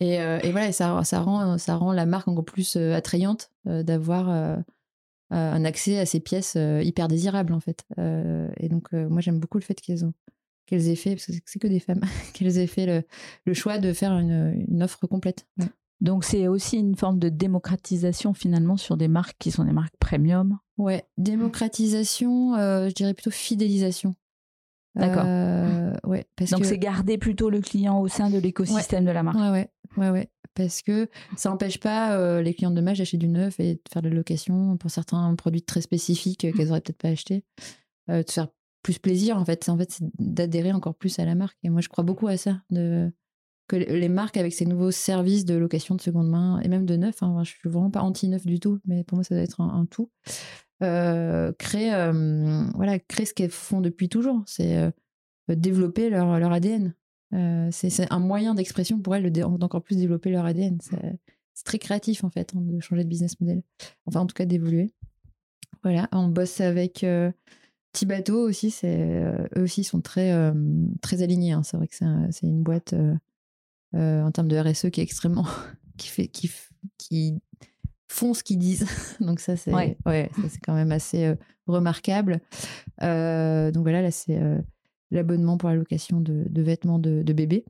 Et, 0.00 0.20
euh, 0.20 0.38
et 0.42 0.52
voilà, 0.52 0.68
et 0.68 0.72
ça, 0.72 1.02
ça, 1.04 1.20
rend, 1.20 1.58
ça 1.58 1.76
rend 1.76 1.92
la 1.92 2.06
marque 2.06 2.28
encore 2.28 2.44
plus 2.44 2.76
euh, 2.76 2.94
attrayante 2.94 3.50
euh, 3.66 3.82
d'avoir 3.82 4.28
un 5.30 5.64
accès 5.64 5.98
à 5.98 6.06
ces 6.06 6.20
pièces 6.20 6.56
hyper 6.82 7.08
désirables, 7.08 7.52
en 7.52 7.60
fait. 7.60 7.84
Et 8.60 8.68
donc, 8.68 8.92
moi, 8.92 9.20
j'aime 9.20 9.38
beaucoup 9.40 9.58
le 9.58 9.64
fait 9.64 9.80
qu'elles 9.80 10.04
ont 10.04 10.14
qu'elles 10.66 10.88
aient 10.90 10.96
fait, 10.96 11.12
parce 11.14 11.24
que 11.24 11.32
c'est- 11.32 11.42
c'est 11.46 11.58
que 11.58 11.66
des 11.66 11.80
femmes, 11.80 12.00
qu'elles 12.34 12.58
aient 12.58 12.66
fait 12.66 12.84
le, 12.84 13.02
le 13.46 13.54
choix 13.54 13.78
de 13.78 13.94
faire 13.94 14.12
une, 14.18 14.66
une 14.68 14.82
offre 14.82 15.06
complète. 15.06 15.46
Ouais. 15.58 15.64
Donc 16.02 16.24
c'est 16.24 16.46
aussi 16.46 16.76
une 16.76 16.94
forme 16.94 17.18
de 17.18 17.30
démocratisation 17.30 18.34
finalement 18.34 18.76
sur 18.76 18.98
des 18.98 19.08
marques 19.08 19.36
qui 19.38 19.50
sont 19.50 19.64
des 19.64 19.72
marques 19.72 19.96
premium. 19.98 20.58
Ouais, 20.76 21.04
démocratisation, 21.16 22.54
euh, 22.56 22.88
je 22.90 22.94
dirais 22.94 23.14
plutôt 23.14 23.30
fidélisation. 23.30 24.14
D'accord. 24.98 25.24
Euh, 25.26 25.92
ouais, 26.04 26.26
parce 26.36 26.50
Donc 26.50 26.62
que... 26.62 26.66
c'est 26.66 26.78
garder 26.78 27.18
plutôt 27.18 27.50
le 27.50 27.60
client 27.60 28.00
au 28.00 28.08
sein 28.08 28.30
de 28.30 28.38
l'écosystème 28.38 29.04
de 29.04 29.10
la 29.10 29.22
marque. 29.22 29.38
Ouais, 29.38 29.50
ouais, 29.50 29.70
ouais, 29.96 30.10
ouais. 30.10 30.30
Parce 30.54 30.82
que 30.82 31.08
ça 31.36 31.50
n'empêche 31.50 31.78
pas 31.78 32.16
euh, 32.16 32.42
les 32.42 32.52
clients 32.52 32.72
de 32.72 32.80
Mage 32.80 32.98
d'acheter 32.98 33.16
du 33.16 33.28
neuf 33.28 33.60
et 33.60 33.74
de 33.74 33.80
faire 33.92 34.02
de 34.02 34.08
la 34.08 34.16
location 34.16 34.76
pour 34.76 34.90
certains 34.90 35.32
produits 35.36 35.62
très 35.62 35.80
spécifiques 35.80 36.44
euh, 36.44 36.52
qu'elles 36.52 36.70
auraient 36.70 36.80
peut-être 36.80 37.00
pas 37.00 37.08
acheté. 37.08 37.44
Euh, 38.10 38.24
de 38.24 38.28
se 38.28 38.34
faire 38.34 38.48
plus 38.82 38.98
plaisir, 38.98 39.36
en 39.36 39.44
fait. 39.44 39.62
C'est 39.62 39.70
en 39.70 39.78
fait 39.78 39.92
c'est 39.92 40.04
d'adhérer 40.18 40.72
encore 40.72 40.96
plus 40.96 41.18
à 41.20 41.24
la 41.24 41.36
marque. 41.36 41.56
Et 41.62 41.68
moi, 41.68 41.80
je 41.80 41.88
crois 41.88 42.02
beaucoup 42.02 42.26
à 42.26 42.36
ça. 42.36 42.60
De... 42.70 43.12
Que 43.68 43.76
les 43.76 44.08
marques, 44.08 44.36
avec 44.36 44.52
ces 44.52 44.64
nouveaux 44.64 44.90
services 44.90 45.44
de 45.44 45.54
location 45.54 45.94
de 45.94 46.00
seconde 46.00 46.28
main 46.28 46.58
et 46.60 46.68
même 46.68 46.86
de 46.86 46.96
neuf, 46.96 47.22
hein, 47.22 47.42
je 47.44 47.50
suis 47.50 47.68
vraiment 47.68 47.90
pas 47.90 48.00
anti-neuf 48.00 48.46
du 48.46 48.58
tout, 48.58 48.80
mais 48.86 49.04
pour 49.04 49.16
moi, 49.16 49.24
ça 49.24 49.34
doit 49.34 49.44
être 49.44 49.60
un, 49.60 49.68
un 49.68 49.84
tout. 49.84 50.10
Euh, 50.82 51.52
créer, 51.58 51.92
euh, 51.92 52.64
voilà, 52.74 52.98
créer 52.98 53.26
ce 53.26 53.34
qu'elles 53.34 53.50
font 53.50 53.80
depuis 53.80 54.08
toujours. 54.08 54.42
C'est 54.46 54.76
euh, 54.76 54.90
développer 55.48 56.08
leur, 56.10 56.38
leur 56.38 56.52
ADN. 56.52 56.94
C'est 57.72 58.10
un 58.12 58.18
moyen 58.20 58.54
d'expression 58.54 59.00
pour 59.00 59.14
elles 59.14 59.30
d'encore 59.32 59.82
plus 59.82 59.96
développer 59.96 60.30
leur 60.30 60.44
ADN. 60.46 60.78
C'est 60.80 61.64
très 61.64 61.78
créatif 61.78 62.22
en 62.24 62.30
fait 62.30 62.52
hein, 62.56 62.60
de 62.62 62.78
changer 62.80 63.04
de 63.04 63.08
business 63.08 63.38
model. 63.40 63.62
Enfin 64.06 64.20
en 64.20 64.26
tout 64.26 64.34
cas 64.34 64.44
d'évoluer. 64.46 64.92
Voilà, 65.82 66.08
on 66.12 66.28
bosse 66.28 66.60
avec 66.60 67.04
Bateau 68.06 68.48
aussi. 68.48 68.74
Eux 68.84 69.44
aussi 69.56 69.84
sont 69.84 70.00
très 70.00 70.32
très 71.02 71.22
alignés. 71.22 71.52
hein. 71.52 71.62
C'est 71.64 71.76
vrai 71.76 71.88
que 71.88 71.96
c'est 71.96 72.04
un- 72.04 72.30
c'est 72.30 72.46
une 72.46 72.62
boîte 72.62 72.94
en 73.94 74.30
termes 74.30 74.48
de 74.48 74.56
RSE 74.56 74.90
qui 74.90 75.00
est 75.00 75.04
extrêmement 75.04 75.46
qui 75.98 76.08
fait 76.08 76.28
qui 76.28 76.50
qui 76.96 77.38
font 78.08 78.34
ce 78.34 78.42
qu'ils 78.42 78.58
disent. 78.58 78.86
donc 79.20 79.40
ça 79.40 79.56
c'est 79.56 79.72
Ouais. 79.74 79.96
ouais, 80.06 80.30
c'est 80.48 80.60
quand 80.60 80.74
même 80.74 80.92
assez 80.92 81.24
euh, 81.26 81.36
remarquable. 81.66 82.40
Euh, 83.02 83.70
donc 83.70 83.82
voilà 83.84 84.02
là 84.02 84.10
c'est 84.10 84.38
euh, 84.40 84.58
l'abonnement 85.10 85.56
pour 85.58 85.68
la 85.68 85.76
location 85.76 86.20
de, 86.20 86.44
de 86.48 86.62
vêtements 86.62 86.98
de, 86.98 87.22
de 87.22 87.32
bébé 87.32 87.64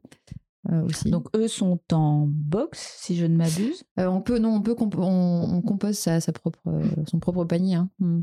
aussi. 0.84 1.10
Donc 1.10 1.28
eux 1.34 1.48
sont 1.48 1.80
en 1.92 2.26
box, 2.28 2.96
si 2.98 3.16
je 3.16 3.24
ne 3.24 3.36
m'abuse? 3.36 3.84
On 3.96 4.20
peut 4.20 4.38
non, 4.38 4.56
on 4.56 4.60
peut 4.60 4.74
comp- 4.74 4.98
on, 4.98 5.48
on 5.50 5.62
compose 5.62 5.96
sa, 5.96 6.20
sa 6.20 6.32
propre 6.32 6.60
son 7.06 7.18
propre 7.20 7.44
panier 7.44 7.76
hein, 7.76 7.88
hmm, 8.00 8.20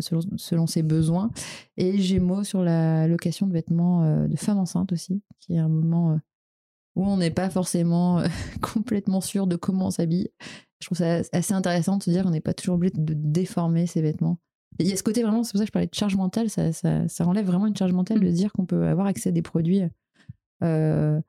selon, 0.00 0.20
selon 0.36 0.66
ses 0.66 0.82
besoins. 0.82 1.30
Et 1.78 1.96
Gémeaux 1.98 2.44
sur 2.44 2.62
la 2.62 3.06
location 3.08 3.46
de 3.46 3.52
vêtements 3.54 4.26
de 4.26 4.36
femmes 4.36 4.58
enceintes 4.58 4.92
aussi, 4.92 5.22
qui 5.40 5.54
est 5.54 5.58
un 5.58 5.68
moment 5.68 6.20
où 6.96 7.06
on 7.06 7.16
n'est 7.16 7.30
pas 7.30 7.48
forcément 7.48 8.22
complètement 8.60 9.22
sûr 9.22 9.46
de 9.46 9.56
comment 9.56 9.86
on 9.86 9.90
s'habille. 9.90 10.28
Je 10.80 10.86
trouve 10.86 10.98
ça 10.98 11.20
assez 11.32 11.52
intéressant 11.52 11.98
de 11.98 12.02
se 12.02 12.10
dire 12.10 12.24
qu'on 12.24 12.30
n'est 12.30 12.40
pas 12.40 12.54
toujours 12.54 12.76
obligé 12.76 12.92
de 12.96 13.14
déformer 13.14 13.86
ses 13.86 14.00
vêtements. 14.02 14.38
Il 14.78 14.86
y 14.86 14.92
a 14.92 14.96
ce 14.96 15.02
côté 15.02 15.22
vraiment, 15.22 15.42
c'est 15.42 15.52
pour 15.52 15.58
ça 15.58 15.64
que 15.64 15.68
je 15.68 15.72
parlais 15.72 15.88
de 15.88 15.94
charge 15.94 16.16
mentale, 16.16 16.48
ça, 16.48 16.72
ça, 16.72 17.06
ça 17.08 17.26
enlève 17.26 17.44
vraiment 17.44 17.66
une 17.66 17.76
charge 17.76 17.92
mentale 17.92 18.20
de 18.20 18.30
se 18.30 18.34
dire 18.34 18.52
qu'on 18.52 18.64
peut 18.66 18.86
avoir 18.86 19.06
accès 19.06 19.28
à 19.28 19.32
des 19.32 19.42
produits 19.42 19.82
euh, 20.62 21.20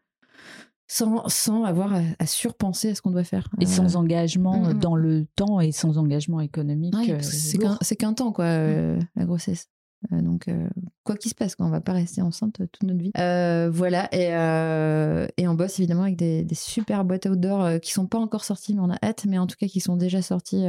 sans, 0.87 1.27
sans 1.27 1.63
avoir 1.63 1.93
à, 1.93 2.01
à 2.19 2.25
surpenser 2.25 2.89
à 2.89 2.95
ce 2.95 3.01
qu'on 3.01 3.11
doit 3.11 3.23
faire. 3.23 3.47
Et 3.59 3.65
Euh, 3.65 3.67
sans 3.67 3.95
engagement 3.95 4.59
mm, 4.59 4.73
mm. 4.73 4.79
dans 4.79 4.95
le 4.95 5.25
temps 5.35 5.59
et 5.59 5.71
sans 5.71 5.97
engagement 5.97 6.39
économique. 6.39 6.93
Ouais, 6.95 7.11
euh, 7.11 7.19
c'est 7.21 7.95
qu'un 7.95 8.13
temps, 8.13 8.31
quoi, 8.31 8.45
euh, 8.45 8.99
la 9.15 9.25
grossesse. 9.25 9.67
Euh, 10.11 10.21
donc, 10.21 10.47
euh, 10.47 10.67
quoi 11.03 11.15
qu'il 11.15 11.29
se 11.29 11.35
passe, 11.35 11.55
quoi, 11.55 11.65
on 11.65 11.69
va 11.69 11.79
pas 11.81 11.93
rester 11.93 12.21
enceinte 12.23 12.59
euh, 12.61 12.65
toute 12.71 12.83
notre 12.83 12.99
vie. 12.99 13.11
Euh, 13.19 13.69
voilà, 13.71 14.07
et, 14.13 14.29
euh, 14.33 15.27
et 15.37 15.47
on 15.47 15.53
bosse 15.53 15.77
évidemment 15.79 16.03
avec 16.03 16.15
des, 16.15 16.43
des 16.43 16.55
super 16.55 17.05
boîtes 17.05 17.27
outdoor 17.27 17.79
qui 17.81 17.91
sont 17.91 18.07
pas 18.07 18.17
encore 18.17 18.43
sorties, 18.43 18.73
mais 18.73 18.81
on 18.81 18.89
a 18.89 18.97
hâte, 19.03 19.25
mais 19.27 19.37
en 19.37 19.45
tout 19.47 19.55
cas 19.59 19.67
qui 19.67 19.79
sont 19.79 19.97
déjà 19.97 20.21
sorties. 20.21 20.65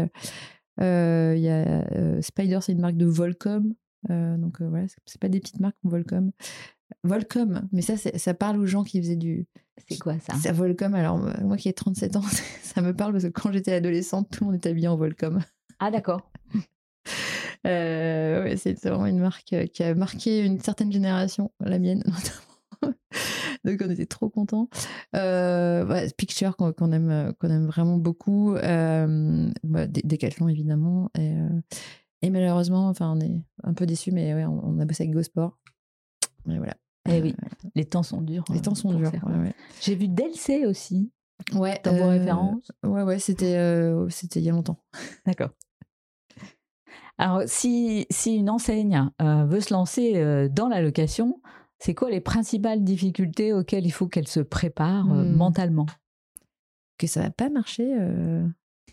Il 0.78 1.38
y 1.38 1.48
a 1.48 2.20
Spider, 2.20 2.58
c'est 2.60 2.72
une 2.72 2.80
marque 2.80 2.96
de 2.96 3.06
Volcom. 3.06 3.74
Donc 4.08 4.60
voilà, 4.60 4.86
c'est- 5.06 5.18
pas 5.20 5.28
des 5.28 5.40
petites 5.40 5.60
marques, 5.60 5.76
Volcom. 5.82 6.30
Volcom, 7.04 7.68
mais 7.72 7.80
ça, 7.80 7.96
ça 7.96 8.34
parle 8.34 8.58
aux 8.58 8.66
gens 8.66 8.84
qui 8.84 9.00
faisaient 9.00 9.16
du, 9.16 9.46
C'est 9.88 9.98
quoi 9.98 10.18
ça? 10.20 10.34
Ça 10.34 10.52
Volcom, 10.52 10.94
alors 10.94 11.18
moi 11.42 11.56
qui 11.56 11.68
ai 11.70 11.72
37 11.72 12.16
ans, 12.16 12.22
ça 12.62 12.82
me 12.82 12.92
parle 12.94 13.12
parce 13.12 13.24
que 13.24 13.28
quand 13.30 13.50
j'étais 13.50 13.72
adolescente, 13.72 14.28
tout 14.30 14.44
le 14.44 14.50
monde 14.50 14.56
était 14.56 14.68
habillé 14.68 14.88
en 14.88 14.96
Volcom. 14.96 15.40
Ah, 15.78 15.90
d'accord. 15.90 16.30
Euh, 17.66 18.42
ouais, 18.44 18.56
c'est 18.56 18.80
vraiment 18.84 19.06
une 19.06 19.18
marque 19.20 19.52
euh, 19.52 19.66
qui 19.66 19.82
a 19.82 19.94
marqué 19.94 20.44
une 20.44 20.60
certaine 20.60 20.90
génération, 20.92 21.52
la 21.60 21.78
mienne 21.78 22.02
notamment. 22.06 22.96
Donc 23.64 23.80
on 23.84 23.90
était 23.90 24.06
trop 24.06 24.28
contents. 24.28 24.68
Euh, 25.14 26.08
Picture 26.16 26.56
qu'on 26.56 26.92
aime, 26.92 27.32
qu'on 27.38 27.48
aime 27.50 27.66
vraiment 27.66 27.96
beaucoup. 27.98 28.56
Euh, 28.56 29.50
bah, 29.62 29.86
Decathlon 29.86 30.48
évidemment. 30.48 31.10
Et, 31.16 31.32
euh, 31.32 31.60
et 32.22 32.30
malheureusement, 32.30 32.88
enfin 32.88 33.12
on 33.16 33.20
est 33.20 33.40
un 33.62 33.74
peu 33.74 33.86
déçus, 33.86 34.10
mais 34.10 34.34
ouais, 34.34 34.44
on, 34.44 34.60
on 34.64 34.78
a 34.80 34.84
bossé 34.84 35.04
avec 35.04 35.14
GoSport. 35.14 35.58
Mais 36.46 36.56
voilà. 36.58 36.74
Eh 37.08 37.20
oui, 37.20 37.34
les 37.74 37.84
temps 37.84 38.02
sont 38.02 38.20
durs. 38.20 38.44
Les 38.50 38.58
euh, 38.58 38.62
temps 38.62 38.74
sont 38.74 38.92
durs. 38.94 39.10
certains. 39.10 39.30
Ouais, 39.32 39.46
ouais. 39.46 39.54
J'ai 39.80 39.94
vu 39.94 40.08
Delcey 40.08 40.66
aussi, 40.66 41.10
Ouais, 41.54 41.80
vos 41.84 41.90
euh, 41.90 42.06
références. 42.08 42.70
Ouais, 42.84 43.02
ouais, 43.02 43.18
c'était 43.18 43.56
euh, 43.56 44.08
c'était 44.08 44.40
il 44.40 44.44
y 44.44 44.48
a 44.48 44.52
longtemps. 44.52 44.78
D'accord. 45.26 45.50
Alors, 47.22 47.42
si, 47.46 48.04
si 48.10 48.34
une 48.34 48.50
enseigne 48.50 49.08
euh, 49.20 49.44
veut 49.44 49.60
se 49.60 49.72
lancer 49.72 50.16
euh, 50.16 50.48
dans 50.48 50.66
la 50.66 50.80
location, 50.82 51.40
c'est 51.78 51.94
quoi 51.94 52.10
les 52.10 52.20
principales 52.20 52.82
difficultés 52.82 53.52
auxquelles 53.52 53.86
il 53.86 53.92
faut 53.92 54.08
qu'elle 54.08 54.26
se 54.26 54.40
prépare 54.40 55.12
euh, 55.12 55.22
Hmm. 55.24 55.36
mentalement? 55.36 55.86
Que 56.98 57.06
ça 57.06 57.22
va 57.22 57.30
pas 57.30 57.48
marcher 57.48 57.96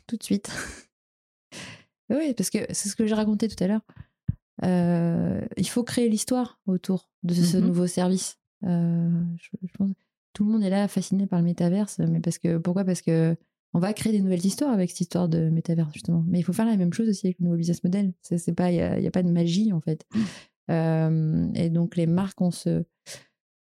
tout 0.07 0.15
de 0.17 0.23
suite. 0.23 0.51
oui, 2.11 2.33
parce 2.35 2.49
que 2.51 2.59
c'est 2.69 2.89
ce 2.89 2.95
que 2.95 3.05
j'ai 3.07 3.15
raconté 3.15 3.47
tout 3.47 3.63
à 3.63 3.67
l'heure. 3.67 3.81
Il 5.57 5.67
faut 5.67 5.83
créer 5.83 6.07
l'histoire 6.07 6.59
autour 6.67 7.09
de 7.23 7.33
ce 7.33 7.57
Mhm. 7.57 7.65
nouveau 7.65 7.87
service. 7.87 8.37
Je, 8.63 9.25
je 9.63 9.73
pense 9.77 9.91
tout 10.33 10.45
le 10.45 10.51
monde 10.51 10.63
est 10.63 10.69
là 10.69 10.87
fasciné 10.87 11.25
par 11.25 11.39
le 11.39 11.45
métaverse, 11.45 11.97
mais 11.99 12.19
parce 12.19 12.37
que 12.37 12.57
pourquoi? 12.59 12.83
Parce 12.83 13.01
que 13.01 13.35
on 13.73 13.79
va 13.79 13.93
créer 13.93 14.12
des 14.12 14.21
nouvelles 14.21 14.45
histoires 14.45 14.71
avec 14.71 14.89
cette 14.89 15.01
histoire 15.01 15.29
de 15.29 15.49
métaverse 15.49 15.93
justement. 15.93 16.23
Mais 16.27 16.39
il 16.39 16.43
faut 16.43 16.53
faire 16.53 16.65
la 16.65 16.75
même 16.77 16.91
chose 16.93 17.08
aussi 17.10 17.27
avec 17.27 17.38
le 17.39 17.45
nouveau 17.45 17.58
business 17.58 17.84
model. 17.84 18.13
C'est 18.21 18.53
pas, 18.53 18.71
il 18.71 18.77
y 18.77 19.08
a, 19.08 19.12
pas 19.12 19.23
de 19.23 19.29
magie 19.29 19.71
en 19.73 19.82
fait. 19.82 20.05
Euh, 20.71 21.47
et 21.55 21.69
donc 21.69 21.95
les 21.95 22.05
marques 22.08 22.41
ont 22.41 22.51
ce, 22.51 22.84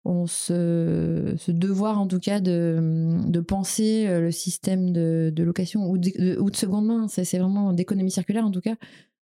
ont 0.04 0.26
ce, 0.26 1.34
ce 1.36 1.52
devoir 1.52 2.00
en 2.00 2.06
tout 2.06 2.20
cas 2.20 2.40
de, 2.40 3.18
de 3.26 3.40
penser 3.40 4.06
euh, 4.08 4.20
le 4.20 4.30
système 4.30 4.92
de, 4.92 5.32
de 5.34 5.42
location 5.42 5.88
ou 5.88 5.98
de, 5.98 6.10
de- 6.18 6.40
ou 6.40 6.50
de 6.50 6.56
seconde 6.56 6.86
main. 6.86 7.08
C'est 7.08 7.38
vraiment 7.38 7.72
d'économie 7.72 8.10
circulaire 8.10 8.44
en 8.44 8.50
tout 8.50 8.60
cas, 8.60 8.76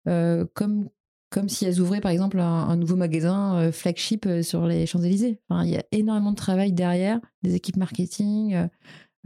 euh, 0.08 0.44
comme, 0.54 0.88
comme 1.30 1.48
si 1.48 1.64
elles 1.64 1.80
ouvraient 1.80 2.00
par 2.00 2.10
exemple 2.10 2.38
un, 2.40 2.68
un 2.68 2.76
nouveau 2.76 2.96
magasin 2.96 3.70
flagship 3.72 4.28
sur 4.42 4.66
les 4.66 4.86
Champs-Élysées. 4.86 5.40
Enfin, 5.48 5.64
il 5.64 5.70
y 5.70 5.76
a 5.76 5.84
énormément 5.92 6.30
de 6.30 6.36
travail 6.36 6.72
derrière, 6.72 7.20
des 7.42 7.54
équipes 7.54 7.76
marketing, 7.76 8.68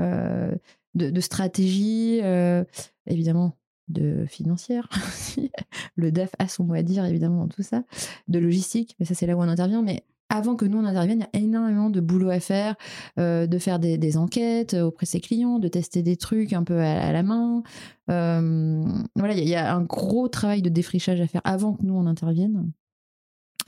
euh, 0.00 0.54
de, 0.96 1.20
stratégie, 1.20 2.20
euh, 2.22 2.64
évidemment 3.06 3.56
de 3.88 4.24
financière. 4.26 4.88
Le 5.96 6.10
DAF 6.10 6.30
a 6.38 6.48
son 6.48 6.64
mot 6.64 6.74
à 6.74 6.82
dire 6.82 7.04
évidemment 7.04 7.42
dans 7.42 7.48
tout 7.48 7.62
ça, 7.62 7.84
de 8.28 8.38
logistique, 8.38 8.96
mais 8.98 9.06
ça 9.06 9.14
c'est 9.14 9.26
là 9.26 9.36
où 9.36 9.40
on 9.40 9.48
intervient. 9.48 9.82
Mais 9.82 10.02
avant 10.28 10.56
que 10.56 10.64
nous 10.64 10.78
on 10.78 10.84
intervienne, 10.84 11.26
il 11.32 11.38
y 11.38 11.42
a 11.42 11.46
énormément 11.46 11.88
de 11.88 12.00
boulot 12.00 12.30
à 12.30 12.40
faire, 12.40 12.74
euh, 13.18 13.46
de 13.46 13.58
faire 13.58 13.78
des, 13.78 13.96
des 13.96 14.16
enquêtes 14.16 14.74
auprès 14.74 15.06
de 15.06 15.10
ses 15.10 15.20
clients, 15.20 15.58
de 15.58 15.68
tester 15.68 16.02
des 16.02 16.16
trucs 16.16 16.52
un 16.52 16.64
peu 16.64 16.80
à, 16.80 17.12
la 17.12 17.22
main. 17.22 17.62
Euh, 18.10 18.84
voilà, 19.14 19.34
il 19.34 19.44
y, 19.44 19.50
y 19.50 19.54
a 19.54 19.74
un 19.74 19.82
gros 19.82 20.28
travail 20.28 20.62
de 20.62 20.68
défrichage 20.68 21.20
à 21.20 21.26
faire 21.28 21.42
avant 21.44 21.74
que 21.74 21.84
nous 21.84 21.94
on 21.94 22.06
intervienne, 22.06 22.72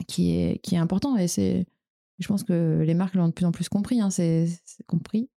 qui 0.07 0.31
est, 0.31 0.59
qui 0.61 0.75
est 0.75 0.79
important. 0.79 1.15
Et 1.15 1.29
c'est, 1.29 1.65
je 2.19 2.27
pense 2.27 2.43
que 2.43 2.81
les 2.85 2.93
marques 2.93 3.15
l'ont 3.15 3.27
de 3.27 3.33
plus 3.33 3.45
en 3.45 3.51
plus 3.51 3.69
compris, 3.69 4.01
hein, 4.01 4.09
c'est 4.09 4.47
compris. 4.87 5.29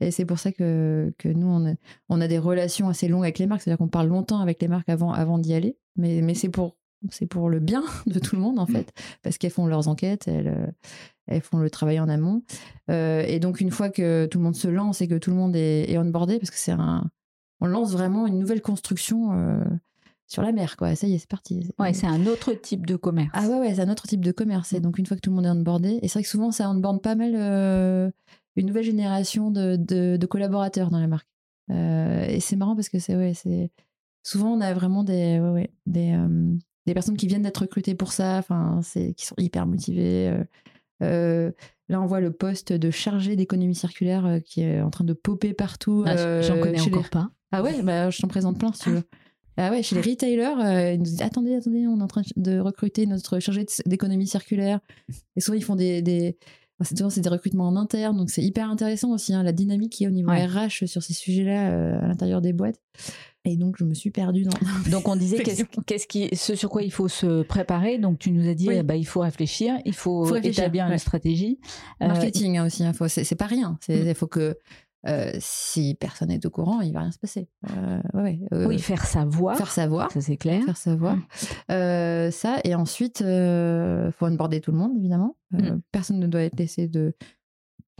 Et 0.00 0.10
c'est 0.10 0.24
pour 0.24 0.38
ça 0.38 0.52
que, 0.52 1.12
que 1.18 1.28
nous, 1.28 1.76
on 2.08 2.20
a, 2.20 2.28
des 2.28 2.38
relations 2.38 2.88
assez 2.88 3.08
longues 3.08 3.24
avec 3.24 3.38
les 3.38 3.46
marques, 3.46 3.62
c'est-à-dire 3.62 3.78
qu'on 3.78 3.88
parle 3.88 4.08
longtemps 4.08 4.40
avec 4.40 4.60
les 4.60 4.68
marques 4.68 4.88
avant, 4.88 5.38
d'y 5.38 5.54
aller. 5.54 5.76
Mais, 5.96 6.34
c'est 6.34 6.50
pour, 6.50 6.76
pour 7.30 7.48
le 7.48 7.60
bien 7.60 7.82
de 8.06 8.18
tout 8.18 8.36
le 8.36 8.42
monde, 8.42 8.58
en 8.58 8.66
fait, 8.66 8.92
parce 9.22 9.38
qu'elles 9.38 9.50
font 9.50 9.66
leurs 9.66 9.88
enquêtes, 9.88 10.28
elles, 10.28 10.72
euh, 11.30 11.40
font 11.40 11.58
le 11.58 11.70
travail 11.70 11.98
en 11.98 12.08
amont. 12.08 12.42
Euh, 12.90 13.24
et 13.26 13.40
donc, 13.40 13.60
une 13.60 13.70
fois 13.70 13.88
que 13.88 14.26
tout 14.26 14.38
le 14.38 14.44
monde 14.44 14.56
se 14.56 14.68
lance 14.68 15.00
et 15.00 15.08
que 15.08 15.16
tout 15.16 15.30
le 15.30 15.36
monde 15.36 15.56
est, 15.56 15.90
est 15.90 15.98
onboardé, 15.98 16.38
parce 16.38 16.50
que 16.50 16.58
c'est 16.58 16.72
un. 16.72 17.10
On 17.60 17.66
lance 17.66 17.90
vraiment 17.90 18.28
une 18.28 18.38
nouvelle 18.38 18.62
construction 18.62 19.32
euh, 19.32 19.64
sur 20.28 20.42
la 20.42 20.52
mer, 20.52 20.76
quoi. 20.76 20.94
Ça 20.94 21.06
y 21.08 21.14
est, 21.14 21.18
c'est 21.18 21.28
parti. 21.28 21.68
Ouais, 21.78 21.92
c'est 21.94 22.06
un 22.06 22.26
autre 22.26 22.52
type 22.52 22.86
de 22.86 22.94
commerce. 22.96 23.30
Ah 23.32 23.48
ouais, 23.48 23.58
ouais, 23.58 23.74
c'est 23.74 23.80
un 23.80 23.90
autre 23.90 24.06
type 24.06 24.24
de 24.24 24.30
commerce. 24.30 24.72
Et 24.74 24.80
donc, 24.80 24.98
une 24.98 25.06
fois 25.06 25.16
que 25.16 25.22
tout 25.22 25.30
le 25.30 25.36
monde 25.36 25.46
est 25.46 25.50
onboardé, 25.50 25.98
et 26.02 26.08
c'est 26.08 26.14
vrai 26.14 26.22
que 26.22 26.28
souvent, 26.28 26.52
ça 26.52 26.70
onboard 26.70 27.02
pas 27.02 27.14
mal 27.16 27.32
euh, 27.34 28.10
une 28.56 28.66
nouvelle 28.66 28.84
génération 28.84 29.50
de, 29.50 29.76
de- 29.76 30.16
de 30.16 30.26
collaborateurs 30.26 30.90
dans 30.90 31.00
la 31.00 31.06
marque. 31.08 31.26
Euh, 31.70 32.24
et 32.28 32.40
c'est 32.40 32.56
marrant 32.56 32.74
parce 32.76 32.88
que 32.88 32.98
c'est, 32.98 33.16
ouais, 33.16 33.32
c'est. 33.34 33.70
Souvent, 34.22 34.52
on 34.52 34.60
a 34.60 34.72
vraiment 34.74 35.02
des, 35.04 35.40
ouais, 35.40 35.50
ouais, 35.50 35.70
des, 35.86 36.12
euh, 36.12 36.54
des 36.86 36.92
personnes 36.94 37.16
qui 37.16 37.26
viennent 37.26 37.42
d'être 37.42 37.58
recrutées 37.62 37.94
pour 37.94 38.12
ça, 38.12 38.36
enfin, 38.38 38.80
c'est, 38.82 39.14
qui 39.14 39.24
sont 39.26 39.34
hyper 39.38 39.66
motivées. 39.66 40.30
là, 41.00 42.00
on 42.02 42.06
voit 42.06 42.20
le 42.20 42.32
poste 42.32 42.72
de 42.72 42.90
chargé 42.90 43.36
d'économie 43.36 43.74
circulaire 43.74 44.40
qui 44.44 44.62
est 44.62 44.80
en 44.82 44.90
train 44.90 45.04
de 45.04 45.12
popper 45.14 45.54
partout. 45.54 46.04
Ah, 46.06 46.42
J'en 46.42 46.58
connais 46.60 46.78
les- 46.78 46.82
encore 46.82 47.08
pas. 47.10 47.30
ah 47.52 47.62
ouais, 47.62 47.82
bah, 47.82 48.10
je 48.10 48.20
t'en 48.20 48.28
présente 48.28 48.58
plein 48.58 48.72
si 48.72 48.80
tu 48.82 48.90
veux. 48.90 49.02
Ah 49.60 49.70
ouais, 49.70 49.82
chez 49.82 49.96
les 49.96 50.02
retailers, 50.02 50.58
euh, 50.60 50.92
ils 50.92 50.98
nous 50.98 51.04
disent 51.04 51.20
attendez, 51.22 51.54
attendez, 51.54 51.86
on 51.88 51.98
est 51.98 52.02
en 52.02 52.06
train 52.06 52.22
de 52.36 52.58
recruter 52.60 53.06
notre 53.06 53.40
chargé 53.40 53.66
d'économie 53.86 54.26
circulaire. 54.26 54.78
Et 55.36 55.40
souvent, 55.40 55.56
ils 55.56 55.64
font 55.64 55.74
des. 55.76 56.00
des... 56.00 56.36
enfin, 56.80 56.88
c'est 56.88 56.96
souvent, 56.96 57.10
c'est 57.10 57.20
des 57.22 57.28
recrutements 57.28 57.66
en 57.68 57.76
interne, 57.76 58.16
donc 58.16 58.30
c'est 58.30 58.42
hyper 58.42 58.70
intéressant 58.70 59.10
aussi, 59.10 59.34
hein, 59.34 59.42
la 59.42 59.52
dynamique 59.52 59.92
qui 59.92 60.04
est 60.04 60.06
au 60.06 60.10
niveau 60.10 60.30
Ouais. 60.30 60.46
RH 60.46 60.86
sur 60.86 61.02
ces 61.02 61.12
sujets-là 61.12 61.70
euh, 61.72 62.00
à 62.00 62.06
l'intérieur 62.06 62.40
des 62.40 62.52
boîtes. 62.52 62.80
Et 63.44 63.56
donc, 63.56 63.76
je 63.78 63.84
me 63.84 63.94
suis 63.94 64.10
perdue 64.10 64.42
dans. 64.44 64.50
Donc 64.90 65.08
on 65.08 65.16
disait 65.16 65.38
qu'est-ce 65.42 65.62
qu'est-ce 65.86 66.06
qui, 66.06 66.28
ce 66.36 66.54
sur 66.54 66.68
quoi 66.68 66.82
il 66.82 66.92
faut 66.92 67.08
se 67.08 67.42
préparer. 67.42 67.96
Donc 67.98 68.18
tu 68.18 68.30
nous 68.30 68.46
as 68.48 68.54
dit, 68.54 68.68
Oui. 68.68 68.74
eh 68.78 68.82
ben, 68.82 68.94
il 68.94 69.06
faut 69.06 69.20
réfléchir, 69.20 69.74
il 69.86 69.94
faut, 69.94 70.24
Faut 70.26 70.34
réfléchir, 70.34 70.64
établir 70.64 70.84
une 70.84 70.90
ouais. 70.92 70.98
stratégie. 70.98 71.58
Euh, 72.02 72.08
Marketing 72.08 72.58
hein, 72.58 72.66
aussi, 72.66 72.84
hein, 72.84 72.92
faut- 72.92 73.08
c'est 73.08 73.24
c'est 73.24 73.36
pas 73.36 73.46
rien. 73.46 73.78
Mm. 73.88 73.92
Il 74.08 74.14
faut 74.14 74.26
que 74.26 74.56
euh, 75.06 75.30
si 75.38 75.94
personne 75.94 76.28
n'est 76.28 76.44
au 76.44 76.50
courant, 76.50 76.80
il 76.80 76.92
va 76.92 77.00
rien 77.00 77.12
se 77.12 77.18
passer. 77.18 77.48
Euh, 77.70 78.00
ouais, 78.14 78.40
euh, 78.52 78.66
oui, 78.66 78.78
faire 78.80 79.04
savoir, 79.06 79.56
faire 79.56 79.70
savoir. 79.70 80.10
ça 80.10 80.20
c'est 80.20 80.36
clair. 80.36 80.64
faire 80.64 80.76
savoir. 80.76 81.16
Mm. 81.16 81.22
Euh, 81.70 82.30
ça, 82.30 82.56
et 82.64 82.74
ensuite, 82.74 83.20
il 83.20 84.10
faut 84.16 84.26
onboarder 84.26 84.60
tout 84.60 84.72
le 84.72 84.78
monde, 84.78 84.96
évidemment. 84.96 85.36
Euh, 85.54 85.76
Mm. 85.76 85.80
Personne 85.92 86.18
ne 86.18 86.26
doit 86.26 86.42
être 86.42 86.58
laissé 86.58 86.88
de, 86.88 87.14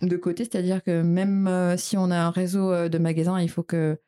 de 0.03 0.17
côté, 0.17 0.45
c'est-à-dire 0.45 0.83
que 0.83 1.03
même 1.03 1.77
si 1.77 1.97
on 1.97 2.11
a 2.11 2.19
un 2.19 2.31
réseau 2.31 2.89
de 2.89 2.99
magasins, 2.99 3.41
il 3.41 3.49
faut 3.49 3.63
que 3.63 3.99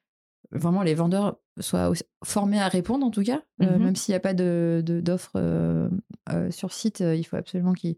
vraiment 0.53 0.83
les 0.83 0.95
vendeurs 0.95 1.39
soient 1.61 1.93
formés 2.25 2.61
à 2.61 2.67
répondre, 2.69 3.07
en 3.07 3.11
tout 3.11 3.23
cas. 3.23 3.41
Mhm. 3.61 3.79
même 3.85 3.97
s'il 3.97 4.13
n'y 4.13 4.17
a 4.17 4.21
pas 4.21 4.35
de- 4.35 4.83
de- 4.85 5.01
d'offres 5.01 5.33
euh, 5.37 5.89
euh, 6.33 6.51
sur 6.51 6.73
site, 6.73 7.01
il 7.01 7.23
faut 7.25 7.37
absolument 7.37 7.73
qu'ils 7.73 7.97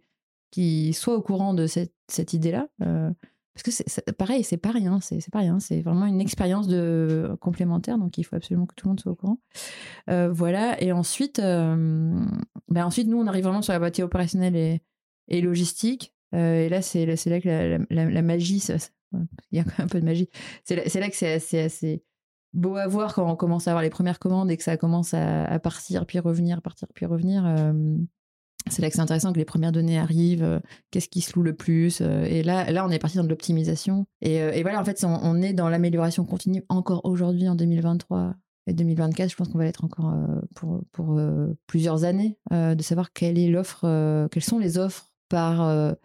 qu'ils 0.50 0.94
soient 0.94 1.14
au 1.16 1.22
courant 1.22 1.54
de 1.54 1.66
cette, 1.66 1.94
cette 2.08 2.34
idée-là. 2.34 2.68
Euh, 3.52 3.60
parce 3.62 3.62
que 3.62 3.70
c'est 3.70 4.12
pareil, 4.16 4.44
c'est 4.44 4.56
pas 4.56 4.70
rien, 4.70 5.00
c'est 5.00 5.30
pas 5.30 5.40
rien, 5.40 5.60
c'est 5.60 5.82
vraiment 5.82 6.06
une 6.06 6.20
expérience 6.20 6.68
de 6.68 7.36
complémentaire, 7.40 7.98
donc 7.98 8.18
il 8.18 8.24
faut 8.24 8.36
absolument 8.36 8.66
que 8.66 8.74
tout 8.74 8.86
le 8.86 8.90
monde 8.90 9.00
soit 9.00 9.12
au 9.12 9.16
courant. 9.16 9.38
Euh, 10.10 10.30
voilà, 10.32 10.82
et 10.82 10.92
ensuite, 10.92 11.38
euh, 11.38 12.24
ben 12.68 12.84
ensuite, 12.84 13.08
nous, 13.08 13.18
on 13.18 13.26
arrive 13.26 13.44
vraiment 13.44 13.62
sur 13.62 13.72
la 13.72 13.80
partie 13.80 14.02
opérationnelle 14.02 14.56
et, 15.28 15.40
logistique. 15.40 16.14
Euh, 16.34 16.64
et 16.64 16.68
là, 16.68 16.82
c'est 16.82 17.04
là, 17.06 17.40
que 17.40 17.84
la, 17.90 18.22
magie, 18.22 18.60
ça- 18.60 18.76
il 19.50 19.58
y 19.58 19.60
a 19.60 19.64
quand 19.64 19.78
même 19.78 19.86
un 19.86 19.88
peu 19.88 20.00
de 20.00 20.04
magie. 20.04 20.28
C'est 20.64 20.76
là, 20.76 21.08
que 21.08 21.16
c'est 21.16 21.60
assez, 21.60 22.04
beau 22.54 22.76
à 22.76 22.86
voir 22.86 23.14
quand 23.14 23.30
on 23.30 23.36
commence 23.36 23.66
à 23.66 23.70
avoir 23.70 23.82
les 23.82 23.90
premières 23.90 24.18
commandes 24.18 24.50
et 24.50 24.56
que 24.56 24.62
ça 24.62 24.76
commence 24.76 25.14
à 25.14 25.58
partir, 25.58 26.06
puis 26.06 26.18
revenir, 26.18 26.62
partir, 26.62 26.88
puis 26.94 27.06
revenir. 27.06 27.44
C'est 28.70 28.82
là 28.82 28.88
que 28.88 28.94
c'est 28.94 29.00
intéressant 29.00 29.32
que 29.32 29.38
les 29.38 29.44
premières 29.44 29.72
données 29.72 29.98
arrivent, 29.98 30.44
euh, 30.44 30.60
qu'est-ce 30.90 31.08
qui 31.08 31.20
se 31.20 31.34
loue 31.34 31.42
le 31.42 31.54
plus. 31.54 32.00
euh, 32.00 32.24
et 32.24 32.42
là, 32.42 32.70
là, 32.70 32.86
on 32.86 32.90
est 32.90 32.98
parti 32.98 33.16
dans 33.16 33.24
de 33.24 33.28
l'optimisation. 33.28 34.06
Et, 34.20 34.40
euh, 34.40 34.52
et 34.52 34.62
voilà, 34.62 34.80
en 34.80 34.84
fait, 34.84 35.04
on, 35.04 35.42
est 35.42 35.52
dans 35.52 35.68
l'amélioration 35.68 36.24
continue 36.24 36.64
encore 36.68 37.04
aujourd'hui 37.04 37.48
en 37.48 37.54
2023 37.54 38.34
et 38.66 38.72
2024. 38.72 39.30
Je 39.30 39.36
pense 39.36 39.48
qu'on 39.48 39.58
va 39.58 39.64
l'être 39.64 39.84
encore 39.84 40.14
pour, 40.54 40.82
pour 40.92 41.20
plusieurs 41.66 42.04
années, 42.04 42.38
de 42.50 42.82
savoir 42.82 43.12
quelle 43.12 43.38
est 43.38 43.48
l'offre, 43.48 44.28
quelles 44.30 44.44
sont 44.44 44.58
les 44.58 44.78
offres 44.78 45.10
par, 45.28 45.96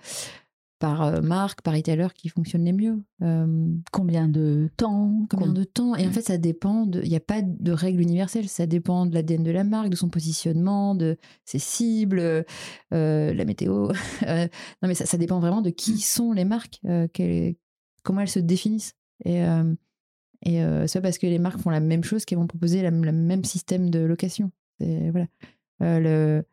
par 0.79 1.01
euh, 1.03 1.21
marque, 1.21 1.61
par 1.61 1.73
retailer 1.73 2.07
qui 2.13 2.29
fonctionnent 2.29 2.65
les 2.65 2.73
mieux. 2.73 3.03
Euh, 3.23 3.67
Combien 3.91 4.27
de 4.27 4.69
temps 4.77 5.25
Combien 5.29 5.47
com- 5.47 5.53
de 5.55 5.63
temps? 5.63 5.95
Et 5.95 6.05
en 6.05 6.09
Mm. 6.09 6.13
fait, 6.13 6.21
ça 6.21 6.37
dépend. 6.37 6.89
Il 6.91 7.09
n'y 7.09 7.15
a 7.15 7.19
pas 7.19 7.41
de 7.41 7.71
règle 7.71 8.01
universelle. 8.01 8.47
Ça 8.47 8.65
dépend 8.67 9.05
de 9.05 9.13
l'ADN 9.13 9.43
de 9.43 9.51
la 9.51 9.63
marque, 9.63 9.89
de 9.89 9.95
son 9.95 10.09
positionnement, 10.09 10.93
de 10.95 11.17
ses 11.45 11.59
cibles, 11.59 12.19
euh, 12.93 13.33
la 13.33 13.45
météo. 13.45 13.89
Non, 14.81 14.87
mais 14.87 14.93
ça, 14.95 15.05
ça 15.05 15.17
dépend 15.17 15.39
vraiment 15.39 15.61
de 15.61 15.69
qui 15.71 15.99
sont 15.99 16.31
les 16.33 16.45
marques, 16.45 16.79
euh, 16.85 17.07
quelles- 17.11 17.55
comment 18.03 18.21
elles 18.21 18.29
se 18.29 18.39
définissent. 18.39 18.93
Et, 19.25 19.41
et 20.45 20.61
c'est 20.87 21.01
parce 21.01 21.17
que 21.17 21.25
les 21.27 21.39
marques 21.39 21.59
font 21.59 21.71
la 21.71 21.79
même 21.79 22.03
chose 22.03 22.23
qu'elles 22.25 22.37
vont 22.37 22.47
proposer 22.47 22.81
la- 22.83 22.91
le 22.91 23.11
même 23.11 23.43
système 23.43 23.89
de 23.89 23.99
location. 23.99 24.51
Voilà. 24.79 25.25
Le, 25.79 26.43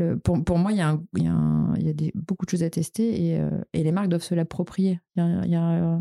le, 0.00 0.18
pour, 0.18 0.42
pour 0.44 0.58
moi, 0.58 0.72
il 0.72 0.78
y 0.78 0.80
a, 0.80 0.88
un- 0.90 1.04
il 1.16 1.24
y 1.24 1.26
a, 1.28 1.32
un- 1.32 1.74
il 1.76 1.86
y 1.86 1.90
a 1.90 1.92
des, 1.92 2.12
beaucoup 2.14 2.44
de 2.44 2.50
choses 2.50 2.62
à 2.62 2.70
tester 2.70 3.26
et, 3.28 3.38
euh, 3.40 3.50
et 3.72 3.82
les 3.84 3.92
marques 3.92 4.08
doivent 4.08 4.22
se 4.22 4.34
l'approprier. 4.34 5.00
Il 5.16 5.22
y 5.22 5.26
a, 5.26 5.44
il 5.44 5.50
y 5.50 5.56
a, 5.56 6.00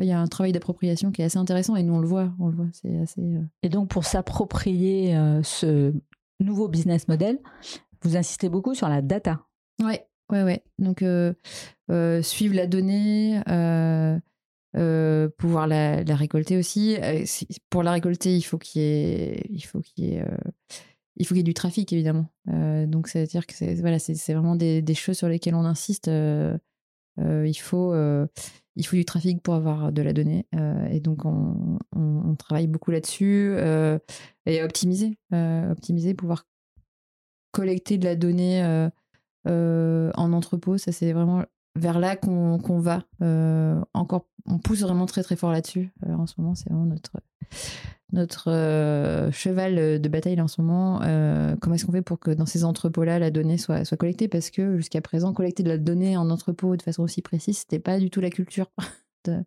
il 0.00 0.04
y 0.06 0.12
a 0.12 0.20
un 0.20 0.26
travail 0.26 0.52
d'appropriation 0.52 1.12
qui 1.12 1.22
est 1.22 1.24
assez 1.26 1.38
intéressant 1.38 1.76
et 1.76 1.82
nous 1.82 1.94
on 1.94 2.00
le 2.00 2.06
voit, 2.08 2.32
on 2.40 2.48
le 2.48 2.56
voit, 2.56 2.68
c'est 2.72 2.96
assez. 2.98 3.20
euh, 3.22 3.42
Et 3.62 3.68
donc, 3.68 3.88
pour 3.88 4.04
s'approprier 4.04 5.16
euh, 5.16 5.42
ce 5.42 5.92
nouveau 6.40 6.68
business 6.68 7.06
model, 7.08 7.38
vous 8.02 8.16
insistez 8.16 8.48
beaucoup 8.48 8.74
sur 8.74 8.88
la 8.88 9.02
data. 9.02 9.46
Ouais, 9.82 10.06
ouais, 10.30 10.42
ouais. 10.42 10.62
Donc, 10.78 11.02
euh, 11.02 11.32
euh, 11.90 12.22
suivre 12.22 12.54
la 12.56 12.66
donnée, 12.66 13.40
euh, 13.48 14.18
euh, 14.76 15.28
pouvoir 15.38 15.66
la, 15.68 16.02
la 16.02 16.16
récolter 16.16 16.56
aussi. 16.58 16.96
Euh, 16.96 17.22
si- 17.24 17.46
pour 17.70 17.82
la 17.84 17.92
récolter, 17.92 18.36
il 18.36 18.42
faut 18.42 18.58
qu'il 18.58 18.82
y 18.82 18.84
ait, 18.84 19.42
il 19.48 19.60
faut 19.64 19.80
qu'il 19.80 20.04
y 20.04 20.14
ait, 20.14 20.22
euh, 20.22 20.36
il 21.16 21.26
faut 21.26 21.34
qu'il 21.34 21.38
y 21.38 21.40
ait 21.40 21.44
du 21.44 21.54
trafic, 21.54 21.92
évidemment. 21.92 22.26
Euh, 22.48 22.86
donc, 22.86 23.08
ça 23.08 23.20
veut 23.20 23.26
dire 23.26 23.46
que 23.46 23.54
c'est 23.54 23.74
voilà, 23.76 23.98
vraiment 24.28 24.56
des, 24.56 24.82
des 24.82 24.94
choses 24.94 25.16
sur 25.16 25.28
lesquelles 25.28 25.54
on 25.54 25.64
insiste. 25.64 26.08
Euh, 26.08 26.58
euh, 27.20 27.46
il, 27.46 27.54
faut, 27.54 27.94
il 28.76 28.86
faut 28.86 28.96
du 28.96 29.04
trafic 29.04 29.42
pour 29.42 29.54
avoir 29.54 29.92
de 29.92 30.02
la 30.02 30.12
donnée. 30.12 30.46
Et 30.90 31.00
donc, 31.00 31.24
on, 31.24 31.78
on- 31.94 32.34
travaille 32.36 32.66
beaucoup 32.66 32.90
là-dessus. 32.90 33.56
et 34.46 34.62
optimiser, 34.62 35.16
optimiser, 35.32 36.14
pouvoir 36.14 36.46
collecter 37.52 37.96
de 37.96 38.04
la 38.04 38.16
donnée 38.16 38.88
en 39.46 40.32
entrepôt. 40.32 40.78
Ça, 40.78 40.90
c'est 40.90 41.12
vraiment 41.12 41.44
vers 41.76 41.98
là 41.98 42.16
qu'on 42.16 42.78
va. 42.78 43.02
Euh, 43.22 43.80
encore, 43.94 44.26
on 44.46 44.58
pousse 44.58 44.80
vraiment 44.80 45.06
très 45.06 45.22
très 45.22 45.36
fort 45.36 45.52
là-dessus. 45.52 45.92
Euh, 46.06 46.14
en 46.14 46.26
ce 46.26 46.34
moment, 46.38 46.54
c'est 46.54 46.70
vraiment 46.70 46.94
notre 48.12 48.50
euh, 48.50 49.30
cheval 49.32 50.00
de 50.00 50.08
bataille 50.08 50.40
en 50.40 50.48
ce 50.48 50.60
moment. 50.60 50.98
Comment 51.60 51.74
est-ce 51.74 51.84
qu'on 51.86 51.92
fait 51.92 52.02
pour 52.02 52.20
que 52.20 52.30
dans 52.30 52.46
ces 52.46 52.64
entrepôts-là, 52.64 53.18
la 53.18 53.30
donnée 53.30 53.58
soit, 53.58 53.84
collectée? 53.96 54.28
Parce 54.28 54.50
que 54.50 54.76
jusqu'à 54.76 55.00
présent, 55.00 55.32
collecter 55.32 55.62
de 55.62 55.68
la 55.68 55.78
donnée 55.78 56.16
en 56.16 56.30
entrepôt 56.30 56.76
de 56.76 56.82
façon 56.82 57.02
aussi 57.02 57.22
précise, 57.22 57.58
c'était 57.58 57.80
pas 57.80 57.98
du 57.98 58.10
tout 58.10 58.20
la 58.20 58.30
culture 58.30 58.70
de, 59.24 59.44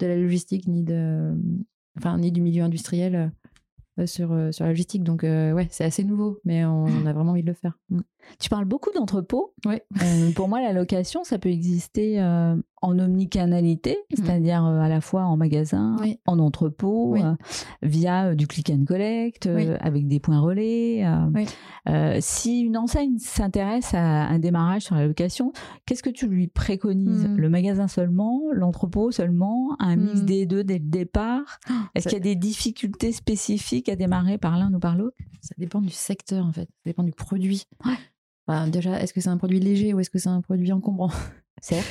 la 0.00 0.16
logistique 0.16 0.68
ni 0.68 0.82
de, 0.82 1.34
enfin 1.96 2.18
ni 2.18 2.30
du 2.30 2.42
milieu 2.42 2.62
industriel 2.62 3.32
sur 4.04 4.34
la 4.34 4.68
logistique. 4.68 5.02
Donc 5.02 5.22
ouais, 5.22 5.68
c'est 5.70 5.84
assez 5.84 6.04
nouveau, 6.04 6.40
mais 6.44 6.66
on, 6.66 6.84
on 6.84 7.06
a 7.06 7.12
vraiment 7.14 7.30
envie 7.30 7.42
de 7.42 7.48
le 7.48 7.54
faire. 7.54 7.78
Mm. 7.88 8.00
Tu 8.40 8.48
parles 8.48 8.64
beaucoup 8.64 8.90
d'entrepôts. 8.94 9.52
Euh, 9.66 10.30
pour 10.34 10.48
moi, 10.48 10.60
la 10.60 10.72
location, 10.72 11.24
ça 11.24 11.38
peut 11.38 11.50
exister 11.50 12.20
euh, 12.20 12.56
en 12.82 12.98
omnicanalité, 12.98 13.98
c'est-à-dire 14.14 14.64
euh, 14.64 14.80
à 14.80 14.88
la 14.88 15.00
fois 15.00 15.24
en 15.24 15.36
magasin, 15.36 15.96
Oui. 16.00 16.18
en 16.26 16.38
entrepôt, 16.38 17.12
Oui. 17.12 17.20
via 17.82 18.34
du 18.34 18.46
click 18.46 18.70
and 18.70 18.84
collect, 18.86 19.48
avec 19.80 20.06
des 20.08 20.20
points 20.20 20.40
relais. 20.40 21.04
si 22.20 22.60
une 22.60 22.76
enseigne 22.76 23.18
s'intéresse 23.18 23.94
à 23.94 24.26
un 24.26 24.38
démarrage 24.38 24.82
sur 24.82 24.94
la 24.96 25.06
location, 25.06 25.52
qu'est-ce 25.86 26.02
que 26.02 26.10
tu 26.10 26.26
lui 26.26 26.48
préconises? 26.48 27.26
Mhm. 27.26 27.36
Le 27.36 27.48
magasin 27.48 27.88
seulement, 27.88 28.40
l'entrepôt 28.52 29.10
seulement, 29.10 29.76
un 29.78 29.96
mix 29.96 30.20
Mhm. 30.20 30.26
des 30.26 30.46
deux 30.46 30.64
dès 30.64 30.78
le 30.78 30.84
départ? 30.88 31.58
Est-ce 31.94 32.04
ça- 32.04 32.10
qu'il 32.10 32.18
y 32.18 32.20
a 32.20 32.24
des 32.24 32.36
difficultés 32.36 33.12
spécifiques 33.12 33.88
à 33.88 33.96
démarrer 33.96 34.38
par 34.38 34.58
l'un 34.58 34.72
ou 34.72 34.78
par 34.78 34.96
l'autre? 34.96 35.16
Ça 35.40 35.54
dépend 35.58 35.80
du 35.80 35.90
secteur 35.90 36.46
en 36.46 36.52
fait, 36.52 36.62
ça 36.68 36.82
dépend 36.86 37.02
du 37.02 37.12
produit. 37.12 37.64
Ouais. 37.84 37.92
Enfin, 38.46 38.68
déjà, 38.68 39.00
est-ce 39.00 39.12
que 39.14 39.20
c'est 39.20 39.28
un 39.30 39.36
produit 39.38 39.60
léger 39.60 39.94
ou 39.94 40.00
est-ce 40.00 40.10
que 40.10 40.18
c'est 40.18 40.28
un 40.28 40.40
produit 40.40 40.70
encombrant? 40.72 41.10
Certes. 41.62 41.86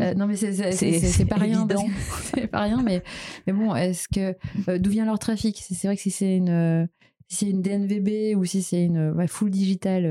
Euh, 0.00 0.14
Non, 0.14 0.26
mais 0.26 0.36
c'est 0.36 1.24
pas 1.26 1.36
rien. 1.36 1.66
C'est 2.22 2.46
pas 2.46 2.60
rien, 2.62 2.82
mais, 2.82 3.02
mais 3.46 3.52
bon, 3.52 3.74
est-ce 3.74 4.06
que 4.08 4.34
euh, 4.70 4.78
d'où 4.78 4.90
vient 4.90 5.04
leur 5.04 5.18
trafic? 5.18 5.62
C'est 5.68 5.86
vrai 5.88 5.96
que 5.96 6.02
si 6.02 6.10
c'est 6.10 6.36
une 6.36 6.48
euh, 6.50 6.86
si 7.28 7.44
c'est 7.44 7.50
une 7.50 7.60
DNVB 7.60 8.36
ou 8.38 8.44
si 8.44 8.62
c'est 8.62 8.82
une 8.84 9.10
ouais, 9.10 9.26
full 9.26 9.50
digital, 9.50 10.06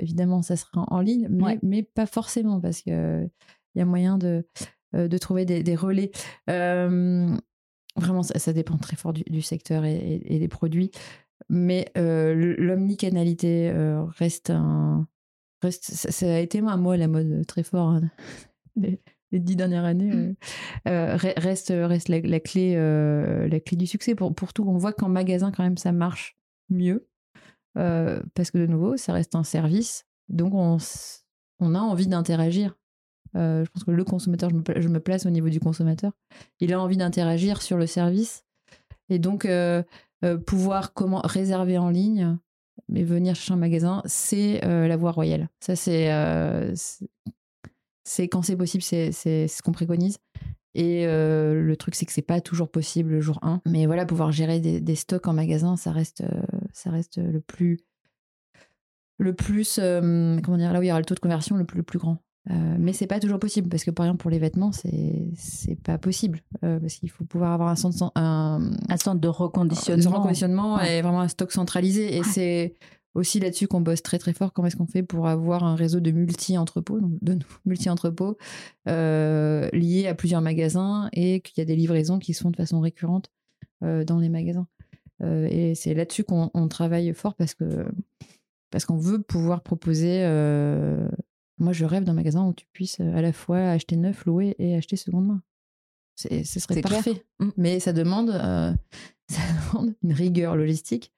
évidemment, 0.00 0.42
ça 0.42 0.54
sera 0.56 0.70
en, 0.88 0.96
en 0.96 1.00
ligne, 1.00 1.26
mais, 1.30 1.42
Ouais. 1.44 1.58
mais 1.62 1.82
pas 1.82 2.06
forcément 2.06 2.60
parce 2.60 2.82
que 2.82 2.90
euh, 2.90 3.26
il 3.74 3.78
y 3.78 3.82
a 3.82 3.84
moyen 3.84 4.18
de 4.18 4.46
de 4.94 5.18
trouver 5.18 5.44
des, 5.46 5.62
des 5.62 5.74
relais. 5.74 6.10
Vraiment, 7.96 8.22
ça, 8.22 8.38
ça 8.38 8.52
dépend 8.52 8.76
très 8.78 8.96
fort 8.96 9.12
du, 9.12 9.22
du 9.28 9.42
secteur 9.42 9.84
et, 9.84 9.94
et- 9.96 10.36
et 10.36 10.38
des 10.38 10.48
produits. 10.48 10.90
Mais 11.48 11.90
l'omnicanalité 11.96 13.72
reste 14.18 14.50
un. 14.50 15.06
Reste, 15.62 15.84
ça, 15.84 16.10
ça 16.10 16.26
a 16.34 16.38
été 16.38 16.60
mot 16.60 16.90
à 16.90 16.96
la 16.96 17.08
mode 17.08 17.46
très 17.46 17.62
fort 17.62 17.88
hein, 17.90 18.02
les, 18.76 19.00
les 19.30 19.38
dix 19.40 19.56
dernières 19.56 19.84
années. 19.84 20.12
euh, 20.12 20.34
euh, 20.88 21.16
re- 21.16 21.38
reste 21.40 21.72
reste 21.74 22.08
la, 22.08 22.20
la 22.20 22.40
clé, 22.40 22.74
euh, 22.76 23.48
la 23.48 23.60
clé 23.60 23.76
du 23.76 23.86
succès 23.86 24.14
pour, 24.14 24.34
pour 24.34 24.52
tout. 24.52 24.64
On 24.66 24.76
voit 24.76 24.92
qu'en 24.92 25.08
magasin, 25.08 25.52
quand 25.52 25.62
même, 25.62 25.78
ça 25.78 25.92
marche 25.92 26.36
mieux. 26.68 27.08
euh, 27.78 28.22
parce 28.34 28.50
que 28.50 28.58
de 28.58 28.66
nouveau, 28.66 28.96
ça 28.96 29.12
reste 29.12 29.34
un 29.34 29.44
service. 29.44 30.04
Donc, 30.28 30.52
on, 30.54 30.78
on 31.60 31.74
a 31.74 31.78
envie 31.80 32.06
d'interagir. 32.08 32.76
Euh, 33.36 33.64
je 33.64 33.70
pense 33.70 33.84
que 33.84 33.90
le 33.90 34.04
consommateur, 34.04 34.50
je 34.50 34.56
me, 34.56 34.62
je 34.82 34.88
me 34.88 35.00
place 35.00 35.24
au 35.26 35.30
niveau 35.30 35.48
du 35.48 35.58
consommateur, 35.60 36.12
il 36.60 36.72
a 36.74 36.80
envie 36.80 36.96
d'interagir 36.98 37.62
sur 37.62 37.78
le 37.78 37.86
service. 37.86 38.44
Et 39.08 39.18
donc, 39.18 39.46
euh, 39.46 39.82
euh, 40.24 40.36
pouvoir 40.38 40.92
comment 40.92 41.20
réserver 41.24 41.78
en 41.78 41.88
ligne, 41.90 42.36
mais 42.88 43.02
venir 43.04 43.34
chercher 43.34 43.54
un 43.54 43.56
magasin, 43.56 44.02
c'est 44.04 44.64
euh, 44.64 44.86
la 44.86 44.96
voie 44.96 45.12
royale. 45.12 45.48
Ça, 45.60 45.76
c'est 45.76 46.12
euh, 46.12 46.74
quand 48.30 48.42
c'est 48.42 48.56
possible, 48.56 48.82
c'est 48.82 49.12
ce 49.12 49.62
qu'on 49.62 49.72
préconise. 49.72 50.18
Et 50.74 51.06
euh, 51.06 51.62
le 51.62 51.76
truc, 51.76 51.94
c'est 51.94 52.06
que 52.06 52.12
c'est 52.12 52.22
pas 52.22 52.40
toujours 52.40 52.70
possible 52.70 53.10
le 53.10 53.20
jour 53.20 53.38
1. 53.42 53.60
Mais 53.66 53.86
voilà, 53.86 54.06
pouvoir 54.06 54.32
gérer 54.32 54.60
des, 54.60 54.94
stocks 54.94 55.26
en 55.26 55.34
magasin, 55.34 55.76
ça 55.76 55.92
reste, 55.92 56.24
ça 56.72 56.90
reste 56.90 57.18
le 57.18 57.40
plus. 57.40 57.80
Le 59.18 59.34
plus. 59.34 59.76
comment 59.76 60.56
dire 60.56 60.72
Là 60.72 60.80
où 60.80 60.82
il 60.82 60.88
y 60.88 60.90
aura 60.90 61.00
le 61.00 61.06
taux 61.06 61.14
de 61.14 61.20
conversion 61.20 61.56
le 61.56 61.64
plus 61.64 61.98
grand. 61.98 62.18
Euh, 62.50 62.76
mais 62.78 62.92
c'est 62.92 63.06
pas 63.06 63.20
toujours 63.20 63.38
possible 63.38 63.68
parce 63.68 63.84
que 63.84 63.92
par 63.92 64.04
exemple 64.04 64.20
pour 64.20 64.30
les 64.30 64.40
vêtements 64.40 64.72
c'est 64.72 65.28
c'est 65.36 65.76
pas 65.80 65.96
possible 65.96 66.40
Euh, 66.64 66.80
parce 66.80 66.94
qu'il 66.94 67.08
faut 67.08 67.24
pouvoir 67.24 67.52
avoir 67.52 67.68
un 67.68 67.76
centre 67.76 68.10
un, 68.16 68.70
Un 68.88 68.96
centre 68.96 69.20
de 69.20 69.28
reconditionnement. 69.28 70.10
reconditionnement 70.18 70.74
Ouais. 70.76 70.98
et 70.98 71.02
vraiment 71.02 71.20
un 71.20 71.28
stock 71.28 71.52
centralisé 71.52 72.16
et 72.16 72.20
Ouais. 72.20 72.26
c'est 72.26 72.74
aussi 73.14 73.38
là-dessus 73.38 73.68
qu'on 73.68 73.80
bosse 73.80 74.02
très 74.02 74.18
très 74.18 74.32
fort 74.32 74.52
comment 74.52 74.66
est-ce 74.66 74.74
qu'on 74.76 74.86
fait 74.88 75.04
pour 75.04 75.28
avoir 75.28 75.62
un 75.62 75.76
réseau 75.76 76.00
de 76.00 76.10
multi-entrepôts 76.10 76.98
donc 77.00 77.12
de 77.22 77.38
multi-entrepôts 77.64 78.36
euh, 78.88 79.68
liés 79.72 80.08
à 80.08 80.14
plusieurs 80.16 80.40
magasins 80.40 81.08
et 81.12 81.40
qu'il 81.42 81.58
y 81.58 81.60
a 81.60 81.64
des 81.64 81.76
livraisons 81.76 82.18
qui 82.18 82.34
se 82.34 82.42
font 82.42 82.50
de 82.50 82.56
façon 82.56 82.80
récurrente 82.80 83.30
euh, 83.84 84.02
dans 84.04 84.18
les 84.18 84.28
magasins 84.30 84.66
Euh, 85.22 85.46
et 85.48 85.76
c'est 85.76 85.94
là-dessus 85.94 86.24
qu'on 86.24 86.50
on 86.54 86.66
travaille 86.66 87.14
fort 87.14 87.34
parce 87.36 87.54
que 87.54 87.86
parce 88.72 88.84
qu'on 88.86 88.96
veut 88.96 89.20
pouvoir 89.22 89.60
proposer 89.62 90.22
euh, 90.24 91.08
moi 91.58 91.72
je 91.72 91.84
rêve 91.84 92.04
d'un 92.04 92.12
magasin 92.14 92.46
où 92.46 92.52
tu 92.52 92.66
puisses 92.72 93.00
euh, 93.00 93.16
à 93.16 93.22
la 93.22 93.32
fois 93.32 93.58
acheter 93.58 93.96
neuf 93.96 94.24
louer 94.26 94.54
et 94.58 94.74
acheter 94.76 94.96
seconde 94.96 95.26
main 95.26 95.42
c'est 96.14 96.44
ce 96.44 96.60
serait 96.60 96.74
C'est 96.74 96.82
clair. 96.82 97.02
parfait 97.04 97.24
Mm. 97.40 97.48
mais 97.56 97.80
ça 97.80 97.92
demande 97.92 98.30
euh, 98.30 98.72
ça 99.28 99.40
demande 99.72 99.94
une 100.02 100.12
rigueur 100.12 100.56
logistique 100.56 101.12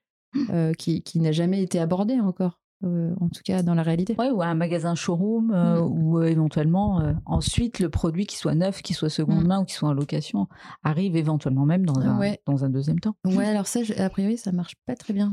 euh, 0.51 0.73
qui, 0.73 1.03
qui 1.03 1.21
n'a 1.21 1.31
jamais 1.33 1.63
été 1.63 1.79
abordée 1.79 2.19
encore, 2.21 2.59
euh, 2.85 3.15
en 3.21 3.29
tout 3.29 3.43
cas 3.45 3.63
dans 3.63 3.75
la 3.75 3.85
réalité. 3.85 4.17
Ouais, 4.19 4.31
ou 4.33 4.43
un 4.43 4.55
magasin 4.55 4.95
showroom, 4.97 5.53
euh, 5.53 5.81
Mm. 5.81 5.85
ou 5.85 6.19
euh, 6.19 6.25
éventuellement, 6.25 7.15
ensuite, 7.25 7.79
le 7.79 7.89
produit, 7.89 8.27
qui 8.27 8.37
soit 8.37 8.57
neuf, 8.57 8.83
qui 8.83 8.95
soit 8.95 9.11
seconde 9.11 9.47
main 9.47 9.61
ou 9.61 9.65
qui 9.65 9.75
soit 9.75 9.89
en 9.89 9.93
location, 9.95 10.49
arrive 10.83 11.15
éventuellement 11.17 11.67
même 11.67 11.87
dans 11.87 12.01
un, 12.01 12.19
Ouais. 12.19 12.41
dans 12.47 12.65
un 12.65 12.69
deuxième 12.69 12.99
temps. 12.99 13.15
Ouais, 13.25 13.45
alors 13.47 13.69
ça, 13.69 13.85
je- 13.85 13.93
a 13.95 14.11
priori, 14.11 14.37
ça 14.37 14.51
marche 14.51 14.75
pas 14.87 14.97
très 14.97 15.15
bien. 15.15 15.33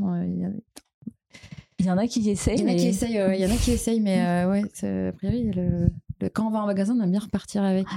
Il 1.83 1.87
y, 1.87 1.91
en 1.91 1.97
a 1.97 2.07
qui 2.07 2.29
essayent. 2.29 2.55
il 2.57 2.61
y 2.61 2.63
en 2.63 2.67
a 2.67 2.71
mais- 2.73 2.75
qui 2.77 2.87
essayent, 2.87 3.11
il 3.35 3.41
y 3.41 3.45
en 3.45 3.53
a 3.53 3.57
qui 3.57 3.71
essayent, 3.71 3.99
mais 4.01 4.21
euh, 4.25 4.49
ouais, 4.49 4.61
c'est- 4.73 5.07
a 5.07 5.11
priori, 5.13 5.51
le, 5.51 5.89
le- 6.21 6.29
quand 6.29 6.45
on 6.47 6.51
va 6.51 6.59
en 6.61 6.67
magasin, 6.67 6.95
on 6.97 7.01
aime 7.03 7.09
bien 7.11 7.19
repartir 7.19 7.63
avec. 7.63 7.87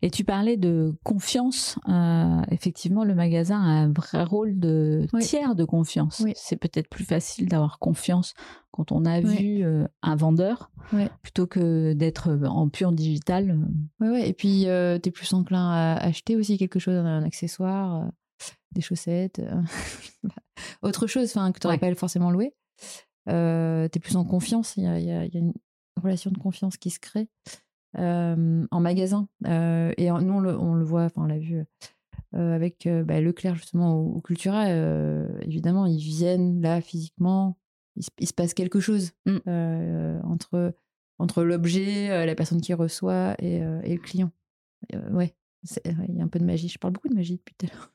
Et 0.00 0.10
tu 0.10 0.24
parlais 0.24 0.56
de 0.56 0.94
confiance. 1.04 1.78
euh, 1.88 2.40
effectivement, 2.50 3.04
le 3.04 3.14
magasin 3.14 3.60
a 3.60 3.66
un 3.66 3.92
vrai 3.92 4.24
rôle 4.24 4.58
de 4.58 5.06
Oui. 5.12 5.22
tiers 5.22 5.54
de 5.54 5.64
confiance. 5.64 6.20
Oui. 6.24 6.32
C'est 6.36 6.56
peut-être 6.56 6.88
plus 6.88 7.04
facile 7.04 7.48
d'avoir 7.48 7.78
confiance 7.78 8.32
quand 8.70 8.90
on 8.90 9.04
a 9.04 9.20
Oui. 9.20 9.36
vu 9.36 9.64
euh, 9.64 9.86
un 10.02 10.16
vendeur 10.16 10.70
plutôt 11.22 11.46
que 11.46 11.92
d'être 11.92 12.32
en 12.46 12.68
pur 12.70 12.92
digital. 12.92 13.58
Ouais, 14.00 14.08
ouais. 14.08 14.28
Et 14.28 14.32
puis, 14.32 14.66
euh, 14.66 14.98
tu 14.98 15.10
es 15.10 15.12
plus 15.12 15.32
enclin 15.34 15.70
à 15.70 15.96
acheter 15.98 16.34
aussi 16.36 16.56
quelque 16.58 16.78
chose, 16.78 16.94
un 16.96 17.22
accessoire, 17.22 18.10
des 18.72 18.80
chaussettes, 18.80 19.40
autre 20.82 21.06
chose 21.06 21.32
que 21.32 21.58
tu 21.58 21.66
n'aurais 21.66 21.78
pas 21.78 21.94
forcément 21.94 22.30
loué. 22.30 22.54
Euh, 23.28 23.88
tu 23.88 23.98
es 23.98 24.00
plus 24.00 24.16
en 24.16 24.24
confiance. 24.24 24.76
Il 24.76 24.84
y 24.84 24.86
a, 24.86 24.98
y 24.98 25.28
y 25.28 25.38
une 25.38 25.52
relation 26.02 26.30
de 26.30 26.38
confiance 26.38 26.76
qui 26.76 26.90
se 26.90 26.98
crée 26.98 27.28
euh, 27.98 28.66
en 28.70 28.80
magasin. 28.80 29.28
Euh, 29.46 29.92
et 29.96 30.10
nous, 30.10 30.32
on 30.34 30.40
le, 30.40 30.58
on 30.58 30.74
le 30.74 30.84
voit, 30.84 31.04
enfin, 31.04 31.22
on 31.22 31.26
l'a 31.26 31.38
vu 31.38 31.62
avec 32.34 32.88
bah, 33.04 33.20
Leclerc, 33.20 33.54
justement, 33.56 33.94
au, 33.94 34.14
au 34.16 34.20
Cultura. 34.22 34.68
évidemment, 35.42 35.86
ils 35.86 35.98
viennent 35.98 36.60
là 36.62 36.80
physiquement. 36.80 37.58
Il, 37.96 38.02
se- 38.04 38.10
il 38.18 38.26
se 38.26 38.32
passe 38.32 38.54
quelque 38.54 38.80
chose 38.80 39.12
Mm. 39.26 39.36
euh, 39.48 40.20
entre, 40.22 40.74
entre 41.18 41.42
l'objet, 41.44 42.24
la 42.26 42.34
personne 42.34 42.60
qui 42.62 42.72
reçoit 42.72 43.34
et, 43.38 43.56
et 43.56 43.94
le 43.94 44.00
client. 44.00 44.30
Ouais, 45.12 45.34
il 45.84 46.16
y 46.16 46.20
a 46.20 46.24
un 46.24 46.28
peu 46.28 46.38
de 46.40 46.44
magie. 46.44 46.68
Je 46.68 46.78
parle 46.78 46.94
beaucoup 46.94 47.08
de 47.08 47.14
magie 47.14 47.36
depuis 47.36 47.54
tout 47.56 47.66
à 47.66 47.68
l'heure. 47.74 47.92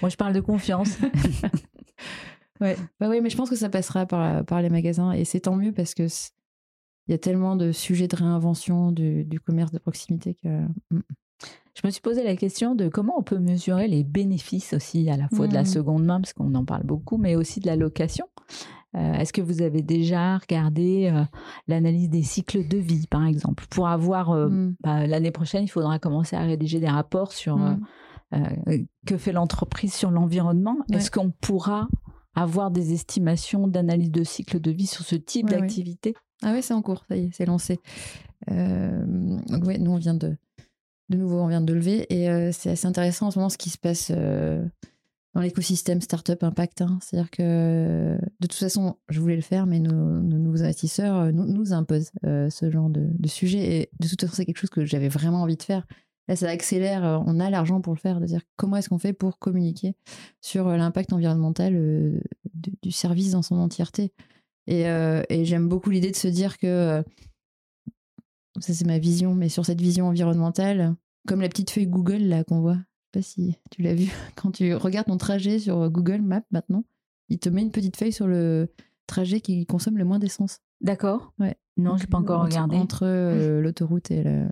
Moi, 0.00 0.08
je 0.08 0.16
parle 0.16 0.32
de 0.32 0.40
confiance. 0.40 0.96
Ouais. 2.60 2.76
Bah 3.00 3.08
oui, 3.08 3.20
mais 3.22 3.30
je 3.30 3.36
pense 3.36 3.48
que 3.50 3.56
ça 3.56 3.68
passera 3.68 4.06
par, 4.06 4.44
par 4.44 4.60
les 4.62 4.70
magasins 4.70 5.12
et 5.12 5.24
c'est 5.24 5.40
tant 5.40 5.56
mieux 5.56 5.72
parce 5.72 5.94
que 5.94 6.06
il 7.08 7.12
y 7.12 7.14
a 7.14 7.18
tellement 7.18 7.56
de 7.56 7.72
sujets 7.72 8.06
de 8.06 8.14
réinvention 8.16 8.92
du, 8.92 9.24
du 9.24 9.40
commerce 9.40 9.72
de 9.72 9.78
proximité 9.78 10.34
que 10.34 10.48
mm, 10.90 11.00
Je 11.74 11.80
me 11.86 11.90
suis 11.90 12.02
posé 12.02 12.22
la 12.22 12.36
question 12.36 12.74
de 12.74 12.88
comment 12.88 13.14
on 13.18 13.22
peut 13.22 13.38
mesurer 13.38 13.88
les 13.88 14.04
bénéfices 14.04 14.74
aussi 14.74 15.08
à 15.08 15.16
la 15.16 15.28
fois 15.28 15.46
de 15.48 15.54
la 15.54 15.60
Mhm. 15.60 15.66
seconde 15.66 16.04
main, 16.04 16.20
parce 16.20 16.32
qu'on 16.34 16.54
en 16.54 16.64
parle 16.64 16.82
beaucoup, 16.84 17.16
mais 17.16 17.36
aussi 17.36 17.60
de 17.60 17.66
la 17.66 17.76
location. 17.76 18.26
Euh, 18.96 19.14
Est-ce 19.14 19.32
que 19.32 19.40
vous 19.40 19.62
avez 19.62 19.80
déjà 19.82 20.36
regardé 20.38 21.10
euh, 21.14 21.22
l'analyse 21.68 22.10
des 22.10 22.22
cycles 22.24 22.66
de 22.68 22.76
vie, 22.76 23.06
par 23.06 23.24
exemple? 23.24 23.64
Pour 23.70 23.88
avoir, 23.88 24.30
euh, 24.30 24.48
Mm. 24.48 24.74
bah, 24.82 25.06
l'année 25.06 25.30
prochaine, 25.30 25.62
il 25.64 25.68
faudra 25.68 25.98
commencer 26.00 26.36
à 26.36 26.40
rédiger 26.42 26.80
des 26.80 26.88
rapports 26.88 27.32
sur 27.32 27.56
Mm. 27.56 27.80
euh, 28.34 28.78
que 29.06 29.16
fait 29.16 29.32
l'entreprise 29.32 29.94
sur 29.94 30.10
l'environnement. 30.10 30.76
Ouais. 30.90 30.96
Est-ce 30.98 31.10
qu'on 31.10 31.30
pourra 31.30 31.88
avoir 32.34 32.70
des 32.70 32.92
estimations 32.92 33.66
d'analyse 33.68 34.10
de 34.10 34.24
cycle 34.24 34.60
de 34.60 34.70
vie 34.70 34.86
sur 34.86 35.04
ce 35.04 35.16
type 35.16 35.50
Ouais, 35.50 35.58
d'activité 35.58 36.14
Ah 36.42 36.52
ouais, 36.52 36.62
c'est 36.62 36.74
en 36.74 36.82
cours, 36.82 37.04
ça 37.08 37.16
y 37.16 37.24
est, 37.26 37.30
c'est 37.32 37.46
lancé. 37.46 37.80
Euh, 38.50 39.04
donc 39.48 39.64
ouais, 39.64 39.78
nous 39.78 39.90
on 39.90 39.96
vient 39.98 40.14
de, 40.14 40.36
de 41.10 41.16
nouveau, 41.16 41.38
on 41.40 41.48
vient 41.48 41.60
de 41.60 41.72
lever 41.74 42.06
et 42.08 42.30
euh, 42.30 42.50
c'est 42.52 42.70
assez 42.70 42.86
intéressant 42.86 43.26
en 43.26 43.30
ce 43.30 43.38
moment 43.38 43.48
ce 43.50 43.58
qui 43.58 43.68
se 43.70 43.78
passe 43.78 44.10
euh, 44.14 44.64
dans 45.34 45.40
l'écosystème 45.42 46.00
Startup 46.00 46.42
Impact. 46.42 46.82
hein. 46.82 46.98
C'est-à-dire 47.02 47.30
que 47.30 48.16
de 48.40 48.46
toute 48.46 48.54
façon, 48.54 48.96
je 49.08 49.20
voulais 49.20 49.36
le 49.36 49.42
faire, 49.42 49.66
mais 49.66 49.78
nos, 49.80 49.92
nos 49.92 50.38
nouveaux 50.38 50.62
investisseurs 50.62 51.16
euh, 51.16 51.32
nous, 51.32 51.46
nous 51.46 51.72
imposent 51.72 52.12
ce 52.22 52.70
genre 52.70 52.90
de, 52.90 53.08
de 53.12 53.28
sujet 53.28 53.58
et 53.82 53.90
de 54.00 54.08
toute 54.08 54.20
façon, 54.20 54.34
c'est 54.36 54.46
quelque 54.46 54.58
chose 54.58 54.70
que 54.70 54.84
j'avais 54.84 55.08
vraiment 55.08 55.42
envie 55.42 55.56
de 55.56 55.62
faire. 55.62 55.86
Là, 56.30 56.36
ça 56.36 56.48
accélère, 56.48 57.04
euh, 57.04 57.18
on 57.26 57.40
a 57.40 57.50
l'argent 57.50 57.80
pour 57.80 57.92
le 57.92 57.98
faire, 57.98 58.20
de 58.20 58.26
dire 58.26 58.40
comment 58.54 58.76
est-ce 58.76 58.88
qu'on 58.88 58.98
fait 59.00 59.12
pour 59.12 59.40
communiquer 59.40 59.96
sur 60.40 60.68
euh, 60.68 60.76
l'impact 60.76 61.12
environnemental 61.12 61.74
euh, 61.74 62.20
du, 62.54 62.72
du 62.82 62.92
service 62.92 63.32
dans 63.32 63.42
son 63.42 63.56
entièreté. 63.56 64.12
Et, 64.68 64.86
euh, 64.88 65.22
et 65.28 65.44
j'aime 65.44 65.68
beaucoup 65.68 65.90
l'idée 65.90 66.12
de 66.12 66.16
se 66.16 66.28
dire 66.28 66.58
que, 66.58 67.02
ça 68.60 68.72
c'est 68.74 68.86
ma 68.86 68.98
vision, 69.00 69.34
mais 69.34 69.48
sur 69.48 69.66
cette 69.66 69.80
vision 69.80 70.06
environnementale, 70.06 70.94
comme 71.26 71.40
la 71.40 71.48
petite 71.48 71.70
feuille 71.70 71.88
Google 71.88 72.22
là 72.22 72.44
qu'on 72.44 72.60
voit, 72.60 72.74
je 72.76 72.78
sais 72.78 73.10
pas 73.12 73.22
si 73.22 73.56
tu 73.72 73.82
l'as 73.82 73.94
vu, 73.94 74.08
quand 74.36 74.52
tu 74.52 74.72
regardes 74.74 75.08
ton 75.08 75.16
trajet 75.16 75.58
sur 75.58 75.90
Google 75.90 76.20
Maps 76.22 76.42
maintenant, 76.52 76.84
il 77.28 77.40
te 77.40 77.48
met 77.48 77.62
une 77.62 77.72
petite 77.72 77.96
feuille 77.96 78.12
sur 78.12 78.28
le 78.28 78.68
trajet 79.08 79.40
qui 79.40 79.66
consomme 79.66 79.98
le 79.98 80.04
moins 80.04 80.20
d'essence. 80.20 80.60
D'accord 80.80 81.32
Ouais. 81.40 81.56
Non, 81.76 81.96
je 81.96 82.02
n'ai 82.04 82.06
pas 82.08 82.18
encore 82.18 82.40
Entre- 82.42 82.50
regardé. 82.50 82.76
Entre 82.76 83.02
euh, 83.04 83.60
l'autoroute 83.60 84.10
et 84.12 84.22
le- 84.22 84.48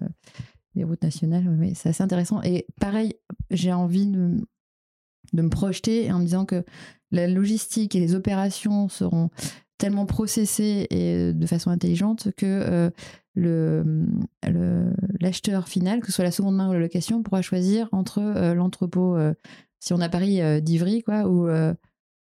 les 0.74 0.84
routes 0.84 1.02
nationales, 1.02 1.44
c'est 1.74 1.88
assez 1.90 2.02
intéressant. 2.02 2.42
Et 2.42 2.66
pareil, 2.80 3.14
j'ai 3.50 3.72
envie 3.72 4.06
de, 4.06 4.36
de 5.32 5.42
me 5.42 5.48
projeter 5.48 6.10
en 6.12 6.18
me 6.18 6.24
disant 6.24 6.44
que 6.44 6.64
la 7.10 7.26
logistique 7.26 7.94
et 7.94 8.00
les 8.00 8.14
opérations 8.14 8.88
seront 8.88 9.30
tellement 9.78 10.06
processées 10.06 10.86
et 10.90 11.32
de 11.32 11.46
façon 11.46 11.70
intelligente 11.70 12.28
que 12.36 12.46
euh, 12.46 12.90
le 13.34 14.06
le- 14.46 14.92
l'acheteur 15.20 15.68
final, 15.68 16.00
que 16.00 16.06
ce 16.06 16.12
soit 16.12 16.24
la 16.24 16.32
seconde 16.32 16.56
main 16.56 16.68
ou 16.68 16.72
la 16.72 16.80
location, 16.80 17.22
pourra 17.22 17.42
choisir 17.42 17.88
entre 17.92 18.18
euh, 18.20 18.54
l'entrepôt, 18.54 19.16
euh, 19.16 19.34
si 19.78 19.92
on 19.92 20.00
a 20.00 20.08
Paris 20.08 20.42
euh, 20.42 20.60
d'Ivry, 20.60 21.02
quoi, 21.02 21.28
ou 21.28 21.46
euh, 21.46 21.72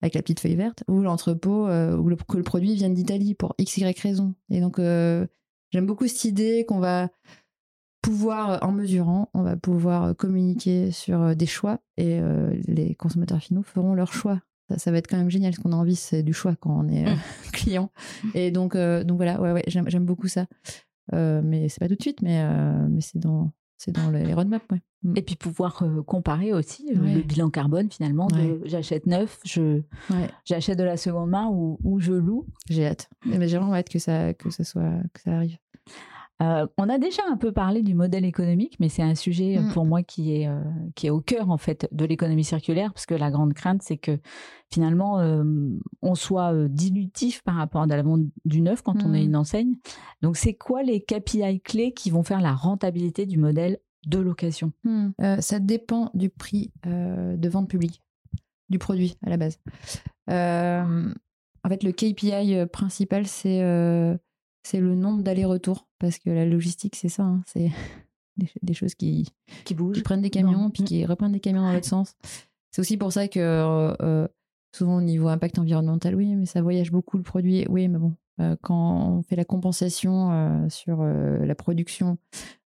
avec 0.02 0.16
la 0.16 0.22
petite 0.22 0.40
feuille 0.40 0.56
verte, 0.56 0.84
ou 0.88 1.02
l'entrepôt 1.02 1.68
euh, 1.68 1.96
où 1.96 2.10
le, 2.10 2.16
que 2.16 2.38
le 2.38 2.44
produit 2.44 2.74
vienne 2.76 2.94
d'Italie 2.96 3.36
pour 3.36 3.54
x, 3.60 3.78
y 3.78 4.00
raison. 4.02 4.34
Et 4.50 4.60
donc, 4.60 4.80
euh, 4.80 5.26
j'aime 5.72 5.86
beaucoup 5.86 6.08
cette 6.08 6.26
idée 6.26 6.66
qu'on 6.68 6.80
va 6.80 7.10
pouvoir, 8.04 8.60
en 8.62 8.72
mesurant, 8.72 9.30
on 9.34 9.42
va 9.42 9.56
pouvoir 9.56 10.16
communiquer 10.16 10.92
sur 10.92 11.22
euh, 11.22 11.34
des 11.34 11.48
choix 11.48 11.80
et 11.98 12.20
euh, 12.20 12.54
les 12.68 12.94
consommateurs 12.94 13.40
finaux 13.40 13.64
feront 13.64 13.96
leur 13.96 14.14
choix. 14.14 14.40
Ça, 14.70 14.78
ça 14.78 14.92
va 14.92 14.98
être 15.00 15.08
quand 15.08 15.18
même 15.18 15.32
génial. 15.32 15.54
Ce 15.56 15.60
qu'on 15.60 15.72
a 15.72 15.76
envie, 15.76 15.96
c'est 15.96 16.22
du 16.22 16.34
choix 16.34 16.56
quand 16.56 16.86
on 16.86 16.88
est 16.90 17.08
euh, 17.08 17.16
client. 17.54 17.90
Et 18.36 18.52
donc, 18.52 18.76
euh, 18.76 19.04
donc 19.04 19.18
voilà, 19.18 19.42
ouais, 19.42 19.52
ouais, 19.54 19.64
j'aime 19.68 20.06
beaucoup 20.06 20.28
ça. 20.28 20.46
Euh, 21.14 21.42
mais 21.44 21.68
c'est 21.70 21.80
pas 21.80 21.88
tout 21.90 21.96
de 21.96 22.02
suite, 22.02 22.22
mais, 22.22 22.42
euh, 22.44 22.88
mais 22.90 23.02
c'est 23.02 23.20
dans, 23.20 23.52
c'est 23.78 23.92
dans 23.92 24.10
les 24.12 24.34
roadmaps. 24.34 24.66
Ouais. 24.72 24.82
Mm. 25.04 25.14
Et 25.18 25.22
puis 25.22 25.36
pouvoir 25.36 25.84
euh, 25.84 26.02
comparer 26.04 26.54
aussi 26.54 26.90
euh, 26.96 27.00
Ouais. 27.00 27.16
le 27.16 27.22
bilan 27.24 27.50
carbone 27.50 27.90
finalement 27.92 28.28
de 28.28 28.36
Ouais. 28.38 28.60
j'achète 28.66 29.06
neuf, 29.06 29.40
je 29.44 29.82
j'achète 30.46 30.78
de 30.78 30.84
la 30.84 30.96
seconde 30.96 31.30
main 31.30 31.50
ou, 31.52 31.78
ou 31.84 32.00
je 32.00 32.14
loue. 32.14 32.48
j'ai 32.70 32.86
hâte. 32.86 33.10
Mais 33.26 33.48
j'ai 33.50 33.58
vraiment 33.58 33.74
hâte 33.76 33.90
que 33.90 34.00
ça, 34.00 34.34
que 34.34 34.50
ça 34.50 34.64
soit, 34.64 34.94
que 35.14 35.22
ça 35.22 35.32
arrive. 35.36 35.58
Euh, 36.44 36.68
on 36.78 36.90
a 36.90 36.98
déjà 36.98 37.22
un 37.30 37.38
peu 37.38 37.52
parlé 37.52 37.82
du 37.84 37.94
modèle 37.94 38.26
économique, 38.26 38.76
mais 38.80 38.90
c'est 38.90 39.02
un 39.02 39.16
sujet 39.16 39.58
euh, 39.58 39.62
Mm. 39.62 39.72
pour 39.74 39.86
moi 39.86 40.04
qui 40.04 40.36
est, 40.36 40.48
euh, 40.48 40.62
qui 40.96 41.08
est 41.08 41.10
au 41.10 41.22
cœur 41.22 41.50
en 41.50 41.58
fait 41.58 41.88
de 41.92 42.06
l'économie 42.06 42.44
circulaire, 42.44 42.92
parce 42.94 43.06
que 43.06 43.16
la 43.16 43.32
grande 43.32 43.54
crainte, 43.54 43.82
c'est 43.82 43.98
que 43.98 44.20
finalement 44.72 45.20
euh, 45.20 45.44
on 46.02 46.16
soit 46.16 46.54
euh, 46.54 46.68
dilutif 46.68 47.42
par 47.44 47.56
rapport 47.56 47.82
à 47.84 47.88
la 47.88 48.02
vente 48.02 48.22
du 48.46 48.62
neuf 48.62 48.82
quand 48.82 49.04
on 49.04 49.14
est 49.14 49.22
Mm. 49.24 49.26
une 49.28 49.36
enseigne. 49.36 49.76
Donc 50.22 50.38
c'est 50.38 50.54
quoi 50.54 50.84
les 50.84 51.02
KPI 51.02 51.62
clés 51.62 51.94
qui 51.94 52.10
vont 52.12 52.24
faire 52.24 52.42
la 52.42 52.54
rentabilité 52.54 53.26
du 53.26 53.38
modèle 53.38 53.78
de 54.08 54.20
location? 54.20 54.72
Euh, 55.22 55.38
ça 55.40 55.60
dépend 55.60 56.12
du 56.14 56.30
prix 56.30 56.72
euh, 56.88 57.38
de 57.38 57.50
vente 57.50 57.70
publique, 57.70 58.02
du 58.70 58.80
produit 58.80 59.16
à 59.26 59.30
la 59.30 59.38
base. 59.38 59.60
Euh, 60.30 61.14
en 61.64 61.70
fait, 61.70 61.84
le 61.84 61.92
KPI 61.94 62.66
principal, 62.72 63.26
c'est 63.28 63.62
euh, 63.62 64.18
c'est 64.64 64.80
le 64.80 64.96
nombre 64.96 65.22
d'allers-retours. 65.24 65.88
Parce 66.00 66.18
que 66.20 66.30
la 66.30 66.46
logistique, 66.46 66.96
c'est 66.96 67.10
ça. 67.10 67.24
hein, 67.24 67.42
c'est 67.46 67.70
des, 68.38 68.50
des 68.62 68.74
choses 68.74 68.96
qui, 68.96 69.24
qui 69.48 69.64
qui 69.66 69.76
bouge 69.76 70.02
prennent 70.04 70.22
des 70.22 70.30
camions, 70.30 70.64
Non. 70.64 70.70
puis 70.70 70.84
qui 70.84 71.06
reprennent 71.06 71.32
des 71.34 71.40
camions 71.40 71.62
dans 71.62 71.72
l'autre 71.74 71.86
sens. 71.88 72.16
C'est 72.72 72.80
aussi 72.82 72.98
pour 72.98 73.14
ça 73.14 73.28
que 73.28 73.40
euh, 73.40 73.94
euh, 74.02 74.28
souvent 74.76 74.98
au 74.98 75.02
niveau 75.02 75.28
impact 75.28 75.60
environnemental, 75.60 76.16
oui, 76.16 76.36
mais 76.36 76.46
ça 76.48 76.62
voyage 76.62 76.92
beaucoup 76.92 77.18
le 77.18 77.24
produit. 77.24 77.66
Oui, 77.70 77.88
mais 77.88 78.00
bon, 78.00 78.14
euh, 78.40 78.56
quand 78.64 79.18
on 79.18 79.22
fait 79.22 79.36
la 79.36 79.46
compensation 79.46 80.32
euh, 80.32 80.68
sur 80.70 81.02
euh, 81.02 81.46
la 81.46 81.54
production 81.54 82.18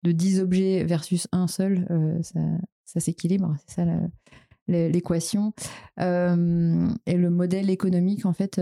de 0.05 0.13
10 0.13 0.39
objets 0.41 0.85
versus 0.85 1.27
un 1.33 1.49
seul, 1.49 1.85
ça, 2.23 2.39
ça 2.85 3.01
s'équilibre. 3.01 3.57
C'est 3.67 3.83
ça 3.85 3.87
l'équation. 4.69 5.53
Et 5.99 6.03
le 7.17 7.29
modèle 7.31 7.71
économique, 7.71 8.27
en 8.27 8.33
fait, 8.33 8.61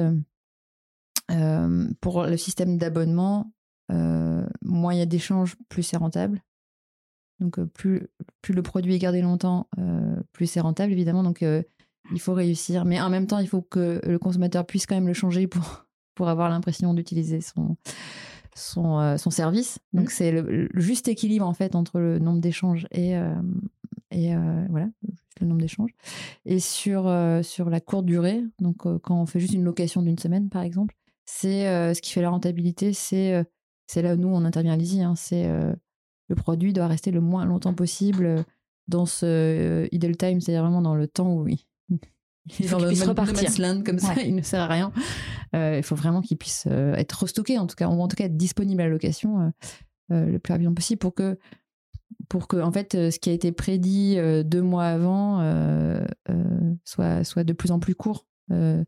euh, 1.30 1.88
pour 2.00 2.24
le 2.24 2.36
système 2.36 2.76
d'abonnement, 2.78 3.52
euh, 3.90 4.46
moins 4.62 4.94
il 4.94 4.98
y 4.98 5.02
a 5.02 5.06
d'échanges, 5.06 5.56
plus 5.68 5.82
c'est 5.82 5.96
rentable. 5.96 6.42
Donc, 7.40 7.58
euh, 7.58 7.66
plus, 7.66 8.06
plus 8.42 8.54
le 8.54 8.62
produit 8.62 8.94
est 8.94 8.98
gardé 8.98 9.20
longtemps, 9.22 9.68
euh, 9.78 10.16
plus 10.32 10.46
c'est 10.46 10.60
rentable, 10.60 10.92
évidemment. 10.92 11.22
Donc, 11.22 11.42
il 11.42 12.20
faut 12.20 12.34
réussir. 12.34 12.84
Mais 12.84 13.00
en 13.00 13.10
même 13.10 13.26
temps, 13.26 13.38
il 13.38 13.48
faut 13.48 13.62
que 13.62 14.00
le 14.04 14.18
consommateur 14.18 14.66
puisse 14.66 14.86
quand 14.86 14.94
même 14.94 15.06
le 15.08 15.14
changer 15.14 15.46
pour, 15.46 15.86
pour 16.14 16.28
avoir 16.28 16.48
l'impression 16.48 16.94
d'utiliser 16.94 17.40
son, 17.40 17.76
son, 18.54 19.16
son 19.18 19.30
service. 19.30 19.78
Donc, 19.92 20.04
Mhm. 20.06 20.10
c'est 20.10 20.30
le, 20.32 20.68
le 20.72 20.80
juste 20.80 21.08
équilibre, 21.08 21.46
en 21.46 21.54
fait, 21.54 21.74
entre 21.74 21.98
le 21.98 22.18
nombre 22.18 22.40
d'échanges 22.40 22.86
et, 22.92 23.14
et 24.14 24.34
euh, 24.34 24.66
voilà, 24.70 24.88
le 25.40 25.46
nombre 25.46 25.60
d'échanges. 25.60 25.90
Et 26.46 26.60
sur, 26.60 27.08
euh, 27.08 27.42
sur 27.42 27.68
la 27.68 27.80
courte 27.80 28.06
durée, 28.06 28.42
donc 28.60 28.86
euh, 28.86 28.98
quand 29.00 29.20
on 29.20 29.26
fait 29.26 29.40
juste 29.40 29.54
une 29.54 29.64
location 29.64 30.02
d'une 30.02 30.18
semaine, 30.18 30.48
par 30.48 30.62
exemple, 30.62 30.94
c'est 31.26 31.68
euh, 31.68 31.94
ce 31.94 32.02
qui 32.02 32.12
fait 32.12 32.22
la 32.22 32.30
rentabilité, 32.30 32.92
c'est 32.92 33.34
euh, 33.34 33.44
c'est 33.86 34.02
là 34.02 34.14
où 34.14 34.16
nous, 34.16 34.28
on 34.28 34.44
intervient 34.44 34.72
à 34.72 34.76
l'ISI, 34.76 35.02
hein, 35.02 35.14
c'est 35.16 35.46
euh, 35.46 35.72
le 36.28 36.34
produit 36.34 36.72
doit 36.72 36.86
rester 36.86 37.10
le 37.10 37.20
moins 37.20 37.44
longtemps 37.44 37.74
possible 37.74 38.44
dans 38.88 39.06
ce 39.06 39.88
idle 39.92 40.16
time, 40.16 40.40
c'est-à-dire 40.40 40.62
vraiment 40.62 40.82
dans 40.82 40.94
le 40.94 41.06
temps 41.06 41.34
où 41.34 41.48
il, 41.48 41.58
il 42.58 42.68
faut 42.68 42.76
qu'il 42.78 42.86
puisse 42.88 43.02
repartir. 43.02 43.50
comme 43.84 43.98
ça, 43.98 44.14
Ouais. 44.14 44.24
il 44.28 44.34
ne 44.34 44.42
sert 44.42 44.60
à 44.62 44.66
rien. 44.66 44.92
Il 45.52 45.82
faut 45.82 45.94
vraiment 45.94 46.20
qu'il 46.20 46.36
puisse 46.36 46.66
être 46.66 47.12
restocké, 47.22 47.58
en 47.58 47.66
tout 47.66 47.76
cas, 47.76 47.88
ou 47.88 48.00
en 48.00 48.08
tout 48.08 48.16
cas 48.16 48.24
être 48.24 48.36
disponible 48.36 48.80
à 48.80 48.84
la 48.86 48.90
location 48.90 49.52
le 50.10 50.38
plus 50.38 50.52
rapidement 50.52 50.74
possible 50.74 50.98
pour 50.98 51.14
que, 51.14 51.38
pour 52.28 52.48
que 52.48 52.56
en 52.56 52.72
fait, 52.72 52.92
ce 52.92 53.18
qui 53.18 53.30
a 53.30 53.32
été 53.32 53.52
prédit 53.52 54.16
deux 54.44 54.62
mois 54.62 54.86
avant 54.86 55.40
soit, 56.84 57.24
soit 57.24 57.44
de 57.44 57.52
plus 57.52 57.70
en 57.70 57.78
plus 57.78 57.94
court. 57.94 58.26
euh, 58.50 58.84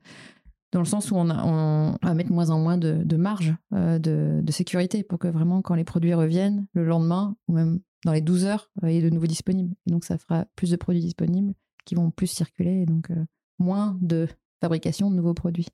dans 0.77 0.83
le 0.83 0.87
sens 0.87 1.11
où 1.11 1.17
on, 1.17 1.31
a- 1.31 1.43
on 1.45 1.97
va 2.03 2.13
mettre 2.15 2.31
moins 2.31 2.51
en 2.51 2.59
moins 2.61 2.77
de, 2.77 3.03
de 3.03 3.17
marge 3.17 3.55
euh, 3.73 3.99
de, 3.99 4.41
de 4.43 4.53
sécurité 4.53 5.03
pour 5.03 5.19
que 5.19 5.27
vraiment, 5.29 5.63
quand 5.63 5.75
les 5.75 5.85
produits 5.85 6.13
reviennent 6.15 6.67
le 6.75 6.85
lendemain 6.85 7.35
ou 7.49 7.55
même 7.55 7.81
dans 8.05 8.13
les 8.13 8.21
12 8.21 8.45
heures, 8.45 8.71
euh, 8.85 8.91
il 8.91 8.99
est 8.99 9.09
de 9.09 9.15
nouveau 9.15 9.27
disponible. 9.27 9.75
Et 9.87 9.91
donc, 9.91 10.05
ça 10.05 10.19
fera 10.19 10.45
plus 10.55 10.71
de 10.71 10.77
produits 10.77 11.01
disponibles 11.01 11.55
qui 11.87 11.95
vont 11.95 12.11
plus 12.11 12.27
circuler 12.27 12.83
et 12.83 12.87
donc 12.87 13.11
euh, 13.11 13.25
moins 13.59 13.97
de 14.03 14.29
fabrication 14.61 15.11
de 15.11 15.17
nouveaux 15.17 15.33
produits. 15.35 15.67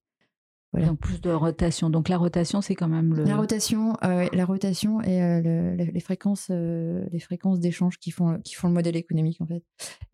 Voilà. 0.73 0.87
Donc 0.87 1.01
plus 1.01 1.21
de 1.21 1.31
rotation. 1.31 1.91
Donc 1.91 2.09
la 2.09 2.17
rotation, 2.17 2.61
c'est 2.63 2.75
quand 2.75 2.89
même 2.89 3.13
le. 3.15 3.25
La 3.25 3.37
rotation, 3.37 3.95
euh, 4.05 4.27
la 4.33 4.45
rotation 4.45 5.03
et 5.03 5.23
euh, 5.23 5.41
le- 5.43 5.77
le- 5.77 5.91
les 5.91 6.01
fréquences, 6.01 6.47
euh, 6.51 7.05
les 7.11 7.19
fréquences 7.19 7.59
d'échange 7.61 7.99
qui 7.99 8.11
font 8.11 8.39
qui 8.45 8.55
font 8.55 8.69
le 8.69 8.75
modèle 8.75 8.97
économique 8.97 9.41
en 9.41 9.47
fait. 9.47 9.63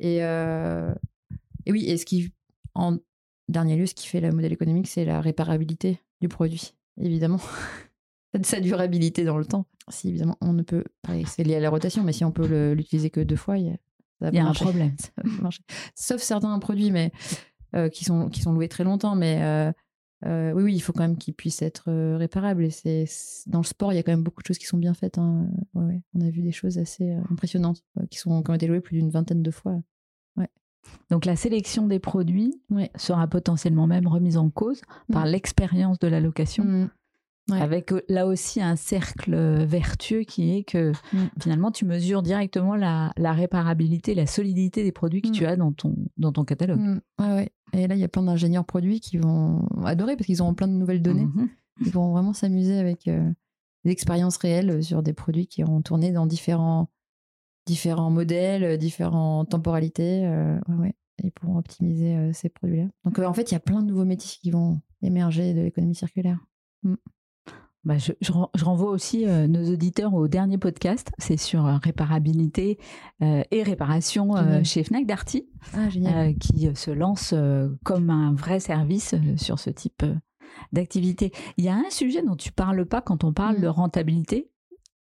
Et, 0.00 0.16
et 1.66 1.72
oui, 1.72 1.84
et 1.86 1.96
ce 1.96 2.04
qui 2.06 2.32
en 2.74 2.96
dernier 3.48 3.76
lieu, 3.76 3.86
ce 3.86 3.94
qui 3.94 4.06
fait 4.06 4.20
le 4.20 4.30
modèle 4.30 4.52
économique, 4.52 4.88
c'est 4.88 5.04
la 5.04 5.20
réparabilité 5.20 6.00
du 6.20 6.28
produit, 6.28 6.74
évidemment. 7.00 7.40
Sa 8.42 8.60
durabilité 8.60 9.24
dans 9.24 9.38
le 9.38 9.46
temps. 9.46 9.66
Si 9.88 10.10
évidemment 10.10 10.36
on 10.42 10.52
ne 10.52 10.62
peut, 10.62 10.84
c'est 11.26 11.44
lié 11.44 11.56
à 11.56 11.60
la 11.60 11.70
rotation, 11.70 12.04
mais 12.04 12.12
si 12.12 12.24
on 12.24 12.30
peut 12.30 12.72
l'utiliser 12.72 13.08
que 13.08 13.20
deux 13.20 13.36
fois, 13.36 13.56
il 13.56 13.66
y 13.66 13.70
a, 13.70 13.76
ça 14.20 14.26
va 14.26 14.30
Il 14.30 14.36
y 14.36 14.38
a 14.38 14.44
pas 14.44 14.50
un 14.50 14.52
problème. 14.52 14.94
Sauf 15.94 16.20
certains 16.20 16.58
produits, 16.58 16.90
mais 16.90 17.10
euh, 17.74 17.88
qui 17.88 18.04
sont 18.04 18.28
qui 18.28 18.40
sont 18.42 18.52
loués 18.52 18.68
très 18.68 18.84
longtemps, 18.84 19.14
mais 19.14 19.42
euh, 19.42 19.72
euh, 20.26 20.52
oui, 20.52 20.62
oui, 20.64 20.74
il 20.74 20.80
faut 20.80 20.92
quand 20.92 21.02
même 21.02 21.16
qu'ils 21.16 21.34
puissent 21.34 21.62
être 21.62 21.90
réparables. 22.16 22.64
Et 22.64 22.70
c'est 22.70 23.06
dans 23.46 23.60
le 23.60 23.64
sport, 23.64 23.92
il 23.92 23.96
y 23.96 23.98
a 23.98 24.02
quand 24.02 24.12
même 24.12 24.24
beaucoup 24.24 24.42
de 24.42 24.46
choses 24.46 24.58
qui 24.58 24.66
sont 24.66 24.78
bien 24.78 24.94
faites. 24.94 25.18
hein. 25.18 25.48
Ouais, 25.74 25.84
ouais. 25.84 26.02
On 26.14 26.20
a 26.20 26.30
vu 26.30 26.42
des 26.42 26.52
choses 26.52 26.78
assez 26.78 27.10
impressionnantes 27.30 27.82
qui, 28.10 28.18
sont, 28.18 28.42
qui 28.42 28.50
ont 28.50 28.54
été 28.54 28.66
louées 28.66 28.80
plus 28.80 28.98
d'une 28.98 29.10
vingtaine 29.10 29.42
de 29.42 29.50
fois. 29.50 29.80
Donc 31.10 31.24
la 31.24 31.36
sélection 31.36 31.86
des 31.86 31.98
produits 31.98 32.54
sera 32.96 33.26
potentiellement 33.26 33.86
même 33.86 34.06
remise 34.06 34.36
en 34.36 34.50
cause 34.50 34.80
par 35.12 35.24
Mm. 35.24 35.28
l'expérience 35.30 35.98
de 35.98 36.08
la 36.08 36.20
location. 36.20 36.64
Mm. 36.64 36.90
Ouais. 37.50 37.62
Avec 37.62 37.92
euh, 37.92 38.02
là 38.10 38.26
aussi 38.26 38.60
un 38.60 38.76
cercle 38.76 39.32
euh, 39.32 39.64
vertueux 39.64 40.20
qui 40.20 40.54
est 40.54 40.64
que 40.64 40.92
Mm. 41.14 41.16
finalement 41.40 41.70
tu 41.70 41.86
mesures 41.86 42.22
directement 42.22 42.76
la, 42.76 43.10
la 43.16 43.32
réparabilité, 43.32 44.14
la 44.14 44.26
solidité 44.26 44.82
des 44.84 44.92
produits 44.92 45.22
que 45.22 45.30
tu 45.30 45.46
as 45.46 45.56
dans 45.56 45.72
ton, 45.72 45.94
dans 46.18 46.30
ton 46.32 46.44
catalogue. 46.44 47.00
Ouais, 47.18 47.26
ouais. 47.34 47.48
Et 47.72 47.86
là, 47.86 47.94
il 47.94 48.00
y 48.00 48.04
a 48.04 48.08
plein 48.08 48.22
d'ingénieurs 48.22 48.64
produits 48.66 49.00
qui 49.00 49.16
vont 49.18 49.66
adorer 49.84 50.16
parce 50.16 50.26
qu'ils 50.26 50.42
ont 50.42 50.52
plein 50.54 50.68
de 50.68 50.72
nouvelles 50.74 51.00
données. 51.02 51.24
Mhm. 51.26 51.48
Ils 51.86 51.92
vont 51.92 52.12
vraiment 52.12 52.32
s'amuser 52.34 52.78
avec 52.78 53.08
euh, 53.08 53.30
des 53.84 53.92
expériences 53.92 54.36
réelles 54.36 54.82
sur 54.82 55.02
des 55.02 55.12
produits 55.14 55.46
qui 55.46 55.64
ont 55.64 55.80
tourné 55.80 56.10
dans 56.12 56.26
différents, 56.26 56.88
différents 57.68 58.10
modèles, 58.10 58.64
euh, 58.64 58.76
différentes 58.76 59.50
temporalités. 59.50 60.26
euh, 60.26 60.58
ouais. 60.80 60.94
Et 61.22 61.32
optimiser 61.56 62.14
euh, 62.16 62.30
ces 62.32 62.48
produits-là. 62.48 62.86
Donc, 63.04 63.18
euh, 63.18 63.26
en 63.26 63.32
fait, 63.32 63.50
il 63.50 63.54
y 63.54 63.56
a 63.56 63.60
plein 63.60 63.82
de 63.82 63.88
nouveaux 63.88 64.04
métiers 64.04 64.38
qui 64.40 64.50
vont 64.52 64.80
émerger 65.02 65.52
de 65.52 65.60
l'économie 65.62 65.96
circulaire. 65.96 66.38
Bah, 67.84 67.96
je, 67.98 68.12
je 68.20 68.32
ren- 68.32 68.50
je 68.54 68.64
renvoie 68.64 68.90
aussi 68.90 69.26
euh, 69.26 69.46
nos 69.48 69.64
auditeurs 69.72 70.12
au 70.14 70.28
dernier 70.28 70.58
podcast, 70.58 71.10
c'est 71.18 71.36
sur 71.36 71.64
euh, 71.66 71.76
réparabilité 71.78 72.78
euh, 73.22 73.42
et 73.50 73.62
réparation 73.62 74.34
chez 74.64 74.84
Fnac 74.84 75.06
Darty, 75.06 75.48
Ah, 75.74 75.88
qui 76.38 76.68
se 76.74 76.90
lance 76.90 77.34
comme 77.84 78.10
un 78.10 78.32
vrai 78.34 78.60
service 78.60 79.14
sur 79.36 79.58
ce 79.58 79.70
type 79.70 80.04
d'activité. 80.72 81.32
Il 81.56 81.64
y 81.64 81.68
a 81.68 81.74
un 81.74 81.90
sujet 81.90 82.22
dont 82.22 82.36
tu 82.36 82.52
parles 82.52 82.84
pas 82.86 83.00
quand 83.00 83.24
on 83.24 83.32
parle 83.32 83.58
Mm. 83.58 83.62
de 83.62 83.66
rentabilité, 83.68 84.50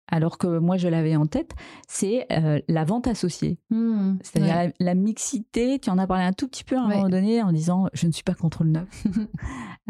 alors 0.08 0.36
que 0.38 0.58
moi 0.58 0.76
je 0.76 0.88
l'avais 0.88 1.16
en 1.16 1.26
tête, 1.26 1.52
c'est 1.88 2.26
euh, 2.32 2.60
la 2.68 2.84
vente 2.84 3.06
associée. 3.06 3.58
Mm. 3.70 4.14
C'est-à-dire 4.22 4.54
Ouais. 4.54 4.72
la, 4.80 4.86
la 4.86 4.94
mixité, 4.94 5.78
tu 5.78 5.88
en 5.90 5.98
as 5.98 6.06
parlé 6.06 6.24
un 6.24 6.32
tout 6.32 6.46
petit 6.48 6.64
peu 6.64 6.76
à 6.76 6.80
un 6.82 6.88
Ouais. 6.88 6.96
moment 6.96 7.08
donné 7.08 7.42
en 7.42 7.52
disant 7.52 7.86
je 7.94 8.06
ne 8.06 8.12
suis 8.12 8.22
pas 8.22 8.34
contre 8.34 8.64
le 8.64 8.70
neuf. 8.70 9.04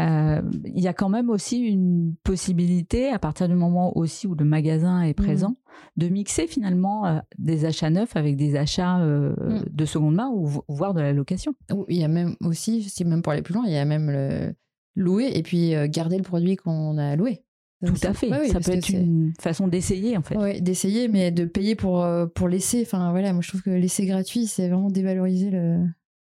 Euh, 0.00 0.42
Il 0.64 0.80
y 0.82 0.88
a 0.88 0.92
quand 0.92 1.08
même 1.08 1.30
aussi 1.30 1.58
une 1.60 2.16
possibilité, 2.24 3.10
à 3.10 3.20
partir 3.20 3.48
du 3.48 3.54
moment 3.54 3.96
aussi 3.96 4.26
où 4.26 4.34
le 4.34 4.44
magasin 4.44 5.02
est 5.02 5.14
présent, 5.14 5.50
Mm. 5.50 6.00
de 6.02 6.08
mixer 6.08 6.46
finalement 6.48 7.06
euh, 7.06 7.18
des 7.38 7.64
achats 7.64 7.90
neufs 7.90 8.16
avec 8.16 8.36
des 8.36 8.56
achats 8.56 8.98
euh, 9.00 9.34
Mm. 9.38 9.64
de 9.70 9.84
seconde 9.84 10.16
main 10.16 10.28
ou 10.34 10.46
vo- 10.46 10.64
voire 10.68 10.94
de 10.94 11.00
la 11.00 11.12
location. 11.12 11.54
Il 11.88 11.96
y 11.96 12.02
a 12.04 12.08
même 12.08 12.34
aussi, 12.44 12.82
si 12.82 13.04
même 13.04 13.22
pour 13.22 13.32
aller 13.32 13.42
plus 13.42 13.54
loin, 13.54 13.64
il 13.66 13.72
y 13.72 13.76
a 13.76 13.84
même 13.84 14.10
le 14.10 14.54
louer 14.96 15.30
et 15.34 15.42
puis 15.44 15.74
garder 15.88 16.16
le 16.16 16.22
produit 16.24 16.56
qu'on 16.56 16.98
a 16.98 17.14
loué. 17.14 17.44
Tout 17.84 18.06
à 18.06 18.12
fait. 18.14 18.30
Oui, 18.30 18.48
Ça 18.50 18.60
peut 18.60 18.72
être 18.72 18.88
une 18.90 19.32
façon 19.40 19.68
d'essayer 19.68 20.16
en 20.16 20.22
fait. 20.22 20.36
Ouais, 20.36 20.60
d'essayer, 20.60 21.08
mais 21.08 21.30
de 21.30 21.44
payer 21.44 21.74
pour, 21.74 22.02
euh, 22.02 22.26
pour 22.26 22.48
laisser. 22.48 22.82
Enfin, 22.82 23.10
voilà, 23.10 23.32
moi 23.32 23.42
je 23.42 23.48
trouve 23.48 23.62
que 23.62 23.70
laisser 23.70 24.06
gratuit, 24.06 24.46
c'est 24.46 24.68
vraiment 24.68 24.90
dévaloriser 24.90 25.50
le, 25.50 25.84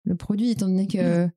le 0.04 0.14
produit, 0.14 0.50
étant 0.50 0.66
donné 0.68 0.86
que 0.86 1.28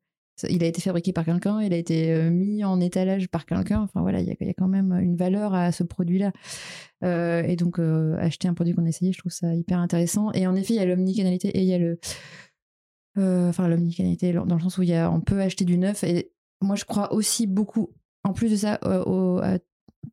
il 0.49 0.63
a 0.63 0.67
été 0.67 0.81
fabriqué 0.81 1.13
par 1.13 1.25
quelqu'un, 1.25 1.61
il 1.63 1.73
a 1.73 1.77
été 1.77 2.11
euh, 2.13 2.29
mis 2.29 2.63
en 2.63 2.79
étalage 2.79 3.27
par 3.27 3.47
quelqu'un. 3.47 3.81
Enfin, 3.81 4.01
voilà, 4.01 4.19
il 4.21 4.27
y 4.27 4.29
y 4.45 4.49
a 4.49 4.53
quand 4.53 4.67
même 4.67 4.91
une 4.93 5.15
valeur 5.15 5.55
à 5.55 5.71
ce 5.71 5.83
produit-là. 5.83 6.31
Euh, 7.03 7.41
et 7.41 7.55
donc, 7.55 7.79
euh, 7.79 8.15
acheter 8.19 8.47
un 8.47 8.53
produit 8.53 8.75
qu'on 8.75 8.85
a 8.85 8.89
essayé, 8.89 9.11
je 9.13 9.17
trouve 9.17 9.31
ça 9.31 9.55
hyper 9.55 9.79
intéressant. 9.79 10.31
Et 10.33 10.45
en 10.45 10.55
effet, 10.55 10.75
il 10.75 10.77
y 10.77 10.79
a 10.79 10.85
l'omnicanalité 10.85 11.47
et 11.49 11.61
il 11.61 11.65
y 11.67 11.73
a 11.73 11.79
le. 11.79 11.99
euh, 13.17 13.49
Enfin, 13.49 13.67
l'omnicanalité, 13.67 14.31
dans 14.33 14.45
le 14.55 14.59
sens 14.61 14.77
où 14.77 14.83
il 14.83 14.89
y 14.89 14.93
a, 14.93 15.11
on 15.11 15.21
peut 15.21 15.41
acheter 15.41 15.65
du 15.65 15.77
neuf. 15.77 16.03
Et 16.03 16.31
moi, 16.61 16.75
je 16.75 16.85
crois 16.85 17.13
aussi 17.13 17.47
beaucoup, 17.47 17.89
en 18.23 18.33
plus 18.33 18.51
de 18.51 18.55
ça, 18.57 18.79
euh, 18.85 19.03
au- 19.05 19.39
à 19.39 19.57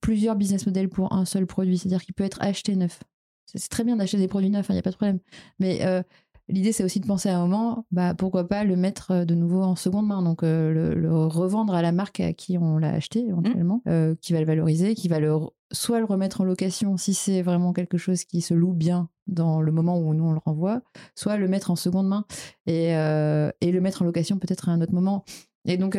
plusieurs 0.01 0.37
business 0.37 0.67
models 0.67 0.89
pour 0.89 1.13
un 1.13 1.25
seul 1.25 1.47
produit. 1.47 1.79
C'est-à-dire 1.79 2.03
qu'il 2.03 2.15
peut 2.15 2.25
être 2.25 2.41
acheté 2.41 2.77
neuf. 2.77 3.03
C'est 3.47 3.69
très 3.69 3.85
bien 3.85 3.97
d'acheter 3.97 4.19
des 4.19 4.29
produits 4.29 4.51
neufs, 4.51 4.67
il 4.69 4.73
n'y 4.73 4.79
a 4.79 4.83
pas 4.83 4.91
de 4.91 4.97
problème. 4.97 5.21
Mais 5.61 5.85
euh, 5.87 6.03
l'idée, 6.49 6.73
c'est 6.73 6.85
aussi 6.85 7.01
de 7.01 7.07
penser 7.07 7.29
à 7.29 7.39
un 7.39 7.47
moment, 7.47 7.87
bah, 7.91 8.15
pourquoi 8.15 8.49
pas 8.49 8.65
le 8.65 8.77
mettre 8.77 9.11
euh, 9.11 9.25
de 9.25 9.35
nouveau 9.35 9.63
en 9.63 9.77
seconde 9.77 10.07
main. 10.07 10.23
Donc, 10.23 10.43
euh, 10.43 10.73
le, 10.73 10.95
le 10.95 11.15
revendre 11.27 11.75
à 11.75 11.83
la 11.83 11.93
marque 11.93 12.21
à 12.21 12.33
qui 12.33 12.59
on 12.59 12.79
l'a 12.79 12.91
acheté 12.91 13.21
éventuellement, 13.27 13.83
euh, 13.89 14.15
qui 14.21 14.33
va 14.33 14.41
le 14.41 14.47
valoriser, 14.47 14.95
qui 14.95 15.09
va 15.09 15.21
le, 15.21 15.37
soit 15.73 15.99
le 15.99 16.05
remettre 16.05 16.41
en 16.41 16.45
location 16.45 16.97
si 16.97 17.15
c'est 17.15 17.43
vraiment 17.43 17.73
quelque 17.73 17.99
chose 17.99 18.25
qui 18.25 18.41
se 18.41 18.55
loue 18.55 18.73
bien 18.73 19.09
dans 19.27 19.61
le 19.61 19.73
moment 19.73 19.99
où 19.99 20.13
nous 20.15 20.25
on 20.25 20.33
le 20.33 20.41
renvoie, 20.45 20.83
soit 21.15 21.37
le 21.37 21.49
mettre 21.49 21.71
en 21.71 21.77
seconde 21.77 22.09
main 22.09 22.27
et, 22.67 22.89
et 22.89 23.73
le 23.73 23.81
mettre 23.81 24.03
en 24.03 24.05
location 24.05 24.39
peut-être 24.39 24.69
à 24.69 24.73
un 24.73 24.83
autre 24.83 24.93
moment. 24.93 25.25
Et 25.65 25.79
donc, 25.79 25.97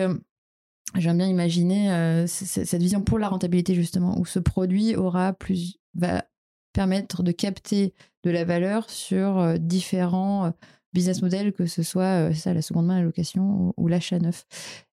j'aime 0.93 1.17
bien 1.17 1.27
imaginer 1.27 1.91
euh, 1.91 2.27
cette 2.27 2.81
vision 2.81 3.01
pour 3.01 3.19
la 3.19 3.29
rentabilité 3.29 3.75
justement, 3.75 4.19
où 4.19 4.25
ce 4.25 4.39
produit 4.39 4.95
aura 4.95 5.33
plus, 5.33 5.77
va 5.95 6.25
permettre 6.73 7.23
de 7.23 7.31
capter 7.31 7.93
de 8.23 8.29
la 8.29 8.43
valeur 8.43 8.89
sur 8.89 9.39
euh, 9.39 9.57
différents 9.57 10.45
euh, 10.45 10.51
business 10.93 11.21
models, 11.21 11.53
que 11.53 11.65
ce 11.65 11.83
soit 11.83 12.33
ça, 12.33 12.53
la 12.53 12.61
seconde 12.61 12.87
main, 12.87 12.99
la 12.99 13.03
location 13.03 13.73
ou, 13.75 13.87
l'achat 13.89 14.17
neuf. 14.19 14.45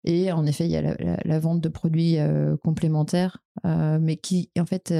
Et 0.03 0.31
en 0.31 0.47
effet, 0.47 0.65
il 0.65 0.71
y 0.71 0.75
a 0.75 0.81
la, 0.81 1.39
vente 1.39 1.61
de 1.61 1.69
produits 1.69 2.17
complémentaires, 2.63 3.37
mais 3.63 4.17
qui 4.17 4.49
en 4.57 4.65
fait 4.65 4.95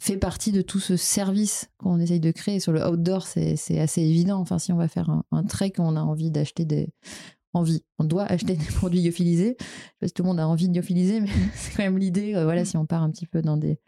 fait 0.00 0.16
partie 0.16 0.50
de 0.50 0.62
tout 0.62 0.80
ce 0.80 0.96
service 0.96 1.70
qu'on 1.78 2.00
essaye 2.00 2.18
de 2.18 2.32
créer. 2.32 2.58
Sur 2.58 2.72
le 2.72 2.84
outdoor, 2.84 3.24
c'est 3.24 3.54
c'est 3.54 3.78
assez 3.78 4.02
évident. 4.02 4.40
Enfin, 4.40 4.58
si 4.58 4.72
on 4.72 4.76
va 4.76 4.88
faire 4.88 5.10
un, 5.10 5.22
un 5.30 5.44
trek, 5.44 5.74
on 5.78 5.94
a 5.94 6.00
envie 6.00 6.32
d'acheter 6.32 6.64
des 6.64 6.88
On 7.98 8.04
doit 8.04 8.24
acheter 8.24 8.54
des 8.56 8.64
produits 8.76 9.02
lyophilisés. 9.02 9.56
Je 9.60 9.64
sais 9.64 9.92
pas 10.00 10.06
si 10.08 10.12
tout 10.14 10.22
le 10.22 10.28
monde 10.28 10.40
a 10.40 10.48
envie 10.48 10.68
de 10.68 10.74
lyophilisé, 10.74 11.20
mais 11.20 11.28
c'est 11.54 11.74
quand 11.76 11.82
même 11.82 11.98
l'idée. 11.98 12.34
euh, 12.34 12.44
voilà, 12.44 12.64
si 12.64 12.76
on 12.76 12.86
part 12.86 13.02
un 13.02 13.10
petit 13.10 13.26
peu 13.26 13.42
dans 13.42 13.56
des 13.56 13.78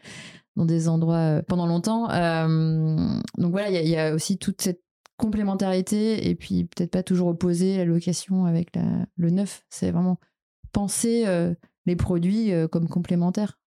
dans 0.55 0.65
des 0.65 0.87
endroits 0.89 1.15
euh, 1.17 1.41
pendant 1.41 1.67
longtemps. 1.67 2.09
Euh, 2.11 2.97
donc 3.37 3.51
voilà, 3.51 3.69
il 3.69 3.87
y 3.87 3.95
a- 3.97 4.13
aussi 4.13 4.37
toute 4.37 4.61
cette 4.61 4.81
complémentarité 5.17 6.29
et 6.29 6.35
puis 6.35 6.63
peut-être 6.65 6.91
pas 6.91 7.03
toujours 7.03 7.27
opposer 7.27 7.77
la 7.77 7.85
location 7.85 8.45
avec 8.45 8.69
le 9.17 9.29
neuf. 9.29 9.63
C'est 9.69 9.91
vraiment 9.91 10.17
penser 10.71 11.25
les 11.85 11.95
produits 11.97 12.51
comme 12.71 12.87
complémentaires 12.87 13.59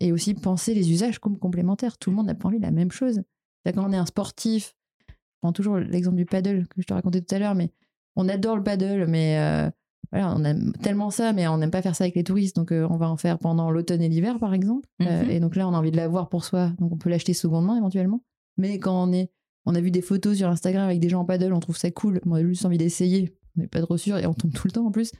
et 0.00 0.12
aussi 0.12 0.34
penser 0.34 0.74
les 0.74 0.90
usages 0.92 1.18
comme 1.18 1.38
complémentaires. 1.38 1.96
Tout 1.96 2.10
le 2.10 2.16
monde 2.16 2.26
n'a 2.26 2.34
pas 2.34 2.48
envie 2.48 2.58
de 2.58 2.64
la 2.64 2.70
même 2.70 2.90
chose. 2.92 3.22
Quand 3.64 3.82
on 3.88 3.92
est 3.92 3.96
un 3.96 4.04
sportif, 4.04 4.74
je 5.08 5.14
prends 5.40 5.52
toujours 5.52 5.78
l'exemple 5.78 6.16
du 6.16 6.26
paddle 6.26 6.66
que 6.68 6.82
je 6.82 6.86
te 6.86 6.92
racontais 6.92 7.22
tout 7.22 7.34
à 7.34 7.38
l'heure, 7.38 7.54
mais 7.54 7.70
on 8.16 8.28
adore 8.28 8.56
le 8.56 8.62
paddle, 8.62 9.06
mais 9.08 9.38
euh, 9.38 9.70
voilà, 10.12 10.34
on 10.36 10.44
aime 10.44 10.72
tellement 10.82 11.10
ça, 11.10 11.32
mais 11.32 11.46
on 11.48 11.58
n'aime 11.58 11.70
pas 11.70 11.82
faire 11.82 11.94
ça 11.96 12.04
avec 12.04 12.14
les 12.16 12.24
touristes. 12.24 12.56
Donc, 12.56 12.72
euh, 12.72 12.86
on 12.90 12.96
va 12.96 13.08
en 13.08 13.16
faire 13.16 13.38
pendant 13.38 13.70
l'automne 13.70 14.02
et 14.02 14.08
l'hiver, 14.08 14.38
par 14.38 14.54
exemple. 14.54 14.88
Euh, 15.02 15.22
Mhm. 15.24 15.30
et 15.30 15.40
donc 15.40 15.56
là, 15.56 15.68
on 15.68 15.72
a 15.74 15.78
envie 15.78 15.90
de 15.92 15.96
l'avoir 15.96 16.28
pour 16.28 16.44
soi. 16.44 16.70
Donc, 16.78 16.92
on 16.92 16.96
peut 16.96 17.10
l'acheter 17.10 17.32
seconde 17.34 17.66
main 17.66 17.76
éventuellement. 17.76 18.22
Mais 18.56 18.78
quand 18.78 19.08
on 19.08 19.12
est, 19.12 19.30
on 19.66 19.74
a 19.74 19.80
vu 19.80 19.90
des 19.90 20.02
photos 20.02 20.36
sur 20.36 20.48
Instagram 20.48 20.84
avec 20.84 21.00
des 21.00 21.08
gens 21.08 21.20
en 21.20 21.24
paddle, 21.24 21.52
on 21.52 21.60
trouve 21.60 21.76
ça 21.76 21.90
cool. 21.90 22.20
On 22.26 22.34
a 22.34 22.42
juste 22.42 22.64
envie 22.64 22.78
d'essayer. 22.78 23.34
On 23.56 23.60
n'est 23.62 23.66
pas 23.68 23.80
trop 23.80 23.96
sûr 23.96 24.16
et 24.18 24.26
on 24.26 24.32
tombe 24.34 24.52
tout 24.52 24.66
le 24.66 24.72
temps 24.72 24.86
en 24.86 24.90
plus. 24.92 25.12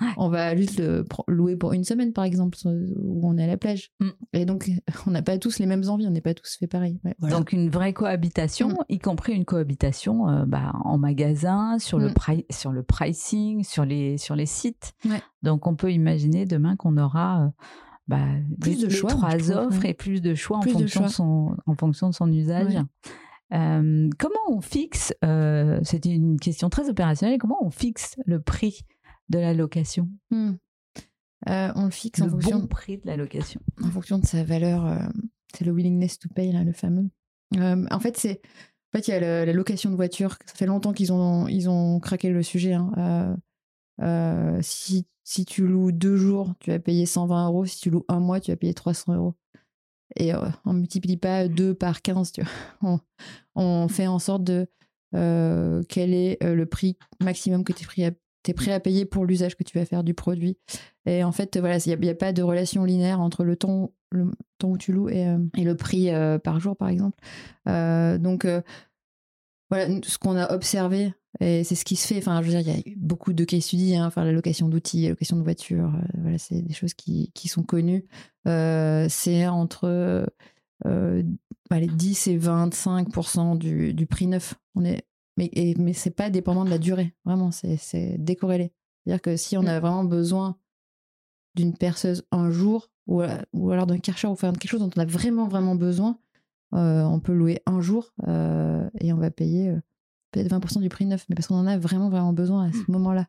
Ouais. 0.00 0.08
On 0.16 0.28
va 0.28 0.54
juste 0.56 0.78
le 0.78 1.04
louer 1.26 1.56
pour 1.56 1.72
une 1.72 1.82
semaine, 1.84 2.12
par 2.12 2.24
exemple, 2.24 2.56
sur- 2.56 2.70
où 2.70 3.26
on 3.28 3.36
est 3.38 3.42
à 3.44 3.46
la 3.46 3.56
plage. 3.56 3.90
Mm. 4.00 4.08
Et 4.34 4.44
donc, 4.44 4.70
on 5.06 5.10
n'a 5.10 5.22
pas 5.22 5.38
tous 5.38 5.58
les 5.58 5.66
mêmes 5.66 5.82
envies. 5.88 6.06
On 6.06 6.10
n'est 6.10 6.20
pas 6.20 6.34
tous 6.34 6.56
fait 6.58 6.66
pareil. 6.66 7.00
Ouais, 7.04 7.14
voilà. 7.18 7.36
Donc 7.36 7.52
une 7.52 7.68
vraie 7.70 7.92
cohabitation, 7.92 8.68
Mm. 8.68 8.76
y 8.90 8.98
compris 8.98 9.32
une 9.32 9.44
cohabitation 9.44 10.28
euh, 10.28 10.44
bah, 10.46 10.72
en 10.84 10.98
magasin, 10.98 11.78
sur, 11.78 11.98
le 11.98 12.08
Mm. 12.10 12.42
sur 12.50 12.72
le 12.72 12.82
pricing, 12.82 13.64
sur 13.64 13.84
les, 13.84 14.18
sur 14.18 14.36
les 14.36 14.46
sites. 14.46 14.92
Ouais. 15.04 15.20
Donc 15.42 15.66
on 15.66 15.74
peut 15.74 15.90
imaginer 15.92 16.44
demain 16.46 16.76
qu'on 16.76 16.96
aura 16.98 17.44
euh, 17.44 17.48
bah, 18.06 18.24
Plus 18.60 18.78
de 18.80 18.88
choix, 18.88 19.10
trois 19.10 19.50
offres 19.50 19.84
et 19.84 19.94
plus 19.94 20.20
de 20.22 20.34
choix, 20.34 20.60
Plus 20.60 20.74
en, 20.74 20.78
de 20.78 20.86
fonction 20.86 21.00
choix. 21.00 21.08
De 21.08 21.12
son, 21.12 21.56
en 21.66 21.74
fonction 21.74 22.08
de 22.10 22.14
son 22.14 22.30
usage. 22.32 22.76
Euh, 23.52 24.08
comment 24.18 24.34
on 24.48 24.60
fixe, 24.60 25.14
euh, 25.24 25.80
c'était 25.82 26.10
une 26.12 26.38
question 26.38 26.68
très 26.68 26.88
opérationnelle, 26.90 27.38
comment 27.38 27.58
on 27.64 27.70
fixe 27.70 28.16
le 28.26 28.40
prix 28.40 28.80
de 29.30 29.38
la 29.38 29.54
location? 29.54 30.08
Mm. 30.30 30.52
Euh, 31.48 31.72
on 31.76 31.84
le 31.84 31.90
fixe 31.90 32.20
en 32.20 32.28
fonction, 32.28 32.58
bon 32.60 32.66
prix 32.66 32.98
de 32.98 33.06
la 33.06 33.16
location 33.16 33.60
en 33.82 33.90
fonction 33.90 34.18
de 34.18 34.26
sa 34.26 34.42
valeur. 34.44 34.98
c'est 35.54 35.64
le 35.64 35.72
willingness 35.72 36.18
to 36.18 36.28
pay, 36.34 36.52
là, 36.52 36.62
le 36.64 36.72
fameux. 36.72 37.08
En 37.56 38.00
fait, 38.00 38.16
c'est. 38.18 38.40
En 38.92 38.98
fait, 38.98 39.08
il 39.08 39.10
y 39.12 39.14
a 39.14 39.20
le- 39.20 39.44
la 39.46 39.52
location 39.52 39.90
de 39.90 39.96
voiture. 39.96 40.36
Ça 40.46 40.54
fait 40.54 40.66
longtemps 40.66 40.92
qu'ils 40.92 41.12
ont, 41.12 41.46
ils 41.46 41.68
ont 41.70 42.00
craqué 42.00 42.28
le 42.30 42.42
sujet. 42.42 42.72
hein. 42.74 43.36
Si, 44.62 45.06
si 45.24 45.44
tu 45.44 45.66
loues 45.66 45.92
deux 45.92 46.16
jours, 46.16 46.54
tu 46.60 46.70
vas 46.70 46.78
payer 46.78 47.06
120 47.06 47.46
euros. 47.48 47.64
Si 47.66 47.78
tu 47.80 47.90
loues 47.90 48.04
un 48.08 48.20
mois, 48.20 48.40
tu 48.40 48.50
vas 48.50 48.56
payer 48.56 48.74
300 48.74 49.14
euros. 49.14 49.34
Et 50.16 50.34
euh, 50.34 50.38
on 50.64 50.72
ne 50.72 50.80
multiplie 50.80 51.16
pas 51.16 51.48
2 51.48 51.74
par 51.74 52.02
15. 52.02 52.32
Tu 52.32 52.42
vois. 52.80 53.00
On, 53.54 53.88
fait 53.88 54.06
en 54.06 54.18
sorte 54.18 54.44
de. 54.44 54.68
euh, 55.14 55.82
quel 55.88 56.14
est 56.14 56.42
euh, 56.44 56.54
le 56.54 56.66
prix 56.66 56.96
maximum 57.20 57.64
que 57.64 57.72
tu 57.72 57.84
es 57.84 58.54
prêt 58.54 58.72
à 58.72 58.80
payer 58.80 59.04
pour 59.04 59.26
l'usage 59.26 59.56
que 59.56 59.64
tu 59.64 59.78
vas 59.78 59.84
faire 59.84 60.04
du 60.04 60.14
produit. 60.14 60.56
Et 61.06 61.24
en 61.24 61.32
fait, 61.32 61.58
voilà, 61.58 61.78
il 61.84 61.98
n'y 61.98 62.08
a, 62.08 62.14
pas 62.14 62.32
de 62.32 62.42
relation 62.42 62.84
linéaire 62.84 63.20
entre 63.20 63.44
le 63.44 63.56
temps, 63.56 63.92
le 64.10 64.30
temps 64.58 64.70
où 64.70 64.78
tu 64.78 64.92
loues 64.92 65.08
et, 65.08 65.36
et 65.56 65.64
le 65.64 65.76
prix 65.76 66.10
par 66.44 66.60
jour, 66.60 66.76
par 66.76 66.88
exemple. 66.88 67.18
Donc, 67.66 68.46
voilà, 69.70 69.88
ce 70.02 70.18
qu'on 70.18 70.36
a 70.36 70.54
observé 70.54 71.12
Et 71.40 71.62
c'est 71.64 71.74
ce 71.74 71.84
qui 71.84 71.96
se 71.96 72.06
fait. 72.06 72.18
Enfin, 72.18 72.40
je 72.42 72.50
veux 72.50 72.62
dire, 72.62 72.74
il 72.74 72.90
y 72.90 72.92
a 72.92 72.96
beaucoup 72.96 73.32
de 73.32 73.44
cas 73.44 73.60
studies. 73.60 73.96
Hein, 73.96 74.06
enfin, 74.06 74.24
la 74.24 74.32
location 74.32 74.68
d'outils, 74.68 75.02
la 75.02 75.10
location 75.10 75.36
de 75.36 75.42
voitures. 75.42 75.92
voilà, 76.20 76.38
c'est 76.38 76.62
des 76.62 76.74
choses 76.74 76.94
qui, 76.94 77.30
qui 77.34 77.48
sont 77.48 77.62
connues. 77.62 78.06
c'est 78.44 79.46
entre 79.46 80.26
allez, 81.70 81.86
10 81.86 82.28
et 82.28 82.36
25 82.36 83.58
du, 83.58 83.94
du 83.94 84.06
prix 84.06 84.26
neuf. 84.26 84.54
On 84.74 84.84
est, 84.84 85.02
mais, 85.36 85.50
et, 85.52 85.74
mais 85.76 85.92
c'est 85.92 86.10
pas 86.10 86.30
dépendant 86.30 86.64
de 86.64 86.70
la 86.70 86.78
durée. 86.78 87.14
Vraiment, 87.24 87.50
c'est 87.50 88.16
décorrélé. 88.18 88.72
C'est-à-dire 89.04 89.22
que 89.22 89.36
si 89.36 89.56
on 89.56 89.66
a 89.66 89.80
vraiment 89.80 90.04
besoin 90.04 90.56
d'une 91.54 91.76
perceuse 91.76 92.24
un 92.30 92.50
jour, 92.50 92.88
ou, 93.06 93.22
ou 93.52 93.70
alors 93.70 93.86
d'un 93.86 93.98
karcher, 93.98 94.28
ou 94.28 94.36
faire 94.36 94.52
quelque 94.52 94.70
chose 94.70 94.80
dont 94.80 94.90
on 94.96 95.00
a 95.00 95.06
vraiment, 95.06 95.48
vraiment 95.48 95.74
besoin, 95.74 96.18
euh, 96.74 97.02
on 97.02 97.20
peut 97.20 97.32
louer 97.32 97.62
un 97.66 97.80
jour 97.80 98.12
euh, 98.26 98.88
et 99.00 99.12
on 99.12 99.16
va 99.16 99.30
payer 99.30 99.70
euh, 99.70 99.80
peut-être 100.30 100.50
20% 100.50 100.80
du 100.80 100.88
prix 100.88 101.06
neuf, 101.06 101.24
mais 101.28 101.34
parce 101.34 101.46
qu'on 101.48 101.56
en 101.56 101.66
a 101.66 101.78
vraiment, 101.78 102.10
vraiment 102.10 102.32
besoin 102.32 102.68
à 102.68 102.72
ce 102.72 102.78
mmh. 102.78 102.84
moment-là. 102.88 103.26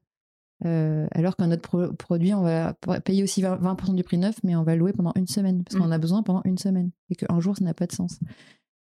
alors 1.11 1.35
qu'un 1.35 1.51
autre 1.51 1.87
produit, 1.97 2.33
on 2.33 2.43
va 2.43 2.73
payer 3.03 3.23
aussi 3.23 3.41
20% 3.41 3.95
du 3.95 4.03
prix 4.03 4.17
neuf, 4.17 4.37
mais 4.43 4.55
on 4.55 4.63
va 4.63 4.75
louer 4.75 4.93
pendant 4.93 5.13
une 5.15 5.27
semaine, 5.27 5.63
parce 5.63 5.77
qu'on 5.77 5.85
en 5.85 5.89
mmh. 5.89 5.93
a 5.93 5.97
besoin 5.97 6.23
pendant 6.23 6.41
une 6.45 6.57
semaine, 6.57 6.91
et 7.09 7.15
qu'un 7.15 7.39
jour, 7.39 7.57
ça 7.57 7.63
n'a 7.63 7.73
pas 7.73 7.87
de 7.87 7.93
sens. 7.93 8.19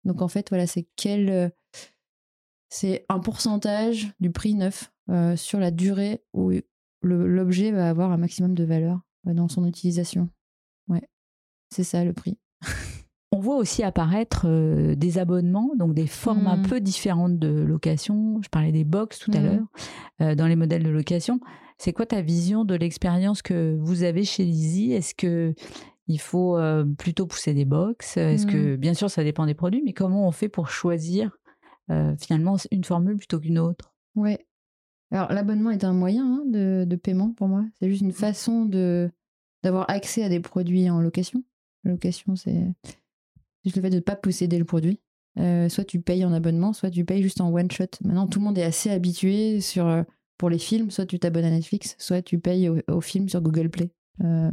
Donc 0.03 0.21
en 0.21 0.27
fait, 0.27 0.49
voilà, 0.49 0.67
c'est 0.67 0.87
quel. 0.95 1.51
c'est 2.69 3.05
un 3.09 3.19
pourcentage 3.19 4.13
du 4.19 4.31
prix 4.31 4.55
neuf 4.55 4.91
sur 5.35 5.59
la 5.59 5.71
durée 5.71 6.23
où 6.33 6.51
l'objet 7.01 7.71
va 7.71 7.89
avoir 7.89 8.11
un 8.11 8.17
maximum 8.17 8.53
de 8.53 8.63
valeur 8.63 9.01
dans 9.25 9.47
son 9.47 9.65
utilisation. 9.65 10.29
Ouais, 10.87 11.07
c'est 11.69 11.83
ça 11.83 12.03
le 12.03 12.13
prix. 12.13 12.37
On 13.33 13.39
voit 13.39 13.55
aussi 13.55 13.81
apparaître 13.81 14.45
euh, 14.45 14.93
des 14.95 15.17
abonnements, 15.17 15.71
donc 15.77 15.93
des 15.93 16.07
formes 16.07 16.47
un 16.47 16.57
mmh. 16.57 16.67
peu 16.67 16.81
différentes 16.81 17.39
de 17.39 17.47
location. 17.47 18.41
Je 18.41 18.49
parlais 18.49 18.73
des 18.73 18.83
box 18.83 19.19
tout 19.19 19.31
à 19.33 19.39
mmh. 19.39 19.45
l'heure, 19.45 19.65
euh, 20.21 20.35
dans 20.35 20.47
les 20.47 20.57
modèles 20.57 20.83
de 20.83 20.89
location. 20.89 21.39
C'est 21.77 21.93
quoi 21.93 22.05
ta 22.05 22.21
vision 22.21 22.65
de 22.65 22.75
l'expérience 22.75 23.41
que 23.41 23.77
vous 23.79 24.03
avez 24.03 24.25
chez 24.25 24.43
Lizzie? 24.43 24.91
Est-ce 24.91 25.15
que 25.15 25.55
il 26.07 26.19
faut 26.19 26.57
euh, 26.57 26.83
plutôt 26.83 27.25
pousser 27.25 27.53
des 27.53 27.63
box? 27.63 28.17
Est-ce 28.17 28.45
que, 28.45 28.75
mmh. 28.75 28.77
bien 28.77 28.93
sûr, 28.93 29.09
ça 29.09 29.23
dépend 29.23 29.45
des 29.45 29.53
produits, 29.53 29.81
mais 29.85 29.93
comment 29.93 30.27
on 30.27 30.31
fait 30.31 30.49
pour 30.49 30.69
choisir 30.69 31.37
finalement 32.19 32.55
une 32.71 32.85
formule 32.85 33.17
plutôt 33.17 33.39
qu'une 33.39 33.59
autre? 33.59 33.93
Ouais. 34.15 34.45
Alors 35.11 35.33
l'abonnement 35.33 35.71
est 35.71 35.83
un 35.83 35.91
moyen 35.91 36.25
hein, 36.25 36.43
de, 36.45 36.85
de, 36.87 36.95
paiement 36.95 37.33
pour 37.33 37.49
moi. 37.49 37.65
C'est 37.79 37.89
juste 37.89 38.01
une 38.01 38.13
façon 38.13 38.63
de 38.63 39.11
d'avoir 39.61 39.89
accès 39.89 40.23
à 40.23 40.29
des 40.29 40.39
produits 40.39 40.89
en 40.89 41.01
location. 41.01 41.43
La 41.83 41.91
location, 41.91 42.37
c'est 42.37 42.73
juste 43.63 43.75
le 43.75 43.81
fait 43.81 43.89
de 43.89 43.95
ne 43.95 44.01
pas 44.01 44.15
posséder 44.15 44.57
le 44.57 44.65
produit. 44.65 44.99
Euh, 45.39 45.69
soit 45.69 45.85
tu 45.85 46.01
payes 46.01 46.25
en 46.25 46.33
abonnement, 46.33 46.73
soit 46.73 46.89
tu 46.89 47.05
payes 47.05 47.23
juste 47.23 47.41
en 47.41 47.53
one 47.53 47.71
shot. 47.71 47.85
Maintenant, 48.03 48.27
tout 48.27 48.39
le 48.39 48.45
monde 48.45 48.57
est 48.57 48.63
assez 48.63 48.89
habitué 48.89 49.61
sur, 49.61 49.87
euh, 49.87 50.03
pour 50.37 50.49
les 50.49 50.59
films, 50.59 50.91
soit 50.91 51.05
tu 51.05 51.19
t'abonnes 51.19 51.45
à 51.45 51.49
Netflix, 51.49 51.95
soit 51.99 52.21
tu 52.21 52.39
payes 52.39 52.69
au, 52.69 53.01
film 53.01 53.29
sur 53.29 53.41
Google 53.41 53.69
Play. 53.69 53.91
Euh, 54.23 54.49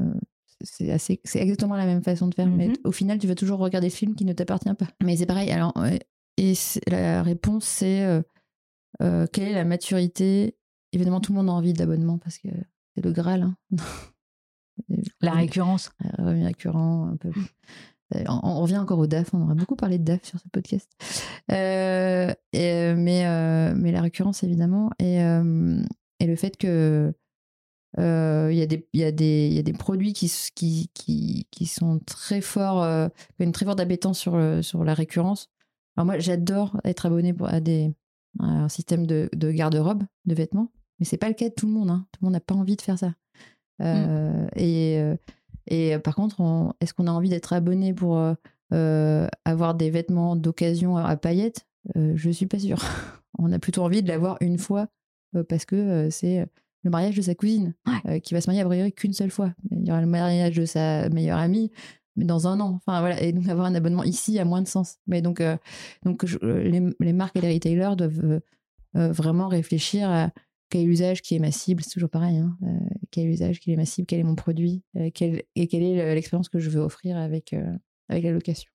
c'est 0.60 0.90
assez, 0.90 1.20
c'est 1.24 1.40
exactement 1.40 1.76
la 1.76 1.86
même 1.86 2.02
façon 2.02 2.28
de 2.28 2.34
faire, 2.34 2.48
mais 2.48 2.68
mhm. 2.68 2.76
au 2.84 2.92
final, 2.92 3.18
tu 3.18 3.26
vas 3.26 3.34
toujours 3.34 3.58
regarder 3.58 3.88
le 3.88 3.92
film 3.92 4.14
qui 4.14 4.24
ne 4.24 4.32
t'appartient 4.32 4.74
pas. 4.74 4.88
Mais 5.02 5.16
c'est 5.16 5.26
pareil. 5.26 5.50
Alors, 5.50 5.72
et 6.36 6.54
la 6.86 7.22
réponse, 7.22 7.64
c'est 7.64 8.22
quelle 9.00 9.48
est 9.48 9.52
la 9.52 9.64
maturité? 9.64 10.56
Évidemment, 10.92 11.20
tout 11.20 11.32
le 11.32 11.38
monde 11.38 11.48
a 11.48 11.52
envie 11.52 11.74
d'abonnement 11.74 12.18
parce 12.18 12.38
que 12.38 12.48
c'est 12.94 13.04
le 13.04 13.12
Graal. 13.12 13.42
Hein. 13.42 13.56
la 15.20 15.32
récurrence. 15.32 15.90
Revenu 16.18 16.44
récurrent, 16.44 17.08
un 17.08 17.16
peu. 17.16 17.30
Euh, 18.14 18.24
on, 18.28 18.60
revient 18.60 18.78
encore 18.78 18.98
au 18.98 19.06
DAF, 19.06 19.34
on 19.34 19.42
aura 19.42 19.54
beaucoup 19.54 19.76
parlé 19.76 19.98
de 19.98 20.04
DAF 20.04 20.24
sur 20.24 20.38
ce 20.38 20.48
podcast. 20.48 20.90
Euh, 21.52 22.32
et, 22.52 22.94
mais, 22.94 23.26
euh, 23.26 23.74
mais 23.76 23.92
la 23.92 24.00
récurrence, 24.00 24.42
évidemment, 24.42 24.90
et, 24.98 25.18
et 25.18 26.26
le 26.26 26.36
fait 26.36 26.56
que 26.56 27.12
il 27.96 28.56
y, 28.56 28.62
a 28.62 28.66
des, 28.66 28.88
y, 28.92 28.98
y 28.98 29.58
a 29.58 29.62
des 29.62 29.72
produits 29.72 30.12
qui, 30.12 30.32
qui, 30.54 30.90
qui, 30.94 31.46
qui 31.50 31.66
sont 31.66 32.00
très 32.06 32.40
forts, 32.40 32.82
euh, 32.82 33.08
une 33.40 33.52
très 33.52 33.64
forte 33.64 33.80
appétence 33.80 34.18
sur, 34.18 34.38
sur 34.62 34.84
la 34.84 34.94
récurrence. 34.94 35.50
Alors 35.96 36.06
moi, 36.06 36.18
j'adore 36.18 36.80
être 36.84 37.06
abonné 37.06 37.34
à, 37.46 37.60
des, 37.60 37.92
un 38.38 38.68
système 38.68 39.06
de, 39.06 39.28
de 39.34 39.50
garde-robe, 39.50 40.04
de 40.26 40.34
vêtements, 40.34 40.70
mais 40.98 41.06
c'est 41.06 41.16
pas 41.16 41.28
le 41.28 41.34
cas 41.34 41.48
de 41.48 41.54
tout 41.54 41.66
le 41.66 41.72
monde. 41.72 41.90
Hein. 41.90 42.06
Tout 42.12 42.20
le 42.22 42.26
monde 42.26 42.34
n'a 42.34 42.40
pas 42.40 42.54
envie 42.54 42.76
de 42.76 42.82
faire 42.82 42.98
ça. 42.98 43.14
Mmh. 43.80 44.48
Et 44.56 45.00
et 45.68 45.94
euh, 45.94 45.98
par 45.98 46.14
contre, 46.14 46.74
est-ce 46.80 46.94
qu'on 46.94 47.06
a 47.06 47.10
envie 47.10 47.28
d'être 47.28 47.52
abonné 47.52 47.92
pour 47.92 48.18
euh, 48.18 48.34
euh, 48.72 49.28
avoir 49.44 49.74
des 49.74 49.90
vêtements 49.90 50.34
d'occasion 50.34 50.96
à 50.96 51.16
paillettes? 51.16 51.66
Je 51.94 52.30
suis 52.30 52.46
pas 52.46 52.58
sûre. 52.58 52.82
On 53.38 53.52
a 53.52 53.58
plutôt 53.58 53.82
envie 53.82 54.02
de 54.02 54.08
l'avoir 54.08 54.36
une 54.40 54.58
fois 54.58 54.88
parce 55.48 55.64
que 55.64 56.08
c'est 56.10 56.46
le 56.82 56.90
mariage 56.90 57.16
de 57.16 57.22
sa 57.22 57.34
cousine 57.34 57.74
qui 58.22 58.34
va 58.34 58.40
se 58.40 58.48
marier 58.48 58.62
à 58.62 58.64
priori 58.64 58.92
qu'une 58.92 59.12
seule 59.12 59.30
fois. 59.30 59.52
Il 59.70 59.86
y 59.86 59.90
aura 59.90 60.00
le 60.00 60.06
mariage 60.06 60.56
de 60.56 60.66
sa 60.66 61.08
meilleure 61.10 61.38
amie 61.38 61.70
mais 62.16 62.24
dans 62.24 62.48
un 62.48 62.58
an. 62.58 62.74
Enfin 62.74 62.98
voilà, 62.98 63.22
et 63.22 63.32
donc 63.32 63.48
avoir 63.48 63.66
un 63.66 63.74
abonnement 63.76 64.02
ici 64.02 64.40
a 64.40 64.44
moins 64.44 64.60
de 64.60 64.66
sens. 64.66 64.96
Mais 65.06 65.22
donc, 65.22 65.40
donc 66.04 66.24
les, 66.42 66.82
les, 66.98 67.12
marques 67.12 67.36
et 67.36 67.40
les 67.40 67.54
retailers 67.54 67.94
doivent 67.96 68.40
vraiment 68.94 69.46
réfléchir 69.46 70.10
à 70.10 70.30
quel 70.70 70.88
usage 70.88 71.22
qui 71.22 71.34
est 71.34 71.38
ma 71.38 71.50
cible, 71.50 71.82
c'est 71.82 71.90
toujours 71.90 72.10
pareil. 72.10 72.38
Hein. 72.38 72.56
Euh, 72.62 72.78
quel 73.10 73.28
usage 73.28 73.60
qui 73.60 73.72
est 73.72 73.76
ma 73.76 73.84
cible, 73.84 74.06
quel 74.06 74.20
est 74.20 74.24
mon 74.24 74.34
produit, 74.34 74.82
euh, 74.96 75.04
et 75.04 75.10
quelle 75.10 75.82
est 75.82 76.14
l'expérience 76.14 76.48
que 76.48 76.58
je 76.58 76.70
veux 76.70 76.80
offrir 76.80 77.16
avec, 77.16 77.52
euh, 77.52 77.72
avec 78.08 78.24
la 78.24 78.32
location. 78.32 78.70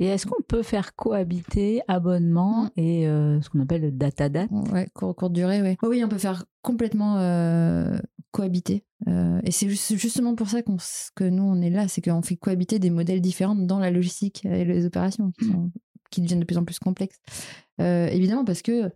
Et 0.00 0.06
est-ce 0.06 0.26
qu'on 0.26 0.42
peut 0.42 0.62
faire 0.62 0.96
cohabiter 0.96 1.82
abonnement 1.86 2.64
mmh. 2.64 2.80
et 2.80 3.04
ce 3.04 3.48
qu'on 3.50 3.60
appelle 3.60 3.82
le 3.82 3.92
data 3.92 4.30
date? 4.30 4.50
Ouais, 4.72 4.88
courte 4.94 5.32
durée, 5.32 5.60
oui. 5.60 5.76
oui, 5.82 6.02
on 6.02 6.08
peut 6.08 6.18
faire 6.18 6.44
complètement 6.62 7.16
cohabiter. 8.30 8.84
et 9.06 9.50
c'est 9.50 9.68
justement 9.68 10.34
pour 10.34 10.48
ça 10.48 10.62
que 10.62 11.24
nous, 11.24 11.42
on 11.42 11.60
est 11.60 11.70
là, 11.70 11.88
c'est 11.88 12.00
qu'on 12.00 12.22
fait 12.22 12.36
cohabiter 12.36 12.78
des 12.78 12.88
modèles 12.88 13.20
différents 13.20 13.54
dans 13.54 13.78
la 13.78 13.90
logistique 13.90 14.46
et 14.46 14.64
les 14.64 14.86
opérations 14.86 15.30
qui, 15.38 15.52
qui 16.10 16.22
deviennent 16.22 16.40
de 16.40 16.46
plus 16.46 16.58
en 16.58 16.64
plus 16.64 16.78
complexes. 16.78 17.20
évidemment, 17.78 18.46
parce 18.46 18.62
que 18.62 18.90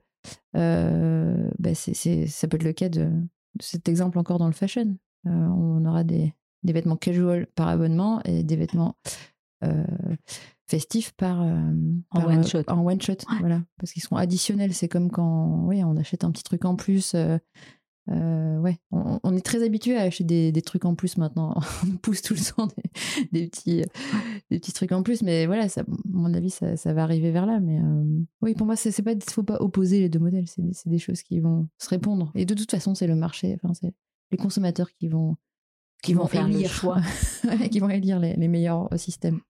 euh, 0.56 1.48
bah 1.58 1.74
ça 1.74 2.48
peut 2.48 2.56
être 2.56 2.64
le 2.64 2.72
cas 2.72 2.88
de, 2.88 3.10
cet 3.60 3.88
exemple 3.88 4.18
encore 4.18 4.38
dans 4.38 4.46
le 4.46 4.52
fashion. 4.52 4.96
Euh, 5.26 5.30
on 5.30 5.84
aura 5.84 6.04
des, 6.04 6.32
des, 6.62 6.72
vêtements 6.72 6.96
casual 6.96 7.46
par 7.54 7.68
abonnement 7.68 8.22
et 8.24 8.42
des 8.42 8.56
vêtements 8.56 8.96
euh, 9.64 9.84
festifs 10.68 11.12
par, 11.12 11.40
en 11.40 12.24
one 12.24 12.46
shot. 12.46 12.62
En 12.68 12.84
one 12.84 13.00
shot, 13.00 13.18
voilà, 13.40 13.62
parce 13.78 13.92
qu'ils 13.92 14.02
seront 14.02 14.16
additionnels. 14.16 14.74
C'est 14.74 14.88
comme 14.88 15.10
quand, 15.10 15.64
oui, 15.66 15.82
on 15.84 15.96
achète 15.96 16.24
un 16.24 16.30
petit 16.30 16.44
truc 16.44 16.64
en 16.64 16.76
plus 16.76 17.14
euh, 17.14 17.38
ouais, 18.08 18.78
on, 18.90 19.36
est 19.36 19.44
très 19.44 19.64
habitué 19.64 19.96
à 19.96 20.02
acheter 20.02 20.52
des, 20.52 20.62
trucs 20.62 20.84
en 20.84 20.94
plus 20.94 21.16
maintenant. 21.16 21.54
on 21.82 21.86
nous 21.86 21.98
pousse 21.98 22.22
tout 22.22 22.34
le 22.34 22.54
temps 22.54 22.68
des, 23.32 23.48
petits, 23.48 23.82
des 24.50 24.58
petits 24.58 24.72
trucs 24.72 24.92
en 24.92 25.02
plus, 25.02 25.22
mais 25.22 25.46
voilà, 25.46 25.68
ça, 25.68 25.82
à 25.82 25.84
mon 26.08 26.32
avis, 26.34 26.50
ça, 26.50 26.76
ça 26.76 26.92
va 26.92 27.02
arriver 27.02 27.30
vers 27.30 27.46
là. 27.46 27.60
Mais 27.60 27.80
euh, 27.80 28.04
oui, 28.42 28.54
pour 28.54 28.66
moi, 28.66 28.76
c'est 28.76 29.02
pas, 29.02 29.12
faut 29.28 29.42
pas 29.42 29.56
opposer 29.60 30.00
les 30.00 30.08
deux 30.08 30.20
modèles. 30.20 30.46
C'est 30.46 30.88
des 30.88 30.98
choses 30.98 31.22
qui 31.22 31.40
vont 31.40 31.68
se 31.78 31.88
répondre. 31.88 32.30
Et 32.34 32.44
de 32.44 32.54
toute 32.54 32.70
façon, 32.70 32.94
c'est 32.94 33.06
le 33.06 33.16
marché. 33.16 33.56
Enfin, 33.62 33.74
c'est 33.74 33.92
les 34.30 34.38
consommateurs 34.38 34.90
qui 34.98 35.08
vont 35.08 35.36
qui, 36.02 36.14
vont, 36.14 36.26
faire 36.26 36.46
élire, 36.46 36.68
le 36.68 36.68
choix, 36.68 37.00
qui 37.70 37.80
vont 37.80 37.88
élire 37.88 38.20
les, 38.20 38.34
les 38.34 38.48
meilleurs 38.48 38.88
systèmes. 38.96 39.40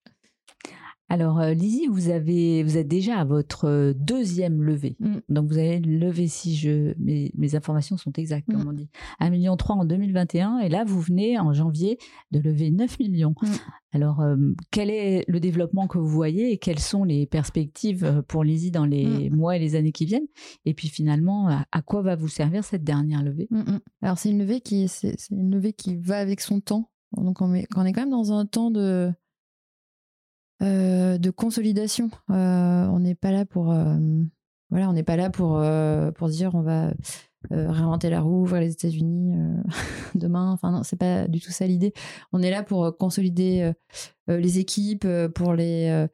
Alors, 1.09 1.39
euh, 1.39 1.53
Lizzie, 1.53 1.87
vous, 1.87 2.09
avez, 2.09 2.63
vous 2.63 2.77
êtes 2.77 2.87
déjà 2.87 3.17
à 3.19 3.23
votre 3.23 3.65
euh, 3.65 3.93
deuxième 3.95 4.61
levée. 4.61 4.97
Mm. 4.99 5.15
Donc, 5.29 5.47
vous 5.47 5.57
avez 5.57 5.79
levé, 5.79 6.27
si 6.27 6.55
je, 6.55 6.93
mes, 6.99 7.31
mes 7.37 7.55
informations 7.55 7.95
sont 7.95 8.11
exactes, 8.13 8.47
comme 8.51 8.65
mm. 8.65 8.67
on 8.67 8.73
dit, 8.73 8.89
1,3 9.21 9.29
million 9.29 9.57
en 9.69 9.85
2021. 9.85 10.59
Et 10.59 10.69
là, 10.69 10.83
vous 10.85 10.99
venez 10.99 11.39
en 11.39 11.53
janvier 11.53 11.97
de 12.31 12.39
lever 12.39 12.71
9 12.71 12.99
millions. 12.99 13.35
Mm. 13.41 13.47
Alors, 13.93 14.19
euh, 14.19 14.35
quel 14.69 14.89
est 14.89 15.23
le 15.29 15.39
développement 15.39 15.87
que 15.87 15.97
vous 15.97 16.09
voyez 16.09 16.51
et 16.51 16.57
quelles 16.57 16.79
sont 16.79 17.05
les 17.05 17.25
perspectives 17.25 18.23
pour 18.27 18.43
Lizzie 18.43 18.71
dans 18.71 18.85
les 18.85 19.29
mois 19.29 19.55
et 19.55 19.59
les 19.59 19.75
années 19.75 19.93
qui 19.93 20.05
viennent? 20.05 20.27
Et 20.65 20.73
puis, 20.73 20.89
finalement, 20.89 21.47
à, 21.71 21.81
quoi 21.83 22.01
va 22.01 22.17
vous 22.17 22.27
servir 22.27 22.65
cette 22.65 22.83
dernière 22.83 23.23
levée? 23.23 23.47
Alors, 24.01 24.17
c'est 24.17 24.29
une 24.29 24.39
levée 24.39 24.59
qui, 24.59 24.89
c'est, 24.89 25.15
une 25.31 25.51
levée 25.51 25.71
qui 25.71 25.95
va 25.95 26.17
avec 26.17 26.41
son 26.41 26.59
temps. 26.59 26.91
Donc, 27.15 27.41
on, 27.41 27.49
on 27.49 27.85
est 27.85 27.93
quand 27.93 28.01
même 28.01 28.09
dans 28.09 28.33
un 28.33 28.45
temps 28.45 28.71
de 28.71 29.09
de 30.61 31.29
consolidation. 31.29 32.09
Euh, 32.29 32.85
on 32.87 32.99
n'est 32.99 33.15
pas 33.15 33.31
là 33.31 33.45
pour 33.45 33.71
euh, 33.71 33.97
voilà, 34.69 34.89
on 34.89 34.93
n'est 34.93 35.03
pas 35.03 35.15
là 35.15 35.29
pour 35.29 35.63
pour 36.15 36.29
dire 36.29 36.55
on 36.55 36.61
va 36.61 36.93
réinventer 37.49 38.09
la 38.09 38.21
roue, 38.21 38.41
ouvrir 38.41 38.61
les 38.61 38.71
États-Unis 38.71 39.35
demain. 40.15 40.51
Enfin 40.51 40.71
non, 40.71 40.83
c'est 40.83 40.97
pas 40.97 41.27
du 41.27 41.39
tout 41.39 41.51
ça 41.51 41.65
l'idée. 41.67 41.93
On 42.33 42.41
est 42.41 42.51
là 42.51 42.63
pour 42.63 42.97
consolider 42.97 43.71
les 44.27 44.59
équipes, 44.59 45.07
pour 45.33 45.53
les 45.53 46.07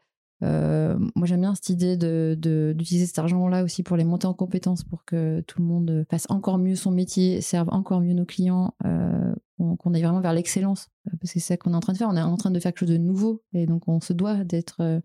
moi, 0.44 1.26
j'aime 1.26 1.41
bien 1.41 1.56
cette 1.56 1.70
idée 1.70 1.96
d'utiliser 1.96 3.06
cet 3.06 3.20
argent-là 3.20 3.64
aussi 3.64 3.82
pour 3.82 3.98
les 3.98 4.04
monter 4.04 4.28
en 4.28 4.34
compétences, 4.34 4.84
pour 4.84 5.06
que 5.06 5.41
tout 5.48 5.62
le 5.62 5.66
monde 5.66 6.06
fasse 6.10 6.26
encore 6.30 6.58
mieux 6.58 6.76
son 6.76 6.91
métier, 6.91 7.41
serve 7.41 7.70
encore 7.72 8.02
mieux 8.02 8.14
nos 8.14 8.26
clients, 8.26 8.74
qu'on 8.80 9.94
aille 9.94 10.04
vraiment 10.04 10.22
vers 10.22 10.34
l'excellence. 10.34 10.89
Parce 11.06 11.34
que 11.34 11.39
c'est 11.39 11.39
ça 11.39 11.58
qu'on 11.58 11.74
est 11.74 11.76
en 11.76 11.80
train 11.80 11.94
de 11.94 11.98
faire. 11.98 12.10
On 12.10 12.18
est 12.18 12.22
en 12.22 12.36
train 12.38 12.52
de 12.52 12.60
faire 12.60 12.72
quelque 12.74 12.88
chose 12.88 12.89
de 12.89 12.98
nouveau. 12.98 13.41
Et 13.54 13.66
donc, 13.66 13.88
on 13.88 14.02
se 14.02 14.12
doit 14.12 14.44
d'être 14.44 15.02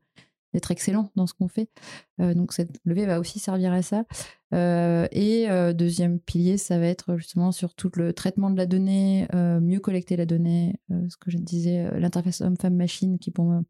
excellent 0.70 1.12
dans 1.14 1.28
ce 1.28 1.34
qu'on 1.34 1.46
fait. 1.46 1.68
donc 2.18 2.52
cette 2.52 2.80
levée 2.84 3.06
va 3.06 3.20
aussi 3.20 3.38
servir 3.38 3.72
à 3.72 3.82
ça. 3.82 4.04
et 4.52 5.46
deuxième 5.74 6.18
pilier, 6.18 6.56
ça 6.58 6.78
va 6.78 6.86
être 6.86 7.16
justement 7.16 7.52
sur 7.52 7.74
tout 7.74 7.92
le 7.94 8.12
traitement 8.12 8.50
de 8.50 8.56
la 8.56 8.66
donnée, 8.66 9.28
mieux 9.34 9.78
collecter 9.78 10.16
la 10.16 10.26
donnée, 10.26 10.80
ce 10.90 11.16
que 11.16 11.30
je 11.30 11.38
disais, 11.38 11.88
l'interface 12.00 12.40
homme-femme-machine 12.40 13.18
qui 13.20 13.30
pour 13.30 13.44
moi 13.44 13.62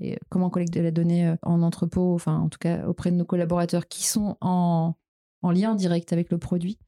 et 0.00 0.18
comment 0.28 0.50
collecter 0.50 0.82
la 0.82 0.90
donnée 0.90 1.34
en 1.42 1.62
entrepôt, 1.62 2.14
enfin 2.14 2.38
en 2.38 2.48
tout 2.48 2.58
cas 2.58 2.86
auprès 2.86 3.10
de 3.10 3.16
nos 3.16 3.24
collaborateurs 3.24 3.88
qui 3.88 4.06
sont 4.06 4.36
en, 4.40 4.94
en 5.42 5.50
lien 5.50 5.74
direct 5.74 6.12
avec 6.12 6.30
le 6.30 6.38
produit. 6.38 6.78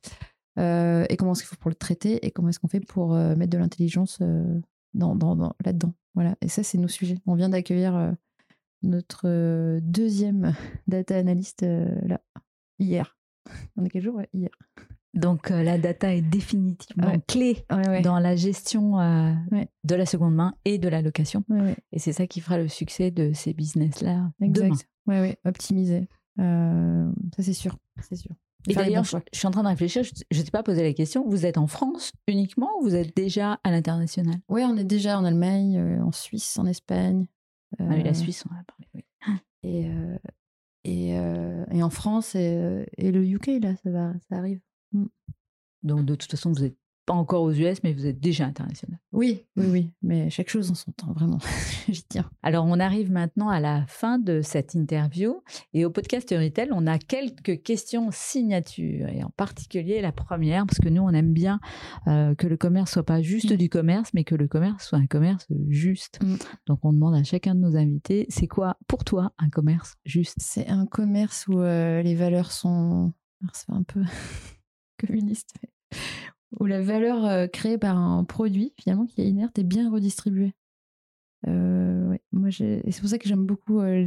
Euh, 0.59 1.06
et 1.09 1.16
comment 1.16 1.32
est-ce 1.32 1.42
qu'il 1.42 1.48
faut 1.48 1.56
pour 1.56 1.70
le 1.70 1.76
traiter 1.76 2.24
et 2.26 2.30
comment 2.30 2.48
est-ce 2.48 2.59
qu'on 2.59 2.68
fait 2.68 2.80
pour 2.80 3.14
euh, 3.14 3.36
mettre 3.36 3.52
de 3.52 3.59
l'intelligence 3.59 4.18
euh, 4.22 4.61
dans, 4.94 5.14
dans, 5.14 5.54
là-dedans. 5.64 5.94
Voilà. 6.14 6.34
Et 6.40 6.48
ça, 6.48 6.62
c'est 6.62 6.78
nos 6.78 6.88
sujets. 6.88 7.18
On 7.26 7.34
vient 7.34 7.48
d'accueillir 7.48 8.14
notre 8.82 9.78
deuxième 9.80 10.54
data 10.88 11.16
analyst 11.16 11.62
là, 11.62 12.20
hier. 12.78 13.16
On 13.76 13.84
est 13.84 13.90
quel 13.90 14.02
jour? 14.02 14.20
Hier. 14.34 14.50
Donc 15.14 15.50
la 15.50 15.78
data 15.78 16.14
est 16.14 16.22
définitivement 16.22 17.18
clé 17.26 17.64
dans 18.02 18.18
la 18.18 18.36
gestion 18.36 18.98
de 19.84 19.94
la 19.94 20.06
seconde 20.06 20.34
main 20.34 20.54
et 20.64 20.78
de 20.78 20.88
la 20.88 21.02
location. 21.02 21.44
Et 21.92 21.98
c'est 21.98 22.12
ça 22.12 22.26
qui 22.26 22.40
fera 22.40 22.59
le 22.59 22.68
succès 22.68 23.11
de 23.11 23.32
ces 23.32 23.52
business-là 23.52 24.30
demain. 24.40 24.76
Oui, 25.06 25.20
oui, 25.20 25.34
optimiser. 25.44 26.09
ça 26.38 27.42
c'est 27.42 27.54
sûr, 27.54 27.76
c'est 28.00 28.16
sûr. 28.16 28.34
Et 28.66 28.74
d'ailleurs, 28.74 29.04
je, 29.04 29.16
suis 29.32 29.46
en 29.46 29.50
train 29.50 29.62
de 29.62 29.68
réfléchir, 29.68 30.02
je 30.04 30.38
ne 30.38 30.44
t'ai 30.44 30.50
pas 30.50 30.62
posé 30.62 30.82
la 30.82 30.92
question, 30.92 31.24
vous 31.28 31.46
êtes 31.46 31.59
en 31.59 31.66
France 31.66 32.12
uniquement 32.26 32.70
ou 32.78 32.84
vous 32.84 32.94
êtes 32.94 33.16
déjà 33.16 33.61
à 33.64 33.70
l'international? 33.70 34.36
Oui, 34.48 34.62
on 34.64 34.76
est 34.76 34.84
déjà 34.84 35.18
en 35.18 35.24
Allemagne, 35.24 35.78
euh, 35.78 36.02
en 36.02 36.12
Suisse, 36.12 36.59
en 36.59 36.66
Espagne. 36.66 37.26
Ah 37.78 37.84
oui, 37.88 38.02
la 38.02 38.11
euh, 38.11 38.14
Suisse, 38.14 38.44
on 38.50 38.54
a 38.54 38.62
parlé, 38.64 38.88
oui. 38.94 39.04
Et, 39.62 39.88
euh, 39.88 40.18
et, 40.84 41.11
et, 41.76 41.82
en 41.82 41.90
France 41.90 42.34
et, 42.34 42.86
et, 42.96 43.11
le 43.11 43.24
UK, 43.24 43.61
là, 43.61 43.74
ça, 43.82 43.90
va, 43.90 44.12
ça 44.28 44.36
arrive. 44.36 44.61
Mm. 44.93 45.07
Donc, 45.82 46.05
de 46.05 46.14
toute 46.14 46.30
façon, 46.30 46.53
vous 46.53 46.64
êtes 46.64 46.76
pas 47.09 47.14
encore 47.14 47.43
aux 47.43 47.53
US, 47.53 47.82
mais 47.82 47.95
vous 47.95 48.05
êtes 48.05 48.20
déjà 48.20 48.45
international. 48.45 49.01
Oui, 49.12 49.47
oui, 49.57 49.66
oui. 49.70 49.91
Mais 50.03 50.28
chaque 50.28 50.51
chose 50.51 50.70
en 50.70 50.74
son 50.74 50.93
temps, 50.93 51.11
vraiment. 51.14 51.39
J'y 51.89 52.03
tiens. 52.03 52.28
Alors, 52.43 52.66
on 52.66 52.78
arrive 52.78 53.11
maintenant 53.11 53.49
à 53.49 53.61
la 53.61 53.86
fin 53.86 54.18
de 54.18 54.43
cette 54.43 54.74
interview. 54.74 55.43
Et 55.72 55.86
au 55.86 55.91
podcast 55.91 56.28
Retail, 56.30 56.68
on 56.70 56.86
a 56.86 56.99
quelques 56.99 57.62
questions 57.62 58.11
signatures. 58.12 59.09
Et 59.09 59.24
en 59.24 59.30
particulier, 59.30 60.03
la 60.03 60.12
première, 60.12 60.66
parce 60.66 60.80
que 60.80 60.91
nous, 60.91 61.01
on 61.01 61.09
aime 61.09 61.32
bien 61.32 61.61
euh, 62.09 62.34
que 62.34 62.47
le 62.47 62.59
commerce 62.59 62.93
soit 62.93 63.07
pas 63.07 63.22
juste 63.22 63.53
mm. 63.53 63.57
du 63.57 63.70
commerce, 63.70 64.11
mais 64.12 64.24
que 64.24 64.34
le 64.34 64.47
commerce 64.47 64.86
soit 64.86 64.99
un 64.99 65.07
commerce 65.07 65.47
juste. 65.68 66.22
Mm. 66.22 66.36
Donc, 66.66 66.80
on 66.82 66.93
demande 66.93 67.14
à 67.14 67.24
chacun 67.24 67.55
de 67.55 67.61
nos 67.61 67.74
invités, 67.74 68.26
c'est 68.28 68.49
quoi 68.49 68.76
pour 68.86 69.05
toi 69.05 69.32
un 69.39 69.49
commerce 69.49 69.95
juste? 70.05 70.36
C'est 70.41 70.68
un 70.68 70.84
commerce 70.84 71.49
où 71.49 71.59
euh, 71.59 72.03
les 72.03 72.14
valeurs 72.14 72.53
sont. 72.53 73.14
C'est 73.55 73.70
un 73.72 73.84
peu 73.84 74.03
communiste 74.99 75.55
où 76.59 76.66
la 76.66 76.80
valeur 76.80 77.24
euh, 77.24 77.46
créée 77.46 77.78
par 77.78 77.96
un 77.96 78.24
produit, 78.24 78.72
finalement, 78.80 79.07
qui 79.07 79.20
est 79.20 79.28
inerte, 79.28 79.59
est 79.59 79.64
bien 79.64 79.90
redistribuée. 79.90 80.55
Euh, 81.46 82.16
moi, 82.32 82.51
c'est 82.51 83.01
pour 83.01 83.09
ça 83.09 83.18
que 83.18 83.28
j'aime 83.28 83.46
beaucoup 83.46 83.80
euh, 83.80 84.07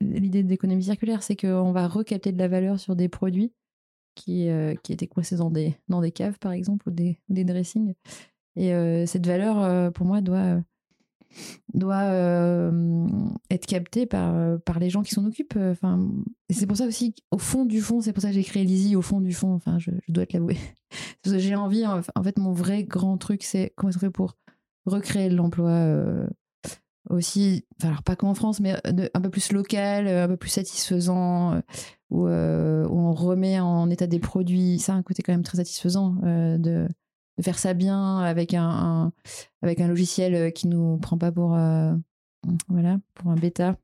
l'idée 0.00 0.42
d'économie 0.42 0.84
circulaire, 0.84 1.22
c'est 1.22 1.36
qu'on 1.36 1.72
va 1.72 1.88
recapter 1.88 2.32
de 2.32 2.38
la 2.38 2.48
valeur 2.48 2.80
sur 2.80 2.96
des 2.96 3.08
produits 3.08 3.52
qui, 4.14 4.48
qui 4.82 4.92
étaient 4.92 5.06
coincés 5.06 5.36
dans 5.36 5.50
des, 5.50 5.76
dans 5.88 6.00
des 6.00 6.10
caves, 6.10 6.38
par 6.38 6.52
exemple, 6.52 6.88
ou 6.88 6.90
des, 6.90 7.18
des 7.28 7.44
dressings. 7.44 7.94
Et 8.56 8.70
cette 9.06 9.26
valeur, 9.26 9.92
pour 9.92 10.04
moi, 10.04 10.20
doit 10.20 10.60
doit 11.74 12.02
euh, 12.02 13.06
être 13.50 13.66
capté 13.66 14.06
par, 14.06 14.34
euh, 14.34 14.58
par 14.58 14.78
les 14.78 14.90
gens 14.90 15.02
qui 15.02 15.14
s'en 15.14 15.24
occupent. 15.24 15.56
Euh, 15.56 15.72
enfin, 15.72 16.00
c'est 16.50 16.66
pour 16.66 16.76
ça 16.76 16.86
aussi, 16.86 17.14
au 17.30 17.38
fond 17.38 17.64
du 17.64 17.80
fond, 17.80 18.00
c'est 18.00 18.12
pour 18.12 18.22
ça 18.22 18.28
que 18.28 18.34
j'ai 18.34 18.44
créé 18.44 18.64
Lizzie, 18.64 18.96
au 18.96 19.02
fond 19.02 19.20
du 19.20 19.32
fond, 19.32 19.54
enfin, 19.54 19.78
je, 19.78 19.90
dois 20.08 20.26
te 20.26 20.34
l'avouer. 20.34 20.58
J'ai 21.24 21.54
envie, 21.54 21.86
en 21.86 22.22
fait, 22.22 22.38
mon 22.38 22.52
vrai 22.52 22.82
grand 22.84 23.16
truc, 23.16 23.42
c'est 23.44 23.72
comment 23.76 23.90
est-ce 23.90 23.98
fait 23.98 24.10
pour 24.10 24.36
recréer 24.86 25.28
l'emploi 25.28 25.86
aussi, 27.08 27.64
alors 27.82 28.02
pas 28.02 28.16
qu'en 28.16 28.34
France, 28.34 28.60
mais 28.60 28.74
un 28.84 29.20
peu 29.20 29.30
plus 29.30 29.52
local, 29.52 30.08
un 30.08 30.28
peu 30.28 30.36
plus 30.36 30.50
satisfaisant, 30.50 31.60
où, 32.10 32.26
on 32.26 33.12
remet 33.12 33.60
en 33.60 33.88
état 33.90 34.06
des 34.06 34.18
produits. 34.18 34.78
Ça 34.78 34.94
un 34.94 35.02
côté 35.02 35.22
quand 35.22 35.32
même 35.32 35.42
très 35.42 35.58
satisfaisant 35.58 36.16
de 36.22 36.88
de 37.40 37.44
faire 37.44 37.58
ça 37.58 37.72
bien 37.72 38.18
avec 38.18 38.52
un, 38.52 39.12
avec 39.62 39.80
un 39.80 39.88
logiciel 39.88 40.34
euh, 40.34 40.50
qui 40.50 40.68
nous 40.68 40.98
prend 40.98 41.16
pas 41.16 41.32
pour 41.32 41.54
euh, 41.54 41.94
voilà 42.68 42.98
pour 43.14 43.30
un 43.30 43.34
bêta. 43.34 43.76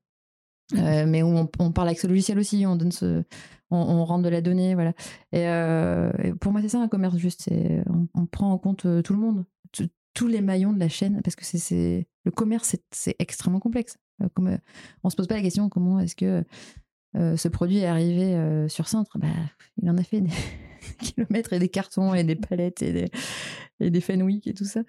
Euh, 0.74 1.06
mais 1.06 1.22
où 1.22 1.28
on, 1.28 1.70
parle 1.70 1.86
avec 1.86 2.00
ce 2.00 2.08
logiciel 2.08 2.40
aussi 2.40 2.66
on 2.66 2.74
donne 2.74 2.90
ce 2.90 3.22
on, 3.70 4.04
rentre 4.04 4.24
de 4.24 4.28
la 4.28 4.40
donnée 4.40 4.74
voilà. 4.74 4.94
Et, 5.32 6.32
pour 6.40 6.50
moi 6.50 6.60
c'est 6.60 6.68
ça 6.68 6.80
un 6.80 6.88
commerce 6.88 7.16
juste 7.16 7.48
on, 7.88 8.08
on, 8.14 8.26
prend 8.26 8.50
en 8.50 8.58
compte 8.58 8.80
tout 8.80 9.12
le 9.12 9.18
monde 9.18 9.44
tous 10.12 10.26
les 10.26 10.40
maillons 10.40 10.72
de 10.72 10.80
la 10.80 10.88
chaîne 10.88 11.22
parce 11.22 11.36
que 11.36 11.44
c'est 11.44 12.08
le 12.24 12.30
commerce 12.32 12.74
c'est 12.90 13.14
extrêmement 13.20 13.60
complexe. 13.60 13.96
Comme 14.34 14.58
on 15.04 15.10
se 15.10 15.14
pose 15.14 15.28
pas 15.28 15.36
la 15.36 15.42
question 15.42 15.68
comment 15.68 16.00
est-ce 16.00 16.16
que 16.16 16.44
ce 17.14 17.46
produit 17.46 17.78
est 17.78 17.86
arrivé 17.86 18.66
sur 18.68 18.88
Centre 18.88 19.18
bah, 19.18 19.28
il 19.80 19.88
en 19.88 19.96
a 19.96 20.02
fait 20.02 20.20
des 20.20 20.32
kilomètres 20.98 21.52
et 21.52 21.58
des 21.58 21.68
cartons 21.68 22.14
et 22.14 22.24
des 22.24 22.36
palettes 22.36 22.82
et 22.82 22.92
des, 22.92 23.10
et 23.80 23.90
des 23.90 24.00
Fenwick 24.00 24.46
et 24.46 24.54
tout 24.54 24.64
ça. 24.64 24.80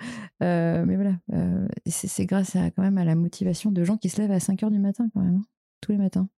Euh, 0.44 0.86
mais 0.86 0.96
voilà, 0.96 1.16
euh, 1.34 1.68
c'est 1.86 2.26
grâce 2.26 2.56
à, 2.56 2.72
quand 2.72 2.82
même 2.82 2.98
à 2.98 3.06
la 3.06 3.16
motivation 3.16 3.72
de 3.72 3.84
gens 3.84 3.98
qui 3.98 4.10
se 4.10 4.22
lèvent 4.22 4.32
à 4.32 4.40
5 4.40 4.64
heures 4.64 4.72
du 4.72 4.80
matin 4.80 5.10
quand 5.14 5.22
même, 5.22 5.38
hein, 5.38 5.46
tous 5.82 5.92
les 5.92 5.98
matins. 5.98 6.30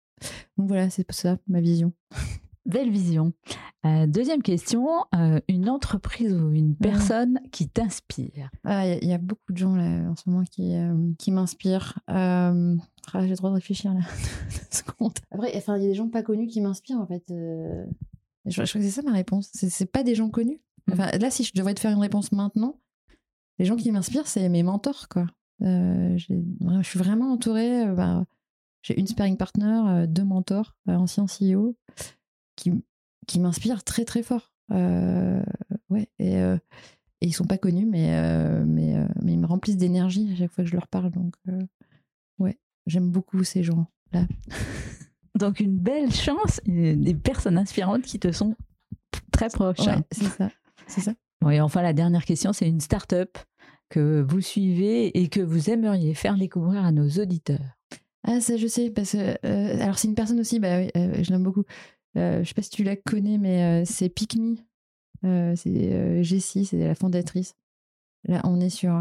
Donc 0.56 0.68
voilà, 0.68 0.90
c'est 0.90 1.10
ça 1.12 1.38
ma 1.46 1.60
vision. 1.60 1.92
Belle 2.66 2.90
vision. 2.90 3.32
Euh, 3.86 4.06
deuxième 4.06 4.42
question, 4.42 4.86
une 5.48 5.70
entreprise 5.70 6.34
ou 6.34 6.50
une 6.50 6.76
personne 6.76 7.40
qui 7.50 7.66
t'inspire? 7.66 8.50
Ah, 8.64 8.86
Il 8.86 9.08
y, 9.08 9.14
a 9.14 9.18
beaucoup 9.18 9.52
de 9.52 9.56
gens 9.56 9.74
là, 9.74 10.10
en 10.10 10.16
ce 10.16 10.28
moment 10.28 10.44
qui, 10.44 10.74
qui 11.18 11.30
m'inspirent. 11.30 11.98
Ah, 12.08 12.52
j'ai 13.14 13.28
le 13.28 13.36
droit 13.36 13.48
de 13.48 13.54
réfléchir 13.54 13.94
là. 13.94 14.00
Après, 15.30 15.56
enfin, 15.56 15.78
il 15.78 15.82
y 15.82 15.86
a 15.86 15.88
des 15.88 15.94
gens 15.94 16.08
pas 16.08 16.22
connus 16.22 16.48
qui 16.48 16.60
m'inspirent 16.60 17.00
en 17.00 17.06
fait. 17.06 17.24
Je, 18.48 18.54
crois 18.54 18.64
que 18.64 18.86
c'est 18.86 18.90
ça 18.90 19.02
ma 19.02 19.12
réponse. 19.12 19.50
C'est 19.52 19.90
pas 19.90 20.02
des 20.02 20.14
gens 20.14 20.30
connus. 20.30 20.60
Mm. 20.86 20.92
Enfin, 20.92 21.10
là, 21.18 21.30
si 21.30 21.44
je 21.44 21.52
devrais 21.54 21.74
te 21.74 21.80
faire 21.80 21.92
une 21.92 22.00
réponse 22.00 22.32
maintenant, 22.32 22.80
les 23.58 23.64
gens 23.64 23.76
qui 23.76 23.90
m'inspirent, 23.90 24.28
c'est 24.28 24.48
mes 24.48 24.62
mentors, 24.62 25.08
quoi. 25.08 25.26
Euh, 25.62 26.16
je 26.16 26.82
suis 26.82 26.98
vraiment 26.98 27.32
entourée. 27.32 27.86
Euh, 27.86 27.94
bah, 27.94 28.24
j'ai 28.82 28.98
une 28.98 29.06
sparring 29.06 29.36
partner, 29.36 29.80
euh, 29.86 30.06
deux 30.06 30.24
mentors, 30.24 30.76
anciens 30.86 31.26
CEO, 31.26 31.76
qui, 32.56 32.72
qui 33.26 33.40
m'inspirent 33.40 33.84
très 33.84 34.04
très 34.04 34.22
fort. 34.22 34.52
ouais, 34.70 36.08
et, 36.18 36.34
et, 36.36 37.26
ils 37.26 37.32
sont 37.34 37.44
pas 37.44 37.58
connus, 37.58 37.86
mais, 37.86 38.12
mais, 38.64 38.94
mais 39.22 39.32
ils 39.32 39.38
me 39.38 39.46
remplissent 39.46 39.76
d'énergie 39.76 40.30
à 40.32 40.36
chaque 40.36 40.52
fois 40.52 40.64
que 40.64 40.70
je 40.70 40.76
leur 40.76 40.88
parle. 40.88 41.10
Donc, 41.10 41.34
ouais, 42.38 42.58
j'aime 42.86 43.10
beaucoup 43.10 43.42
ces 43.44 43.62
gens-là. 43.62 44.26
Donc 45.38 45.60
une 45.60 45.78
belle 45.78 46.12
chance, 46.12 46.60
des 46.66 47.14
personnes 47.14 47.58
inspirantes 47.58 48.02
qui 48.02 48.18
te 48.18 48.32
sont 48.32 48.56
très 49.30 49.48
proches. 49.48 49.76
C'est 50.10 50.24
ça. 50.24 50.50
C'est 50.86 51.00
ça. 51.00 51.12
et 51.50 51.60
enfin 51.60 51.82
la 51.82 51.92
dernière 51.92 52.24
question, 52.24 52.52
c'est 52.52 52.68
une 52.68 52.80
start-up 52.80 53.38
que 53.88 54.24
vous 54.28 54.40
suivez 54.40 55.18
et 55.18 55.28
que 55.28 55.40
vous 55.40 55.70
aimeriez 55.70 56.14
faire 56.14 56.36
découvrir 56.36 56.84
à 56.84 56.92
nos 56.92 57.08
auditeurs. 57.08 57.78
Ah 58.24 58.40
ça 58.40 58.56
je 58.56 58.66
sais 58.66 58.90
parce 58.90 59.14
euh, 59.14 59.36
alors 59.80 59.98
c'est 59.98 60.08
une 60.08 60.14
personne 60.14 60.40
aussi, 60.40 60.58
bah 60.58 60.78
oui, 60.78 60.90
euh, 60.96 61.22
je 61.22 61.30
l'aime 61.30 61.44
beaucoup. 61.44 61.64
Euh, 62.16 62.42
je 62.42 62.48
sais 62.48 62.54
pas 62.54 62.62
si 62.62 62.70
tu 62.70 62.82
la 62.82 62.96
connais, 62.96 63.38
mais 63.38 63.84
c'est 63.84 64.08
Picme. 64.08 64.56
c'est 65.22 66.22
Jessie, 66.24 66.64
c'est 66.64 66.78
la 66.78 66.94
fondatrice. 66.94 67.54
Là, 68.24 68.40
on 68.44 68.60
est 68.60 68.70
sur. 68.70 68.92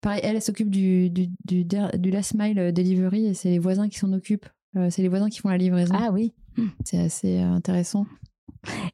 pareil, 0.00 0.20
elle, 0.22 0.36
elle 0.36 0.42
s'occupe 0.42 0.70
du, 0.70 1.10
du, 1.10 1.28
du, 1.44 1.64
du, 1.64 2.10
last 2.10 2.34
mile 2.34 2.72
delivery 2.72 3.26
et 3.26 3.34
c'est 3.34 3.50
les 3.50 3.58
voisins 3.58 3.88
qui 3.88 3.98
s'en 3.98 4.12
occupent. 4.12 4.46
Euh, 4.76 4.88
c'est 4.90 5.02
les 5.02 5.08
voisins 5.08 5.28
qui 5.28 5.40
font 5.40 5.48
la 5.48 5.58
livraison. 5.58 5.94
Ah 5.98 6.10
oui. 6.12 6.32
C'est 6.84 6.98
assez 6.98 7.38
euh, 7.38 7.50
intéressant. 7.50 8.06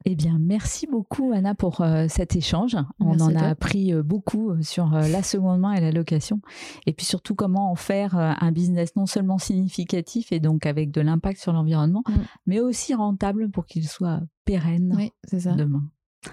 Eh 0.05 0.15
bien, 0.17 0.37
merci 0.39 0.87
beaucoup 0.87 1.33
Anna 1.33 1.55
pour 1.55 1.81
euh, 1.81 2.05
cet 2.07 2.37
échange. 2.37 2.77
On 3.01 3.19
en 3.21 3.35
a 3.35 3.47
appris 3.49 3.95
beaucoup 4.03 4.53
sur 4.61 4.91
la 4.91 5.23
seconde 5.23 5.61
main 5.61 5.73
et 5.73 5.81
la 5.81 5.93
location, 5.93 6.43
et 6.85 6.93
puis 6.93 7.07
surtout 7.07 7.35
comment 7.35 7.71
en 7.71 7.75
faire 7.75 8.15
un 8.17 8.53
business 8.53 8.95
non 8.97 9.07
seulement 9.07 9.39
significatif 9.39 10.31
et 10.31 10.41
donc 10.41 10.67
avec 10.67 10.91
de 10.91 11.01
l'impact 11.01 11.41
sur 11.41 11.55
l'environnement, 11.55 12.03
mm. 12.07 12.13
mais 12.45 12.61
aussi 12.61 12.93
rentable 12.93 13.51
pour 13.51 13.65
qu'il 13.65 13.89
soit 13.89 14.21
pérenne 14.45 14.95
oui, 14.95 15.13
ça. 15.39 15.53
demain. 15.53 15.85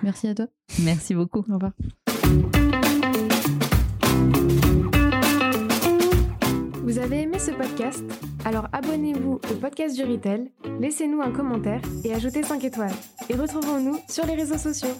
Merci 0.03 0.27
à 0.27 0.35
toi. 0.35 0.47
Merci 0.83 1.15
beaucoup. 1.15 1.45
Au 1.49 1.53
revoir. 1.53 1.71
Vous 6.83 6.97
avez 6.97 7.21
aimé 7.21 7.39
ce 7.39 7.51
podcast? 7.51 8.03
Alors 8.45 8.67
abonnez-vous 8.71 9.33
au 9.33 9.55
podcast 9.55 9.95
du 9.95 10.03
Retail, 10.03 10.49
laissez-nous 10.79 11.21
un 11.21 11.31
commentaire 11.31 11.81
et 12.03 12.13
ajoutez 12.13 12.43
5 12.43 12.63
étoiles. 12.63 12.93
Et 13.29 13.35
retrouvons-nous 13.35 13.99
sur 14.07 14.25
les 14.25 14.35
réseaux 14.35 14.57
sociaux. 14.57 14.95